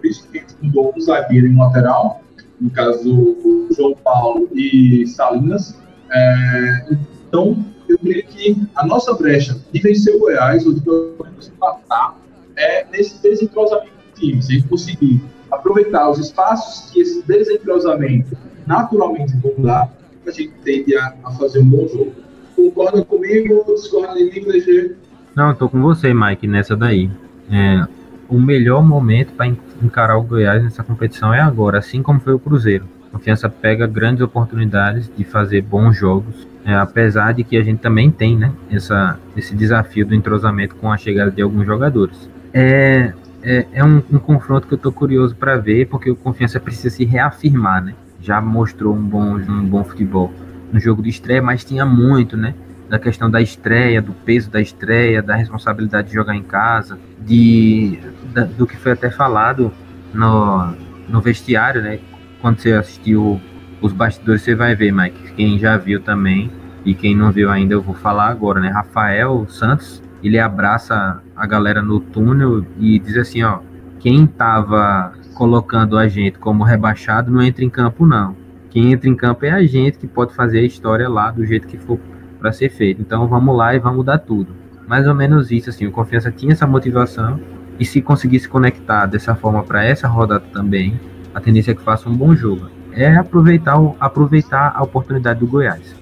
por 0.00 0.06
isso 0.06 0.26
que 0.28 0.38
a 0.38 0.40
gente 0.40 0.54
mudou 0.62 0.92
um 0.96 1.00
zagueiro 1.00 1.46
e 1.46 1.54
um 1.54 1.58
lateral, 1.58 2.22
no 2.60 2.70
caso 2.70 3.04
do 3.04 3.68
João 3.74 3.94
Paulo 3.94 4.48
e 4.54 5.06
Salinas. 5.06 5.78
É, 6.10 6.86
então, 7.28 7.64
eu 7.92 7.98
creio 7.98 8.24
que 8.26 8.56
a 8.76 8.86
nossa 8.86 9.14
brecha 9.14 9.58
de 9.72 9.80
vencer 9.80 10.14
o 10.14 10.20
Goiás, 10.20 10.64
ou 10.66 10.72
de 10.72 10.80
pelo 10.80 11.14
menos 11.22 11.48
empatar, 11.48 12.16
é 12.56 12.86
nesse 12.90 13.20
desentrosamento 13.22 13.92
do 13.92 14.20
time. 14.20 14.42
Se 14.42 14.52
a 14.52 14.54
gente 14.56 14.68
conseguir 14.68 15.22
aproveitar 15.50 16.10
os 16.10 16.18
espaços 16.18 16.90
que 16.90 17.00
esse 17.00 17.22
desentrosamento 17.26 18.36
naturalmente 18.66 19.36
vão 19.38 19.54
dar, 19.58 19.92
a 20.26 20.30
gente 20.30 20.52
tende 20.62 20.96
a, 20.96 21.14
a 21.24 21.30
fazer 21.32 21.60
um 21.60 21.66
bom 21.66 21.88
jogo. 21.88 22.12
concorda 22.54 23.04
comigo 23.04 23.64
ou 23.66 23.74
discorda 23.74 24.14
de 24.14 24.24
mim, 24.24 24.46
DG? 24.46 24.94
Não, 25.34 25.54
tô 25.54 25.68
com 25.68 25.80
você, 25.80 26.12
Mike, 26.12 26.46
nessa 26.46 26.76
daí. 26.76 27.10
É, 27.50 27.86
o 28.28 28.38
melhor 28.38 28.82
momento 28.82 29.32
para 29.32 29.46
encarar 29.82 30.16
o 30.18 30.22
Goiás 30.22 30.62
nessa 30.62 30.84
competição 30.84 31.34
é 31.34 31.40
agora, 31.40 31.78
assim 31.78 32.02
como 32.02 32.20
foi 32.20 32.34
o 32.34 32.38
Cruzeiro. 32.38 32.86
A 33.10 33.18
Confiança 33.18 33.48
pega 33.48 33.86
grandes 33.88 34.22
oportunidades 34.22 35.10
de 35.16 35.24
fazer 35.24 35.62
bons 35.62 35.96
jogos, 35.96 36.46
é, 36.64 36.72
apesar 36.74 37.34
de 37.34 37.42
que 37.42 37.56
a 37.56 37.62
gente 37.62 37.80
também 37.80 38.10
tem 38.10 38.36
né, 38.36 38.52
essa, 38.70 39.18
esse 39.36 39.54
desafio 39.54 40.06
do 40.06 40.14
entrosamento 40.14 40.76
com 40.76 40.92
a 40.92 40.96
chegada 40.96 41.30
de 41.30 41.42
alguns 41.42 41.66
jogadores. 41.66 42.30
É, 42.54 43.12
é, 43.42 43.66
é 43.72 43.84
um, 43.84 44.02
um, 44.12 44.18
confronto 44.18 44.66
que 44.66 44.74
eu 44.74 44.76
estou 44.76 44.92
curioso 44.92 45.34
para 45.34 45.56
ver, 45.56 45.88
porque 45.88 46.10
o 46.10 46.16
Confiança 46.16 46.60
precisa 46.60 46.90
se 46.90 47.04
reafirmar, 47.04 47.82
né? 47.82 47.94
Já 48.20 48.40
mostrou 48.40 48.94
um 48.94 49.02
bom, 49.02 49.36
um 49.36 49.64
bom 49.66 49.82
futebol 49.82 50.32
no 50.72 50.78
jogo 50.78 51.02
de 51.02 51.08
estreia, 51.08 51.42
mas 51.42 51.64
tinha 51.64 51.84
muito, 51.84 52.36
né? 52.36 52.54
Da 52.88 52.98
questão 52.98 53.30
da 53.30 53.40
estreia, 53.40 54.00
do 54.02 54.12
peso 54.12 54.50
da 54.50 54.60
estreia, 54.60 55.22
da 55.22 55.34
responsabilidade 55.34 56.08
de 56.08 56.14
jogar 56.14 56.36
em 56.36 56.42
casa, 56.42 56.98
de, 57.20 57.98
da, 58.32 58.44
do 58.44 58.66
que 58.66 58.76
foi 58.76 58.92
até 58.92 59.10
falado 59.10 59.72
no, 60.12 60.74
no 61.08 61.20
vestiário, 61.20 61.82
né? 61.82 61.98
Quando 62.40 62.58
você 62.58 62.72
assistiu 62.72 63.40
os 63.80 63.92
bastidores, 63.92 64.42
você 64.42 64.54
vai 64.54 64.74
ver, 64.74 64.92
Mike. 64.92 65.32
Quem 65.34 65.58
já 65.58 65.76
viu 65.76 66.00
também 66.00 66.50
e 66.84 66.94
quem 66.94 67.14
não 67.14 67.30
viu 67.30 67.50
ainda, 67.50 67.74
eu 67.74 67.82
vou 67.82 67.94
falar 67.94 68.28
agora, 68.28 68.60
né? 68.60 68.68
Rafael 68.68 69.46
Santos 69.48 70.02
ele 70.22 70.38
abraça 70.38 71.22
a 71.34 71.46
galera 71.46 71.82
no 71.82 71.98
túnel 72.00 72.64
e 72.78 72.98
diz 72.98 73.16
assim, 73.16 73.42
ó, 73.42 73.60
quem 73.98 74.26
tava 74.26 75.12
colocando 75.34 75.96
a 75.96 76.06
gente 76.08 76.38
como 76.38 76.64
rebaixado 76.64 77.30
não 77.30 77.42
entra 77.42 77.64
em 77.64 77.70
campo 77.70 78.06
não. 78.06 78.36
Quem 78.70 78.92
entra 78.92 79.08
em 79.08 79.16
campo 79.16 79.44
é 79.46 79.50
a 79.50 79.62
gente 79.64 79.98
que 79.98 80.06
pode 80.06 80.34
fazer 80.34 80.60
a 80.60 80.64
história 80.64 81.08
lá 81.08 81.30
do 81.30 81.44
jeito 81.44 81.66
que 81.66 81.78
for 81.78 81.98
para 82.38 82.52
ser 82.52 82.70
feito. 82.70 83.00
Então 83.00 83.26
vamos 83.26 83.56
lá 83.56 83.74
e 83.74 83.78
vamos 83.78 83.98
mudar 83.98 84.18
tudo. 84.18 84.54
Mais 84.86 85.06
ou 85.06 85.14
menos 85.14 85.50
isso 85.50 85.70
assim, 85.70 85.86
o 85.86 85.90
Confiança 85.90 86.30
tinha 86.30 86.52
essa 86.52 86.66
motivação 86.66 87.40
e 87.78 87.84
se 87.84 88.02
conseguisse 88.02 88.48
conectar 88.48 89.06
dessa 89.06 89.34
forma 89.34 89.62
para 89.62 89.84
essa 89.84 90.06
rodada 90.06 90.44
também, 90.52 91.00
a 91.34 91.40
tendência 91.40 91.72
é 91.72 91.74
que 91.74 91.82
faça 91.82 92.08
um 92.08 92.14
bom 92.14 92.34
jogo. 92.34 92.70
É 92.92 93.14
aproveitar, 93.14 93.78
aproveitar 94.00 94.72
a 94.74 94.82
oportunidade 94.82 95.40
do 95.40 95.46
Goiás. 95.46 95.94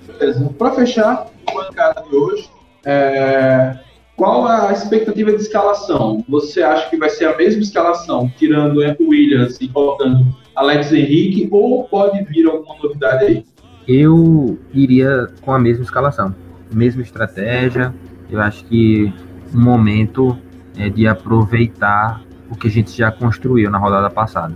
Para 0.58 0.72
fechar 0.72 1.26
o 1.50 1.54
bancada 1.54 2.02
de 2.08 2.16
hoje, 2.16 2.50
é, 2.84 3.78
qual 4.16 4.46
a 4.46 4.72
expectativa 4.72 5.30
de 5.30 5.42
escalação? 5.42 6.24
Você 6.28 6.62
acha 6.62 6.90
que 6.90 6.96
vai 6.96 7.08
ser 7.08 7.26
a 7.26 7.36
mesma 7.36 7.62
escalação, 7.62 8.30
tirando 8.36 8.78
o 8.78 9.08
Williams 9.08 9.58
e 9.60 9.68
colocando 9.68 10.26
Alex 10.56 10.92
Henrique, 10.92 11.48
ou 11.52 11.84
pode 11.84 12.24
vir 12.24 12.46
alguma 12.46 12.74
novidade 12.82 13.24
aí? 13.24 13.46
Eu 13.86 14.58
iria 14.74 15.28
com 15.40 15.52
a 15.52 15.58
mesma 15.58 15.84
escalação, 15.84 16.34
mesma 16.72 17.02
estratégia. 17.02 17.94
Eu 18.30 18.40
acho 18.40 18.64
que 18.64 19.12
o 19.54 19.58
momento 19.58 20.36
é 20.76 20.88
de 20.88 21.06
aproveitar 21.06 22.20
o 22.50 22.56
que 22.56 22.66
a 22.66 22.70
gente 22.70 22.96
já 22.96 23.12
construiu 23.12 23.70
na 23.70 23.78
rodada 23.78 24.10
passada. 24.10 24.54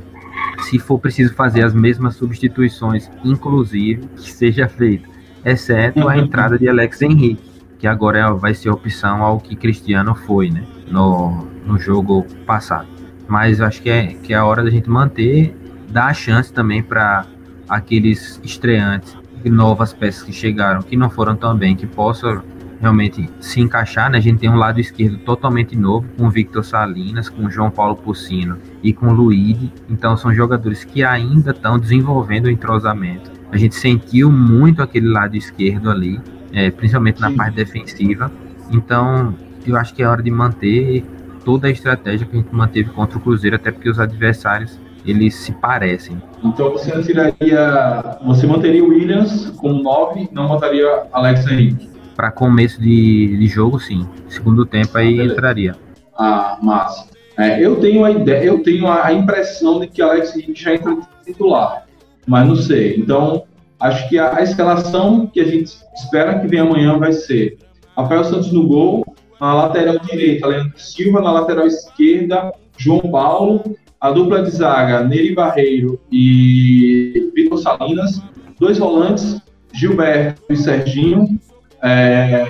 Se 0.62 0.78
for 0.78 0.98
preciso 0.98 1.34
fazer 1.34 1.64
as 1.64 1.74
mesmas 1.74 2.16
substituições, 2.16 3.10
inclusive, 3.24 4.06
que 4.16 4.32
seja 4.32 4.68
feito, 4.68 5.08
exceto 5.44 6.08
a 6.08 6.16
entrada 6.16 6.58
de 6.58 6.68
Alex 6.68 7.02
Henrique 7.02 7.52
que 7.82 7.88
agora 7.88 8.20
é, 8.20 8.32
vai 8.32 8.54
ser 8.54 8.70
opção 8.70 9.24
ao 9.24 9.40
que 9.40 9.56
Cristiano 9.56 10.14
foi, 10.14 10.50
né? 10.50 10.64
No, 10.88 11.48
no 11.66 11.80
jogo 11.80 12.24
passado. 12.46 12.86
Mas 13.26 13.58
eu 13.58 13.66
acho 13.66 13.82
que 13.82 13.90
é, 13.90 14.06
que 14.22 14.32
é 14.32 14.36
a 14.36 14.44
hora 14.44 14.62
da 14.62 14.70
gente 14.70 14.88
manter, 14.88 15.52
dar 15.88 16.06
a 16.06 16.14
chance 16.14 16.52
também 16.52 16.80
para 16.80 17.26
aqueles 17.68 18.40
estreantes, 18.44 19.16
novas 19.44 19.92
peças 19.92 20.22
que 20.22 20.32
chegaram, 20.32 20.80
que 20.80 20.96
não 20.96 21.10
foram 21.10 21.34
tão 21.34 21.56
bem, 21.56 21.74
que 21.74 21.84
possam 21.84 22.40
realmente 22.82 23.30
se 23.38 23.60
encaixar, 23.60 24.10
né? 24.10 24.18
A 24.18 24.20
gente 24.20 24.40
tem 24.40 24.50
um 24.50 24.56
lado 24.56 24.80
esquerdo 24.80 25.16
totalmente 25.18 25.76
novo, 25.76 26.04
com 26.18 26.26
o 26.26 26.30
Victor 26.30 26.64
Salinas, 26.64 27.28
com 27.28 27.46
o 27.46 27.50
João 27.50 27.70
Paulo 27.70 27.94
Pucino 27.94 28.58
e 28.82 28.92
com 28.92 29.06
o 29.06 29.12
Luigi. 29.12 29.72
Então 29.88 30.16
são 30.16 30.34
jogadores 30.34 30.82
que 30.82 31.04
ainda 31.04 31.52
estão 31.52 31.78
desenvolvendo 31.78 32.46
o 32.46 32.50
entrosamento. 32.50 33.30
A 33.52 33.56
gente 33.56 33.76
sentiu 33.76 34.32
muito 34.32 34.82
aquele 34.82 35.08
lado 35.08 35.36
esquerdo 35.36 35.90
ali, 35.90 36.20
é, 36.52 36.72
principalmente 36.72 37.20
na 37.20 37.30
Sim. 37.30 37.36
parte 37.36 37.54
defensiva. 37.54 38.32
Então, 38.68 39.32
eu 39.64 39.76
acho 39.76 39.94
que 39.94 40.02
é 40.02 40.08
hora 40.08 40.22
de 40.22 40.30
manter 40.30 41.04
toda 41.44 41.68
a 41.68 41.70
estratégia 41.70 42.26
que 42.26 42.36
a 42.36 42.40
gente 42.40 42.52
manteve 42.52 42.90
contra 42.90 43.16
o 43.16 43.20
Cruzeiro, 43.20 43.54
até 43.54 43.70
porque 43.70 43.88
os 43.88 44.00
adversários 44.00 44.76
eles 45.04 45.34
se 45.34 45.52
parecem. 45.52 46.20
Então 46.42 46.70
você 46.70 47.00
tiraria, 47.02 48.18
você 48.24 48.46
manteria 48.46 48.82
o 48.82 48.88
Williams 48.88 49.50
como 49.58 49.82
9, 49.82 50.28
não 50.32 50.48
botaria 50.48 51.04
Alex 51.12 51.46
Henrique? 51.46 51.91
Para 52.14 52.30
começo 52.30 52.80
de, 52.80 53.36
de 53.36 53.46
jogo, 53.46 53.78
sim. 53.78 54.06
Segundo 54.28 54.66
tempo 54.66 54.96
aí 54.98 55.20
ah, 55.20 55.24
entraria. 55.24 55.76
Ah, 56.16 56.58
massa. 56.62 57.06
É, 57.38 57.64
eu 57.64 57.76
tenho 57.76 58.04
a 58.04 58.10
ideia, 58.10 58.44
eu 58.44 58.62
tenho 58.62 58.86
a 58.86 59.12
impressão 59.12 59.80
de 59.80 59.86
que 59.86 60.02
Alex 60.02 60.36
Henrique 60.36 60.62
já 60.62 60.74
entra 60.74 60.96
titular, 61.24 61.86
mas 62.26 62.46
não 62.46 62.56
sei. 62.56 62.96
Então 62.96 63.44
Acho 63.82 64.08
que 64.08 64.16
a, 64.16 64.36
a 64.36 64.42
escalação 64.42 65.26
que 65.26 65.40
a 65.40 65.44
gente 65.44 65.72
espera 65.96 66.38
que 66.38 66.46
venha 66.46 66.62
amanhã 66.62 66.96
vai 66.98 67.12
ser 67.12 67.58
Rafael 67.96 68.22
Santos 68.22 68.52
no 68.52 68.68
gol, 68.68 69.04
na 69.40 69.54
lateral 69.54 69.98
direita, 69.98 70.46
Leandro 70.46 70.78
Silva, 70.78 71.20
na 71.20 71.32
lateral 71.32 71.66
esquerda, 71.66 72.52
João 72.78 73.00
Paulo, 73.00 73.76
a 74.00 74.12
dupla 74.12 74.40
de 74.40 74.50
zaga, 74.50 75.02
Neri 75.02 75.34
Barreiro 75.34 76.00
e 76.12 77.28
Vitor 77.34 77.58
Salinas, 77.58 78.22
dois 78.60 78.78
volantes, 78.78 79.40
Gilberto 79.74 80.40
e 80.48 80.56
Serginho, 80.56 81.40
é, 81.82 82.46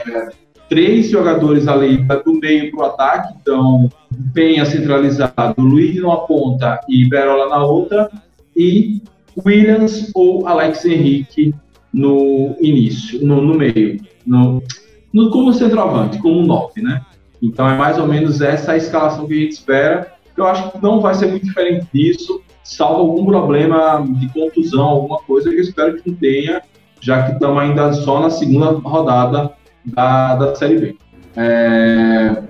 três 0.69 1.11
jogadores 1.11 1.67
ali 1.69 1.99
do 2.25 2.35
meio 2.35 2.71
para 2.71 2.81
o 2.81 2.85
ataque, 2.85 3.35
então 3.41 3.91
Penha 4.33 4.65
centralizado, 4.65 5.55
Luiz 5.59 5.97
numa 5.97 6.27
ponta 6.27 6.81
e 6.89 7.09
Berola 7.09 7.49
na 7.49 7.65
outra, 7.65 8.11
e 8.57 9.03
Williams 9.45 10.11
ou 10.15 10.47
Alex 10.47 10.85
Henrique 10.85 11.55
no 11.93 12.57
início, 12.61 13.25
no, 13.25 13.43
no 13.43 13.55
meio, 13.55 14.01
no, 14.27 14.63
no, 15.13 15.31
como 15.31 15.53
centroavante, 15.53 16.19
como 16.19 16.43
nove, 16.43 16.81
né? 16.81 17.03
Então 17.43 17.69
é 17.69 17.77
mais 17.77 17.99
ou 17.99 18.07
menos 18.07 18.41
essa 18.41 18.73
a 18.73 18.77
escalação 18.77 19.27
que 19.27 19.35
a 19.35 19.37
gente 19.37 19.53
espera. 19.53 20.13
Eu 20.37 20.47
acho 20.47 20.71
que 20.71 20.83
não 20.83 21.01
vai 21.01 21.15
ser 21.15 21.27
muito 21.27 21.45
diferente 21.45 21.87
disso, 21.93 22.41
salvo 22.65 23.01
algum 23.01 23.27
problema 23.27 24.03
de 24.09 24.29
contusão, 24.33 24.85
alguma 24.85 25.19
coisa 25.19 25.51
que 25.51 25.57
eu 25.57 25.61
espero 25.61 26.01
que 26.01 26.09
não 26.09 26.17
tenha, 26.17 26.63
já 27.03 27.25
que 27.25 27.33
estamos 27.33 27.61
ainda 27.61 27.93
só 27.93 28.21
na 28.21 28.31
segunda 28.31 28.71
rodada 28.71 29.53
da, 29.85 30.37
da 30.37 30.55
Série 30.55 30.79
B. 30.79 30.97
É... 31.37 32.43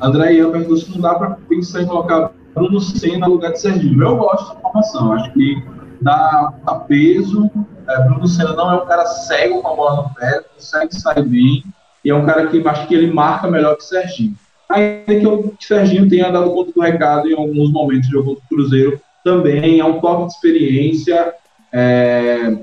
André 0.00 0.32
Ian 0.34 0.50
perguntou 0.50 0.76
se 0.78 0.90
não 0.90 1.00
dá 1.00 1.14
para 1.14 1.30
pensar 1.48 1.82
em 1.82 1.86
colocar 1.86 2.32
Bruno 2.54 2.80
Senna 2.80 3.28
no 3.28 3.34
lugar 3.34 3.52
de 3.52 3.60
Serginho. 3.60 4.02
Eu 4.02 4.16
gosto 4.16 4.54
da 4.54 4.60
formação, 4.60 5.12
acho 5.12 5.30
que 5.32 5.62
dá, 6.00 6.54
dá 6.64 6.74
peso. 6.76 7.50
É, 7.86 8.02
Bruno 8.04 8.26
Senna 8.26 8.54
não 8.54 8.72
é 8.72 8.74
um 8.82 8.86
cara 8.86 9.04
cego 9.04 9.60
com 9.60 9.68
a 9.68 9.74
bola 9.74 10.02
no 10.02 10.14
pé, 10.14 10.42
consegue 10.54 10.94
sair 10.94 11.24
bem, 11.24 11.62
e 12.02 12.10
é 12.10 12.14
um 12.14 12.24
cara 12.24 12.46
que 12.46 12.66
acho 12.66 12.86
que 12.88 12.94
ele 12.94 13.12
marca 13.12 13.48
melhor 13.48 13.76
que 13.76 13.84
Serginho. 13.84 14.34
Ainda 14.70 15.04
que 15.06 15.26
o 15.26 15.54
Serginho 15.60 16.08
tenha 16.08 16.30
dado 16.30 16.50
conta 16.50 16.72
do 16.72 16.80
recado 16.80 17.28
em 17.28 17.34
alguns 17.34 17.70
momentos 17.70 18.06
de 18.06 18.12
jogo 18.12 18.34
do 18.34 18.42
Cruzeiro, 18.48 19.00
também 19.22 19.80
é 19.80 19.84
um 19.84 20.00
toque 20.00 20.26
de 20.26 20.32
experiência. 20.32 21.34
É, 21.72 22.56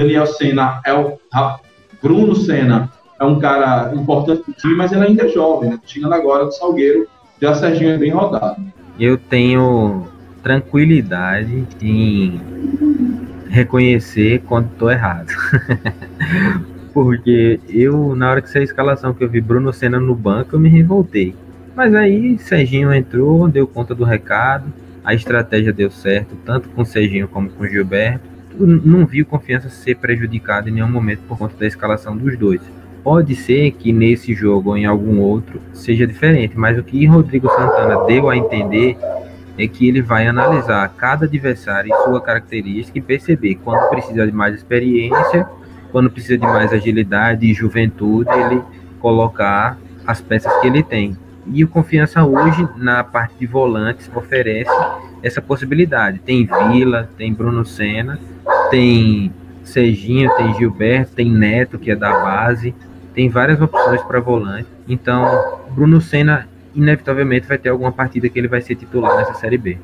Daniel 0.00 0.26
Senna 0.26 0.80
é 0.86 0.94
o. 0.94 1.18
Bruno 2.02 2.34
Senna 2.34 2.90
é 3.18 3.24
um 3.24 3.38
cara 3.38 3.92
importante 3.94 4.44
do 4.46 4.52
time, 4.54 4.74
mas 4.74 4.90
ele 4.90 5.04
ainda 5.04 5.26
é 5.26 5.28
jovem, 5.28 5.68
né? 5.68 5.78
Chegando 5.84 6.14
agora 6.14 6.46
do 6.46 6.52
Salgueiro, 6.52 7.06
já 7.40 7.54
Serginho 7.54 7.90
é 7.90 7.98
bem 7.98 8.10
rodado. 8.10 8.56
Eu 8.98 9.18
tenho 9.18 10.06
tranquilidade 10.42 11.66
em 11.82 12.40
reconhecer 13.50 14.42
quando 14.46 14.70
estou 14.72 14.90
errado. 14.90 15.28
Porque 16.94 17.60
eu, 17.68 18.16
na 18.16 18.30
hora 18.30 18.40
que 18.40 18.48
saiu 18.48 18.62
a 18.62 18.64
escalação 18.64 19.12
que 19.12 19.22
eu 19.22 19.28
vi 19.28 19.40
Bruno 19.40 19.70
Senna 19.70 20.00
no 20.00 20.14
banco, 20.14 20.56
eu 20.56 20.60
me 20.60 20.70
revoltei. 20.70 21.34
Mas 21.76 21.94
aí 21.94 22.38
Serginho 22.38 22.92
entrou, 22.92 23.46
deu 23.48 23.66
conta 23.66 23.94
do 23.94 24.04
recado, 24.04 24.72
a 25.04 25.12
estratégia 25.12 25.72
deu 25.72 25.90
certo, 25.90 26.34
tanto 26.44 26.70
com 26.70 26.84
Serginho 26.86 27.28
como 27.28 27.50
com 27.50 27.66
Gilberto. 27.66 28.39
Não 28.58 29.06
vi 29.06 29.24
confiança 29.24 29.68
ser 29.68 29.96
prejudicado 29.96 30.68
em 30.68 30.72
nenhum 30.72 30.90
momento 30.90 31.20
por 31.28 31.38
conta 31.38 31.56
da 31.56 31.66
escalação 31.66 32.16
dos 32.16 32.36
dois. 32.36 32.60
Pode 33.02 33.34
ser 33.34 33.70
que 33.72 33.92
nesse 33.92 34.34
jogo 34.34 34.70
ou 34.70 34.76
em 34.76 34.84
algum 34.84 35.20
outro 35.20 35.60
seja 35.72 36.06
diferente, 36.06 36.58
mas 36.58 36.78
o 36.78 36.82
que 36.82 37.06
Rodrigo 37.06 37.48
Santana 37.48 38.04
deu 38.04 38.28
a 38.28 38.36
entender 38.36 38.98
é 39.56 39.66
que 39.66 39.88
ele 39.88 40.02
vai 40.02 40.26
analisar 40.26 40.88
cada 40.96 41.24
adversário 41.24 41.92
e 41.92 42.04
sua 42.04 42.20
característica 42.20 42.98
e 42.98 43.02
perceber 43.02 43.56
quando 43.56 43.88
precisa 43.88 44.26
de 44.26 44.32
mais 44.32 44.54
experiência, 44.54 45.48
quando 45.90 46.10
precisa 46.10 46.38
de 46.38 46.46
mais 46.46 46.72
agilidade 46.72 47.46
e 47.46 47.54
juventude, 47.54 48.30
ele 48.30 48.62
colocar 49.00 49.78
as 50.06 50.20
peças 50.20 50.52
que 50.60 50.66
ele 50.66 50.82
tem. 50.82 51.16
E 51.52 51.64
o 51.64 51.68
Confiança 51.68 52.24
hoje, 52.24 52.68
na 52.76 53.02
parte 53.02 53.34
de 53.38 53.46
volantes, 53.46 54.10
oferece 54.14 54.70
essa 55.22 55.42
possibilidade. 55.42 56.20
Tem 56.20 56.46
Vila, 56.46 57.08
tem 57.16 57.32
Bruno 57.32 57.64
Senna, 57.64 58.18
tem 58.70 59.32
Serginho, 59.64 60.34
tem 60.36 60.54
Gilberto, 60.54 61.12
tem 61.14 61.30
Neto, 61.30 61.78
que 61.78 61.90
é 61.90 61.96
da 61.96 62.10
base. 62.10 62.74
tem 63.14 63.28
várias 63.28 63.60
opções 63.60 64.02
para 64.02 64.20
volante. 64.20 64.68
Então, 64.88 65.60
Bruno 65.70 66.00
Senna 66.00 66.48
inevitavelmente 66.74 67.46
vai 67.46 67.58
ter 67.58 67.68
alguma 67.68 67.92
partida 67.92 68.28
que 68.28 68.38
ele 68.38 68.48
vai 68.48 68.60
ser 68.60 68.76
titular 68.76 69.16
nessa 69.16 69.34
Série 69.34 69.58
B. 69.58 69.78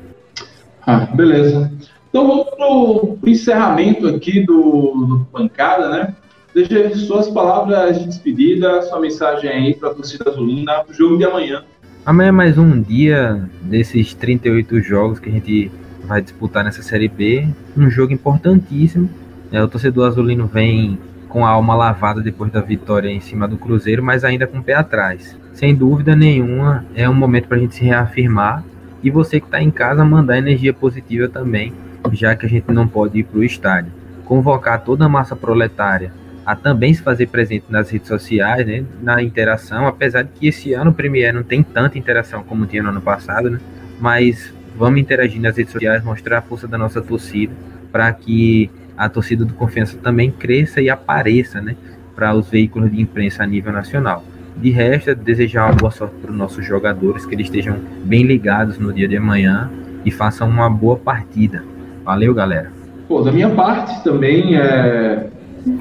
Ah, 0.85 0.99
beleza. 1.13 1.71
Então 2.09 2.25
vamos 2.25 2.49
para 2.49 2.65
o 2.67 3.19
encerramento 3.25 4.07
aqui 4.07 4.45
do, 4.45 5.05
do 5.07 5.27
Pancada, 5.31 5.89
né? 5.89 6.15
Deixe 6.57 6.95
suas 6.95 7.29
palavras 7.29 7.99
de 7.99 8.07
despedida, 8.07 8.81
sua 8.81 8.99
mensagem 8.99 9.47
aí 9.47 9.75
para 9.75 9.91
a 9.91 9.93
torcida 9.93 10.27
azulina 10.27 10.83
para 10.83 10.91
o 10.91 10.93
jogo 10.93 11.15
de 11.15 11.23
amanhã. 11.23 11.63
Amanhã 12.03 12.29
é 12.29 12.31
mais 12.31 12.57
um 12.57 12.81
dia 12.81 13.47
desses 13.61 14.15
38 14.15 14.81
jogos 14.81 15.19
que 15.19 15.29
a 15.29 15.31
gente 15.31 15.71
vai 16.05 16.19
disputar 16.19 16.63
nessa 16.63 16.81
Série 16.81 17.07
B. 17.07 17.47
Um 17.77 17.91
jogo 17.91 18.11
importantíssimo. 18.11 19.07
É, 19.51 19.61
o 19.61 19.67
torcedor 19.67 20.07
azulino 20.07 20.47
vem 20.47 20.97
com 21.29 21.45
a 21.45 21.49
alma 21.49 21.75
lavada 21.75 22.21
depois 22.21 22.51
da 22.51 22.59
vitória 22.59 23.07
em 23.07 23.19
cima 23.19 23.47
do 23.47 23.55
Cruzeiro, 23.55 24.01
mas 24.01 24.23
ainda 24.23 24.47
com 24.47 24.57
o 24.57 24.63
pé 24.63 24.73
atrás. 24.73 25.37
Sem 25.53 25.75
dúvida 25.75 26.15
nenhuma, 26.15 26.83
é 26.95 27.07
um 27.07 27.13
momento 27.13 27.47
para 27.47 27.57
a 27.57 27.59
gente 27.59 27.75
se 27.75 27.83
reafirmar 27.83 28.63
e 29.03 29.11
você 29.11 29.39
que 29.39 29.45
está 29.45 29.61
em 29.61 29.69
casa 29.69 30.03
mandar 30.03 30.39
energia 30.39 30.73
positiva 30.73 31.29
também, 31.29 31.71
já 32.13 32.35
que 32.35 32.47
a 32.47 32.49
gente 32.49 32.71
não 32.71 32.87
pode 32.87 33.19
ir 33.19 33.25
para 33.25 33.37
o 33.37 33.43
estádio. 33.43 33.91
Convocar 34.25 34.83
toda 34.83 35.05
a 35.05 35.09
massa 35.09 35.35
proletária 35.35 36.11
a 36.47 36.55
também 36.55 36.93
se 36.93 37.01
fazer 37.01 37.27
presente 37.27 37.65
nas 37.67 37.89
redes 37.89 38.07
sociais, 38.07 38.65
né, 38.65 38.85
na 39.03 39.21
interação, 39.21 39.85
apesar 39.85 40.21
de 40.21 40.29
que 40.29 40.47
esse 40.47 40.71
ano 40.71 40.91
o 40.91 40.93
Premier 40.93 41.33
não 41.33 41.43
tem 41.43 41.61
tanta 41.61 41.97
interação 41.97 42.41
como 42.41 42.65
tinha 42.65 42.81
no 42.81 42.87
ano 42.87 43.01
passado, 43.01 43.49
né, 43.49 43.59
mas 43.99 44.53
vamos 44.77 44.97
interagir 44.97 45.41
nas 45.41 45.57
redes 45.57 45.73
sociais, 45.73 46.01
mostrar 46.05 46.37
a 46.37 46.41
força 46.41 46.65
da 46.65 46.77
nossa 46.77 47.01
torcida, 47.01 47.53
para 47.91 48.13
que 48.13 48.71
a 48.97 49.09
torcida 49.09 49.43
do 49.43 49.53
Confiança 49.55 49.97
também 50.01 50.31
cresça 50.31 50.79
e 50.79 50.89
apareça 50.89 51.59
né, 51.59 51.75
para 52.15 52.33
os 52.33 52.49
veículos 52.49 52.89
de 52.89 53.01
imprensa 53.01 53.43
a 53.43 53.45
nível 53.45 53.73
nacional. 53.73 54.23
De 54.55 54.69
resto, 54.69 55.09
é 55.09 55.15
desejar 55.15 55.65
uma 55.65 55.75
boa 55.75 55.91
sorte 55.91 56.15
para 56.21 56.31
os 56.31 56.37
nossos 56.37 56.65
jogadores, 56.65 57.25
que 57.25 57.35
eles 57.35 57.47
estejam 57.47 57.77
bem 58.05 58.23
ligados 58.23 58.79
no 58.79 58.93
dia 58.93 59.07
de 59.07 59.17
amanhã 59.17 59.69
e 60.05 60.11
façam 60.11 60.47
uma 60.47 60.69
boa 60.69 60.95
partida. 60.95 61.61
Valeu, 62.05 62.33
galera. 62.33 62.71
Pô, 63.05 63.21
da 63.21 63.33
minha 63.33 63.49
parte 63.49 64.01
também 64.01 64.55
é 64.55 65.27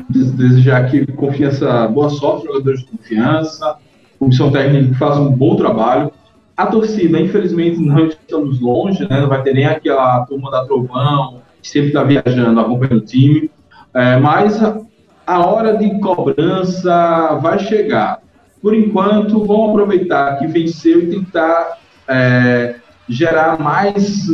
desejar 0.08 0.84
aqui 0.84 1.06
confiança, 1.12 1.86
boa 1.88 2.10
sorte, 2.10 2.46
jogadores 2.46 2.80
de 2.80 2.86
confiança, 2.86 3.76
comissão 4.18 4.50
técnica 4.50 4.88
que 4.88 4.98
faz 4.98 5.16
um 5.18 5.30
bom 5.30 5.56
trabalho. 5.56 6.12
A 6.56 6.66
torcida, 6.66 7.20
infelizmente, 7.20 7.78
não 7.78 8.06
estamos 8.06 8.60
longe, 8.60 9.06
né? 9.08 9.20
Não 9.20 9.28
vai 9.28 9.42
ter 9.42 9.54
nem 9.54 9.66
aquela 9.66 10.24
turma 10.24 10.50
da 10.50 10.64
Trovão, 10.64 11.42
que 11.62 11.68
sempre 11.68 11.88
está 11.88 12.02
viajando, 12.02 12.58
acompanhando 12.58 12.98
o 12.98 13.04
time. 13.04 13.50
É, 13.92 14.16
mas 14.16 14.62
a, 14.62 14.80
a 15.26 15.44
hora 15.44 15.76
de 15.76 15.98
cobrança 16.00 17.38
vai 17.42 17.58
chegar. 17.58 18.20
Por 18.62 18.74
enquanto, 18.74 19.44
vamos 19.44 19.70
aproveitar 19.70 20.38
que 20.38 20.46
venceu 20.46 21.02
e 21.02 21.10
tentar 21.10 21.78
é, 22.08 22.76
gerar 23.08 23.60
mais 23.60 24.26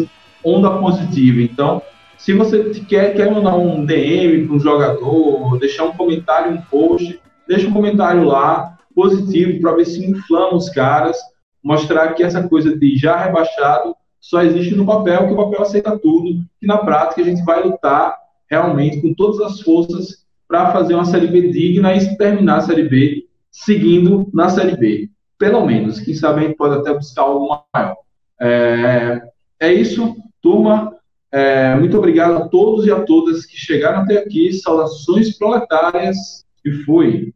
onda 0.44 0.70
positiva. 0.70 1.42
Então, 1.42 1.82
se 2.22 2.32
você 2.32 2.70
quer, 2.88 3.16
quer 3.16 3.32
mandar 3.32 3.56
um 3.56 3.84
DM 3.84 4.46
para 4.46 4.54
um 4.54 4.60
jogador, 4.60 5.58
deixar 5.58 5.86
um 5.86 5.92
comentário, 5.92 6.52
um 6.52 6.62
post, 6.62 7.20
deixa 7.48 7.66
um 7.66 7.72
comentário 7.72 8.22
lá, 8.22 8.78
positivo, 8.94 9.60
para 9.60 9.74
ver 9.74 9.84
se 9.86 10.08
inflama 10.08 10.54
os 10.54 10.68
caras, 10.68 11.18
mostrar 11.60 12.14
que 12.14 12.22
essa 12.22 12.48
coisa 12.48 12.78
de 12.78 12.96
já 12.96 13.16
rebaixado 13.16 13.96
só 14.20 14.40
existe 14.40 14.76
no 14.76 14.86
papel, 14.86 15.26
que 15.26 15.32
o 15.32 15.36
papel 15.36 15.62
aceita 15.62 15.98
tudo, 15.98 16.44
que 16.60 16.66
na 16.66 16.78
prática 16.78 17.22
a 17.22 17.24
gente 17.24 17.44
vai 17.44 17.60
lutar 17.60 18.16
realmente 18.48 19.00
com 19.00 19.12
todas 19.14 19.40
as 19.40 19.60
forças 19.60 20.24
para 20.46 20.70
fazer 20.70 20.94
uma 20.94 21.04
Série 21.04 21.26
B 21.26 21.48
digna 21.48 21.92
e 21.92 22.16
terminar 22.16 22.58
a 22.58 22.60
Série 22.60 22.88
B 22.88 23.26
seguindo 23.50 24.30
na 24.32 24.48
Série 24.48 24.76
B. 24.76 25.10
Pelo 25.36 25.66
menos, 25.66 25.98
quem 25.98 26.14
sabe 26.14 26.38
a 26.38 26.46
gente 26.46 26.56
pode 26.56 26.76
até 26.76 26.94
buscar 26.94 27.22
algo 27.22 27.64
maior. 27.74 27.96
É, 28.40 29.22
é 29.58 29.72
isso, 29.72 30.14
turma. 30.40 30.91
É, 31.32 31.74
muito 31.76 31.96
obrigado 31.96 32.36
a 32.36 32.48
todos 32.48 32.86
e 32.86 32.90
a 32.92 33.02
todas 33.02 33.46
que 33.46 33.56
chegaram 33.56 34.02
até 34.02 34.18
aqui. 34.18 34.52
Saudações 34.52 35.36
proletárias 35.36 36.44
e 36.64 36.70
fui. 36.84 37.32